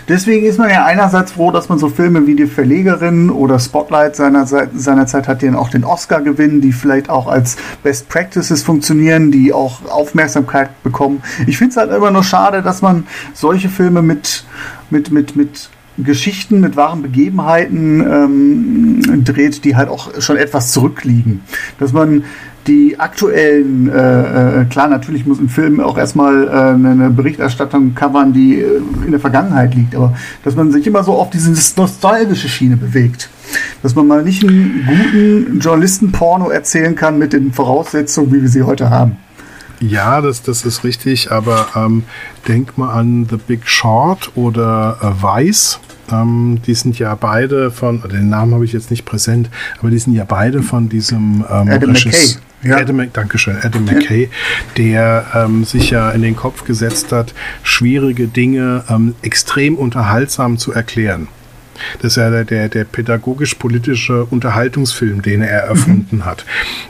[0.08, 4.14] Deswegen ist man ja einerseits froh, dass man so Filme wie die Verlegerin oder Spotlight
[4.14, 8.62] seinerzeit, seinerzeit hat, die dann auch den Oscar gewinnen, die vielleicht auch als Best Practices
[8.62, 11.22] funktionieren, die auch Aufmerksamkeit bekommen.
[11.46, 14.44] Ich finde es halt immer nur schade, dass man solche Filme mit,
[14.90, 21.42] mit, mit, mit Geschichten mit wahren Begebenheiten ähm, dreht, die halt auch schon etwas zurückliegen.
[21.78, 22.24] Dass man
[22.66, 28.32] die aktuellen, äh, äh, klar, natürlich muss ein Film auch erstmal äh, eine Berichterstattung covern,
[28.32, 30.14] die äh, in der Vergangenheit liegt, aber
[30.44, 33.28] dass man sich immer so auf diese nostalgische Schiene bewegt.
[33.82, 38.62] Dass man mal nicht einen guten Journalistenporno erzählen kann mit den Voraussetzungen, wie wir sie
[38.62, 39.16] heute haben.
[39.88, 42.04] Ja, das, das ist richtig, aber ähm,
[42.48, 45.78] denk mal an The Big Short oder äh, Vice.
[46.10, 49.50] Ähm, die sind ja beide von, den Namen habe ich jetzt nicht präsent,
[49.80, 52.36] aber die sind ja beide von diesem ähm, Adam McKay.
[52.62, 52.78] Ja.
[52.78, 54.30] Adam, Dankeschön, Adam McKay,
[54.78, 60.72] der ähm, sich ja in den Kopf gesetzt hat, schwierige Dinge ähm, extrem unterhaltsam zu
[60.72, 61.28] erklären.
[62.00, 66.24] Das ist ja der, der, der pädagogisch-politische Unterhaltungsfilm, den er erfunden mhm.
[66.24, 66.44] hat.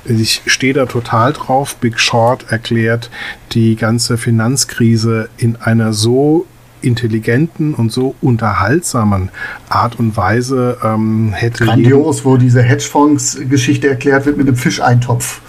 [0.04, 1.76] Ich stehe da total drauf.
[1.76, 3.10] Big Short erklärt
[3.52, 6.46] die ganze Finanzkrise in einer so
[6.82, 9.30] intelligenten und so unterhaltsamen
[9.68, 11.64] Art und Weise ähm, hätte.
[11.64, 15.40] Grandios, wo diese Hedgefonds-Geschichte erklärt wird mit einem Fischeintopf.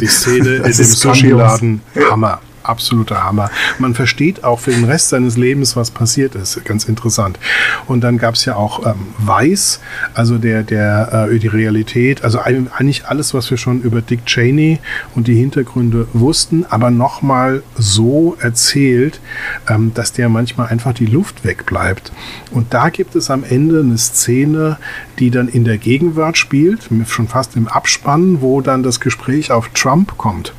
[0.00, 1.80] Die Szene in dem Sushi-Laden,
[2.10, 3.50] Hammer absoluter Hammer.
[3.78, 6.64] Man versteht auch für den Rest seines Lebens, was passiert ist.
[6.64, 7.38] Ganz interessant.
[7.86, 9.80] Und dann gab es ja auch ähm, Weiß,
[10.14, 14.78] also der, der äh, die Realität, also eigentlich alles, was wir schon über Dick Cheney
[15.14, 19.20] und die Hintergründe wussten, aber nochmal so erzählt,
[19.68, 22.12] ähm, dass der manchmal einfach die Luft wegbleibt.
[22.50, 24.78] Und da gibt es am Ende eine Szene,
[25.18, 29.68] die dann in der Gegenwart spielt, schon fast im Abspann, wo dann das Gespräch auf
[29.70, 30.52] Trump kommt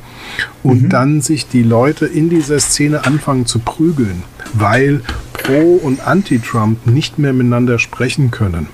[0.62, 0.88] und mhm.
[0.88, 4.22] dann sich die Leute in dieser Szene anfangen zu prügeln,
[4.52, 5.00] weil
[5.32, 8.68] Pro- und Anti-Trump nicht mehr miteinander sprechen können.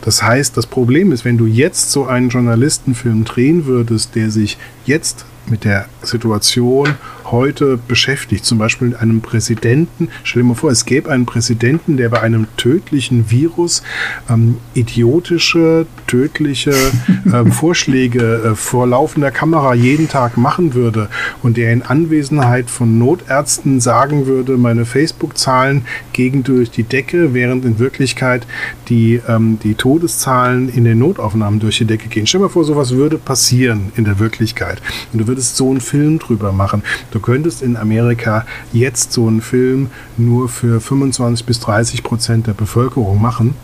[0.00, 4.56] Das heißt, das Problem ist, wenn du jetzt so einen Journalistenfilm drehen würdest, der sich
[4.86, 6.94] jetzt mit der Situation
[7.30, 8.44] heute beschäftigt.
[8.44, 10.08] Zum Beispiel mit einem Präsidenten.
[10.22, 13.82] Stell dir mal vor, es gäbe einen Präsidenten, der bei einem tödlichen Virus
[14.30, 16.72] ähm, idiotische, tödliche
[17.32, 21.08] ähm, Vorschläge äh, vor laufender Kamera jeden Tag machen würde
[21.42, 27.64] und der in Anwesenheit von Notärzten sagen würde, meine Facebook-Zahlen gehen durch die Decke, während
[27.64, 28.46] in Wirklichkeit
[28.88, 32.26] die, ähm, die Todeszahlen in den Notaufnahmen durch die Decke gehen.
[32.26, 34.80] Stell dir mal vor, sowas würde passieren in der Wirklichkeit.
[35.12, 36.82] Und du würdest so einen Film drüber machen.
[37.10, 42.54] Du könntest in Amerika jetzt so einen Film nur für 25 bis 30 Prozent der
[42.54, 43.54] Bevölkerung machen.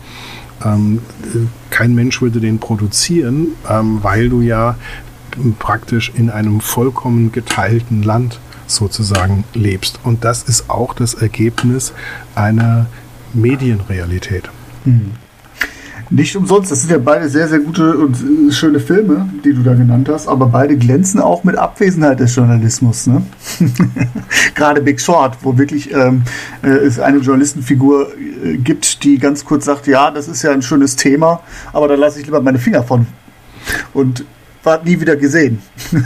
[0.63, 0.99] Ähm,
[1.69, 4.75] kein Mensch würde den produzieren, ähm, weil du ja
[5.59, 9.99] praktisch in einem vollkommen geteilten Land sozusagen lebst.
[10.03, 11.93] Und das ist auch das Ergebnis
[12.35, 12.87] einer
[13.33, 14.49] Medienrealität.
[14.85, 15.11] Mhm.
[16.13, 19.73] Nicht umsonst, das sind ja beide sehr, sehr gute und schöne Filme, die du da
[19.73, 23.07] genannt hast, aber beide glänzen auch mit Abwesenheit des Journalismus.
[23.07, 23.23] Ne?
[24.53, 26.21] Gerade Big Short, wo wirklich ähm,
[26.61, 30.61] äh, es eine Journalistenfigur äh, gibt, die ganz kurz sagt, ja, das ist ja ein
[30.61, 31.39] schönes Thema,
[31.73, 33.07] aber da lasse ich lieber meine Finger von.
[33.95, 34.23] Und
[34.63, 35.59] war nie wieder gesehen.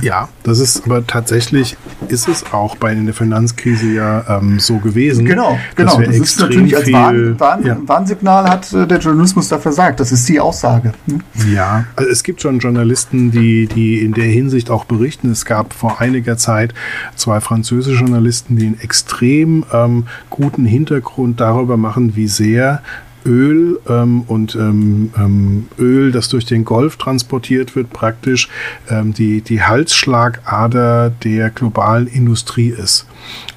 [0.00, 1.76] Ja, das ist aber tatsächlich
[2.08, 5.24] ist es auch bei der Finanzkrise ja ähm, so gewesen.
[5.24, 6.00] Genau, genau.
[6.00, 7.76] Das ist natürlich als Warn, Warn, ja.
[7.86, 10.00] Warnsignal hat äh, der Journalismus da versagt.
[10.00, 10.92] Das ist die Aussage.
[11.06, 11.20] Hm?
[11.54, 15.30] Ja, also es gibt schon Journalisten, die, die in der Hinsicht auch berichten.
[15.30, 16.74] Es gab vor einiger Zeit
[17.14, 22.82] zwei französische Journalisten, die einen extrem ähm, guten Hintergrund darüber machen, wie sehr
[23.24, 28.48] Öl ähm, und ähm, ähm, Öl, das durch den Golf transportiert wird, praktisch
[28.88, 33.06] ähm, die, die Halsschlagader der globalen Industrie ist.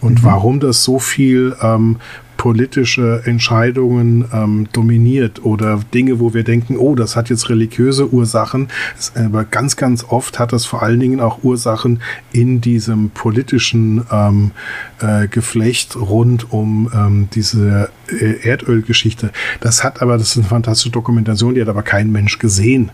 [0.02, 0.26] Und mhm.
[0.26, 1.98] warum das so viel ähm,
[2.38, 8.68] politische Entscheidungen ähm, dominiert oder Dinge, wo wir denken, oh, das hat jetzt religiöse Ursachen,
[9.16, 12.02] aber ganz, ganz oft hat das vor allen Dingen auch Ursachen
[12.32, 14.52] in diesem politischen ähm,
[14.99, 19.32] äh, Geflecht rund um ähm, diese äh, Erdölgeschichte.
[19.62, 22.91] Das hat aber, das ist eine fantastische Dokumentation, die hat aber kein Mensch gesehen.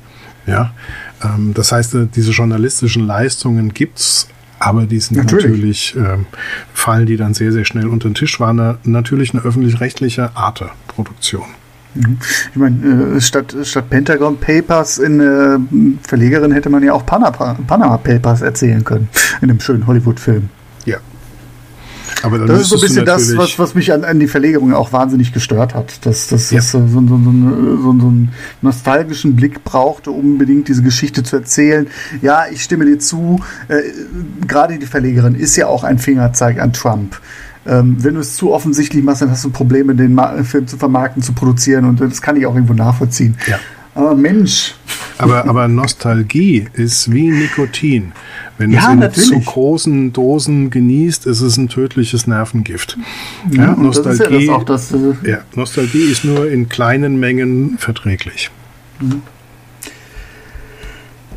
[0.48, 0.74] Ja,
[1.24, 4.28] ähm, das heißt, äh, diese journalistischen Leistungen gibt's
[4.62, 6.26] aber die sind natürlich, natürlich ähm,
[6.74, 8.40] fallen die dann sehr, sehr schnell unter den Tisch.
[8.40, 11.46] War eine, natürlich eine öffentlich-rechtliche Arte-Produktion.
[11.96, 12.18] Mhm.
[12.52, 15.58] Ich meine, äh, statt, statt Pentagon Papers in äh,
[16.08, 19.10] Verlegerin hätte man ja auch Panama, Panama Papers erzählen können
[19.42, 20.50] in einem schönen Hollywood-Film.
[22.24, 24.92] Aber das ist so ein bisschen das, was, was mich an, an die Verlegerung auch
[24.92, 26.06] wahnsinnig gestört hat.
[26.06, 26.62] Dass das ja.
[26.62, 28.32] so, so, so, so, so, so einen
[28.62, 31.88] nostalgischen Blick brauchte, um unbedingt diese Geschichte zu erzählen.
[32.22, 33.42] Ja, ich stimme dir zu.
[33.68, 33.82] Äh,
[34.48, 37.20] Gerade die Verlegerin ist ja auch ein Fingerzeig an Trump.
[37.66, 40.78] Ähm, wenn du es zu offensichtlich machst, dann hast du Probleme, den Ma Film zu
[40.78, 43.38] vermarkten, zu produzieren und das kann ich auch irgendwo nachvollziehen.
[43.48, 43.60] Ja.
[43.94, 44.76] Aber Mensch.
[45.18, 48.14] Aber, aber Nostalgie ist wie Nikotin.
[48.62, 52.96] Wenn ja, es in zu großen Dosen genießt, ist es ein tödliches Nervengift.
[53.50, 54.98] Ja, ja Nostalgie, ja, das, äh
[55.28, 58.52] ja, Nostalgie ist nur in kleinen Mengen verträglich.
[59.00, 59.24] Mhm.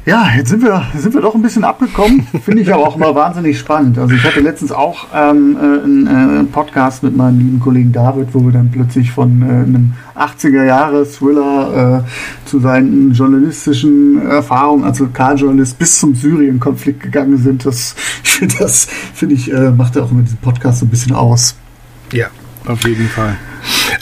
[0.06, 2.26] Ja, jetzt sind wir, sind wir doch ein bisschen abgekommen.
[2.44, 3.96] Finde ich aber auch immer wahnsinnig spannend.
[3.98, 8.28] Also ich hatte letztens auch ähm, äh, einen äh, Podcast mit meinem lieben Kollegen David,
[8.32, 15.78] wo wir dann plötzlich von äh, einem 80er-Jahre-Thriller äh, zu seinen journalistischen Erfahrungen als Lokaljournalist
[15.78, 17.64] bis zum Syrien-Konflikt gegangen sind.
[17.64, 17.94] Das,
[18.58, 21.56] das finde ich, äh, macht er auch immer diesen Podcast so ein bisschen aus.
[22.12, 22.26] Ja,
[22.66, 23.36] auf jeden Fall.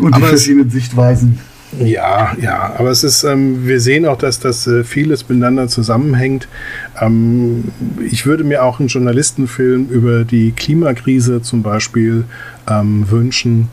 [0.01, 1.39] Und aber die verschiedenen Sichtweisen.
[1.79, 6.49] Ja, ja, aber es ist, ähm, wir sehen auch, dass das äh, vieles miteinander zusammenhängt.
[7.01, 7.73] Ähm,
[8.11, 12.25] ich würde mir auch einen Journalistenfilm über die Klimakrise zum Beispiel
[12.69, 13.69] ähm, wünschen.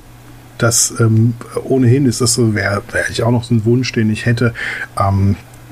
[0.57, 4.09] Das ähm, ohnehin ist das so, wäre wär ich auch noch so ein Wunsch, den
[4.09, 4.53] ich hätte.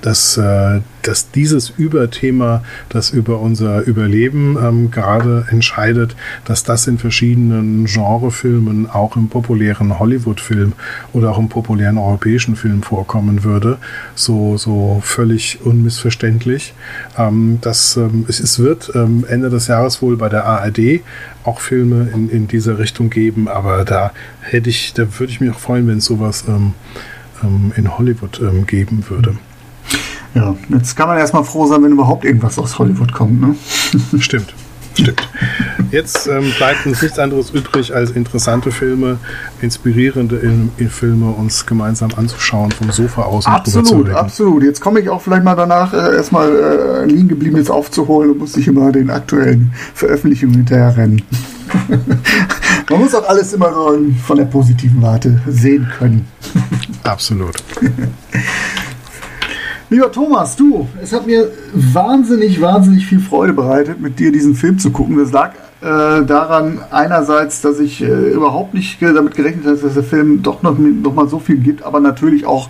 [0.08, 6.16] Ähm, dass, äh, dass dieses Überthema, das über unser Überleben ähm, gerade entscheidet,
[6.46, 10.74] dass das in verschiedenen Genrefilmen, auch im populären Hollywood-Film
[11.12, 13.78] oder auch im populären europäischen Film vorkommen würde,
[14.16, 16.74] so, so völlig unmissverständlich.
[17.18, 21.02] Ähm, das, ähm, es, es wird ähm, Ende des Jahres wohl bei der ARD
[21.44, 24.12] auch Filme in, in dieser Richtung geben, aber da
[24.42, 26.74] hätte ich, da würde ich mich auch freuen, wenn es sowas ähm,
[27.44, 29.38] ähm, in Hollywood geben würde.
[30.38, 33.42] Ja, jetzt kann man erstmal froh sein, wenn überhaupt irgendwas aus Hollywood kommt.
[33.42, 33.56] Ne?
[34.20, 34.54] Stimmt.
[34.94, 35.28] Stimmt.
[35.92, 39.18] Jetzt ähm, bleibt uns nichts anderes übrig, als interessante Filme,
[39.62, 43.48] inspirierende in, in Filme uns gemeinsam anzuschauen, vom Sofa aus.
[43.48, 44.64] Absolut, absolut.
[44.64, 48.38] Jetzt komme ich auch vielleicht mal danach, äh, erstmal äh, liegen geblieben jetzt aufzuholen und
[48.38, 51.24] muss nicht immer den aktuellen Veröffentlichungen hinterher rennen.
[52.90, 56.28] Man muss auch alles immer so von der positiven Warte sehen können.
[57.04, 57.56] Absolut.
[59.90, 64.78] Lieber Thomas, du, es hat mir wahnsinnig, wahnsinnig viel Freude bereitet, mit dir diesen Film
[64.80, 65.18] zu gucken.
[65.18, 70.04] Das lag äh, daran einerseits, dass ich äh, überhaupt nicht damit gerechnet habe, dass der
[70.04, 72.68] Film doch noch, noch mal so viel gibt, aber natürlich auch,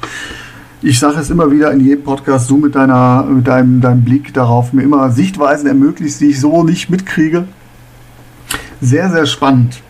[0.83, 4.31] ich sage es immer wieder in jedem Podcast, du mit, deiner, mit deinem, deinem Blick
[4.35, 7.45] darauf mir immer Sichtweisen ermöglicht, die ich so nicht mitkriege.
[8.79, 9.81] Sehr, sehr spannend.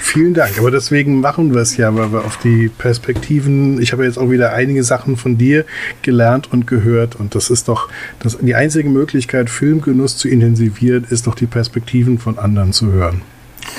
[0.00, 0.58] Vielen Dank.
[0.58, 4.30] Aber deswegen machen wir es ja, weil wir auf die Perspektiven, ich habe jetzt auch
[4.30, 5.64] wieder einige Sachen von dir
[6.02, 7.88] gelernt und gehört und das ist doch
[8.20, 13.22] das, die einzige Möglichkeit, Filmgenuss zu intensivieren, ist doch die Perspektiven von anderen zu hören.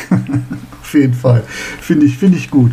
[0.81, 1.43] auf jeden Fall.
[1.81, 2.71] Finde ich, finde ich gut.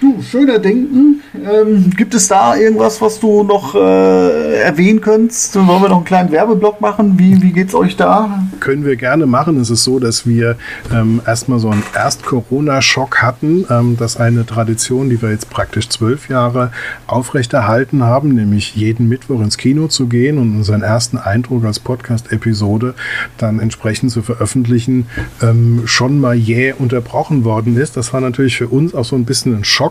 [0.00, 1.22] Du, schöner Denken.
[1.34, 5.54] Ähm, gibt es da irgendwas, was du noch äh, erwähnen könntest?
[5.56, 7.18] Wollen wir noch einen kleinen Werbeblock machen?
[7.18, 8.44] Wie, wie es euch da?
[8.60, 9.60] Können wir gerne machen.
[9.60, 10.56] Es ist so, dass wir
[10.92, 13.66] ähm, erstmal so einen Erst-Corona-Schock hatten.
[13.70, 16.70] Ähm, das ist eine Tradition, die wir jetzt praktisch zwölf Jahre
[17.06, 22.94] aufrechterhalten haben, nämlich jeden Mittwoch ins Kino zu gehen und unseren ersten Eindruck als Podcast-Episode
[23.38, 25.06] dann entsprechend zu veröffentlichen,
[25.42, 27.96] ähm, schon mal jäh unterbrochen worden ist.
[27.96, 29.83] Das war natürlich für uns auch so ein bisschen ein Schock,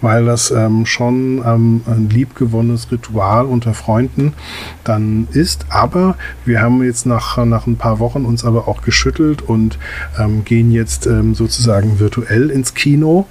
[0.00, 4.34] weil das ähm, schon ähm, ein liebgewonnenes Ritual unter Freunden
[4.84, 5.66] dann ist.
[5.68, 9.78] Aber wir haben jetzt nach, nach ein paar Wochen uns aber auch geschüttelt und
[10.18, 13.26] ähm, gehen jetzt ähm, sozusagen virtuell ins Kino.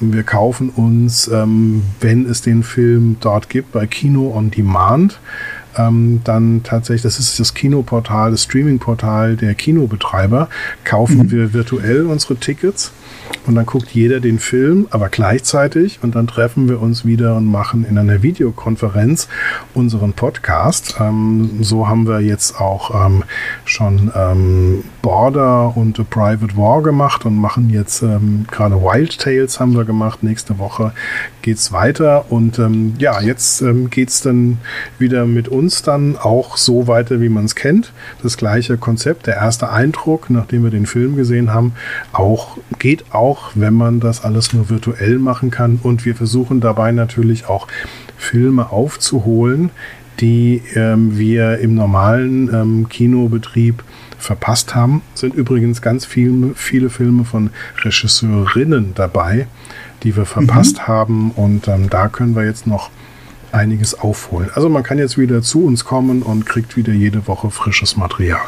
[0.00, 5.20] Ähm, wir kaufen uns, ähm, wenn es den Film dort gibt, bei Kino on Demand,
[5.88, 10.48] ähm, dann tatsächlich, das ist das Kinoportal, das Streamingportal der Kinobetreiber,
[10.84, 11.30] kaufen mhm.
[11.30, 12.92] wir virtuell unsere Tickets
[13.46, 17.46] und dann guckt jeder den Film, aber gleichzeitig und dann treffen wir uns wieder und
[17.46, 19.28] machen in einer Videokonferenz
[19.74, 20.96] unseren Podcast.
[21.00, 23.24] Ähm, so haben wir jetzt auch ähm,
[23.64, 29.58] schon ähm, Border und A Private War gemacht und machen jetzt ähm, gerade Wild Tales
[29.58, 30.22] haben wir gemacht.
[30.22, 30.92] Nächste Woche
[31.42, 34.58] geht's weiter und ähm, ja, jetzt ähm, geht's dann
[34.98, 37.92] wieder mit uns dann auch so weiter, wie man es kennt.
[38.22, 41.72] Das gleiche Konzept, der erste Eindruck, nachdem wir den Film gesehen haben,
[42.12, 45.78] auch geht auch auch, wenn man das alles nur virtuell machen kann.
[45.82, 47.68] Und wir versuchen dabei natürlich auch
[48.16, 49.70] Filme aufzuholen,
[50.20, 53.84] die ähm, wir im normalen ähm, Kinobetrieb
[54.18, 55.02] verpasst haben.
[55.14, 57.50] Sind übrigens ganz viel, viele Filme von
[57.82, 59.46] Regisseurinnen dabei,
[60.02, 60.88] die wir verpasst mhm.
[60.88, 61.30] haben.
[61.32, 62.90] Und ähm, da können wir jetzt noch
[63.52, 64.50] einiges aufholen.
[64.54, 68.40] Also man kann jetzt wieder zu uns kommen und kriegt wieder jede Woche frisches Material.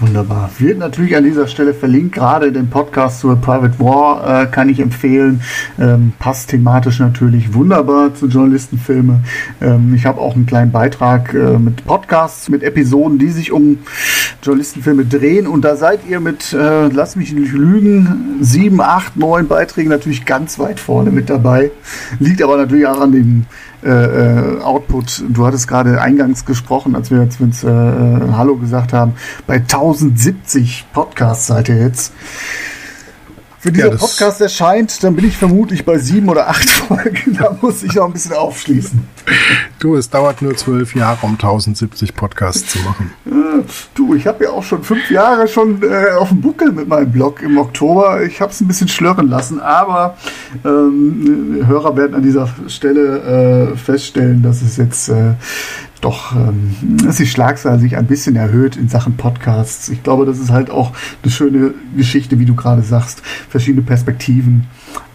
[0.00, 0.50] Wunderbar.
[0.58, 2.14] Wird natürlich an dieser Stelle verlinkt.
[2.14, 5.42] Gerade den Podcast zur Private War äh, kann ich empfehlen.
[5.78, 9.20] Ähm, passt thematisch natürlich wunderbar zu Journalistenfilme.
[9.60, 13.80] Ähm, ich habe auch einen kleinen Beitrag äh, mit Podcasts, mit Episoden, die sich um
[14.42, 15.46] Journalistenfilme drehen.
[15.46, 20.24] Und da seid ihr mit, äh, lass mich nicht lügen, sieben, acht, neun Beiträgen natürlich
[20.24, 21.72] ganz weit vorne mit dabei.
[22.18, 23.44] Liegt aber natürlich auch an dem
[23.82, 25.24] äh, äh, Output.
[25.28, 29.14] Du hattest gerade eingangs gesprochen, als wir, wir uns äh, äh Hallo gesagt haben.
[29.46, 32.12] Bei 1070 Podcasts seid ihr jetzt.
[33.62, 37.36] Wenn dieser ja, Podcast erscheint, dann bin ich vermutlich bei sieben oder acht Folgen.
[37.38, 39.06] Da muss ich noch ein bisschen aufschließen.
[39.78, 43.12] Du, es dauert nur zwölf Jahre, um 1070 Podcasts zu machen.
[43.94, 47.12] du, ich habe ja auch schon fünf Jahre schon äh, auf dem Buckel mit meinem
[47.12, 48.22] Blog im Oktober.
[48.22, 50.16] Ich habe es ein bisschen schlörren lassen, aber
[50.64, 55.34] ähm, Hörer werden an dieser Stelle äh, feststellen, dass es jetzt äh,
[56.00, 56.74] doch, ähm,
[57.04, 59.88] dass die Schlagzahl sich ein bisschen erhöht in Sachen Podcasts.
[59.90, 64.66] Ich glaube, das ist halt auch eine schöne Geschichte, wie du gerade sagst, verschiedene Perspektiven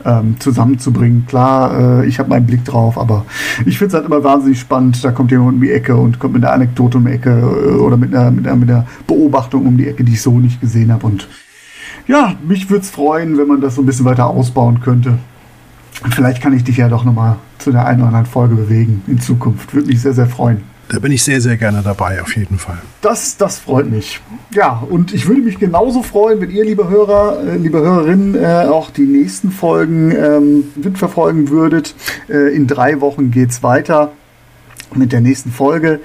[0.05, 1.25] ähm, zusammenzubringen.
[1.27, 3.25] Klar, äh, ich habe meinen Blick drauf, aber
[3.65, 5.03] ich finde es halt immer wahnsinnig spannend.
[5.03, 7.75] Da kommt jemand um die Ecke und kommt mit einer Anekdote um die Ecke äh,
[7.77, 10.61] oder mit einer, mit, einer, mit einer Beobachtung um die Ecke, die ich so nicht
[10.61, 11.07] gesehen habe.
[11.07, 11.27] Und
[12.07, 15.17] ja, mich würde es freuen, wenn man das so ein bisschen weiter ausbauen könnte.
[16.11, 19.19] Vielleicht kann ich dich ja doch nochmal zu der einen oder anderen Folge bewegen in
[19.19, 19.73] Zukunft.
[19.73, 20.74] Würde mich sehr, sehr freuen.
[20.89, 22.77] Da bin ich sehr, sehr gerne dabei, auf jeden Fall.
[23.01, 24.21] Das, das freut mich.
[24.51, 28.67] Ja, und ich würde mich genauso freuen, wenn ihr, liebe Hörer, äh, liebe Hörerinnen, äh,
[28.69, 31.95] auch die nächsten Folgen ähm, mitverfolgen würdet.
[32.29, 34.11] Äh, in drei Wochen geht es weiter
[34.93, 35.99] mit der nächsten Folge.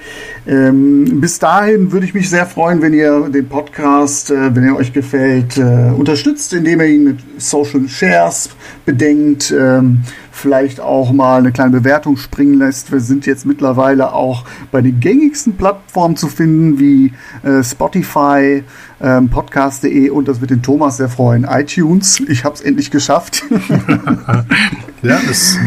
[0.47, 4.75] Ähm, bis dahin würde ich mich sehr freuen, wenn ihr den Podcast, äh, wenn er
[4.75, 8.49] euch gefällt, äh, unterstützt, indem ihr ihn mit Social Shares
[8.85, 10.01] bedenkt, ähm,
[10.31, 12.91] vielleicht auch mal eine kleine Bewertung springen lässt.
[12.91, 17.13] Wir sind jetzt mittlerweile auch bei den gängigsten Plattformen zu finden, wie
[17.43, 18.63] äh, Spotify,
[19.01, 22.19] ähm, Podcast.de und das wird den Thomas sehr freuen, iTunes.
[22.27, 23.43] Ich habe es endlich geschafft.
[25.01, 25.57] ja, das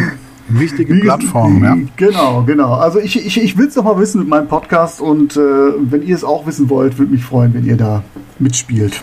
[0.48, 1.76] Wichtige Plattform, ja.
[1.96, 2.74] Genau, genau.
[2.74, 6.02] Also ich, ich, ich will es noch mal wissen mit meinem Podcast und äh, wenn
[6.02, 8.04] ihr es auch wissen wollt, würde mich freuen, wenn ihr da
[8.38, 9.02] mitspielt.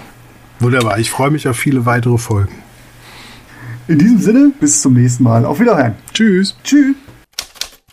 [0.60, 2.54] Wunderbar, ich freue mich auf viele weitere Folgen.
[3.88, 5.46] In diesem Sinne, bis zum nächsten Mal.
[5.46, 5.96] Auf Wiederhören.
[6.14, 6.56] Tschüss.
[6.64, 6.96] Tschüss.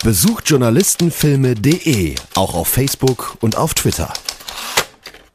[0.05, 4.13] Besucht journalistenfilme.de, auch auf Facebook und auf Twitter.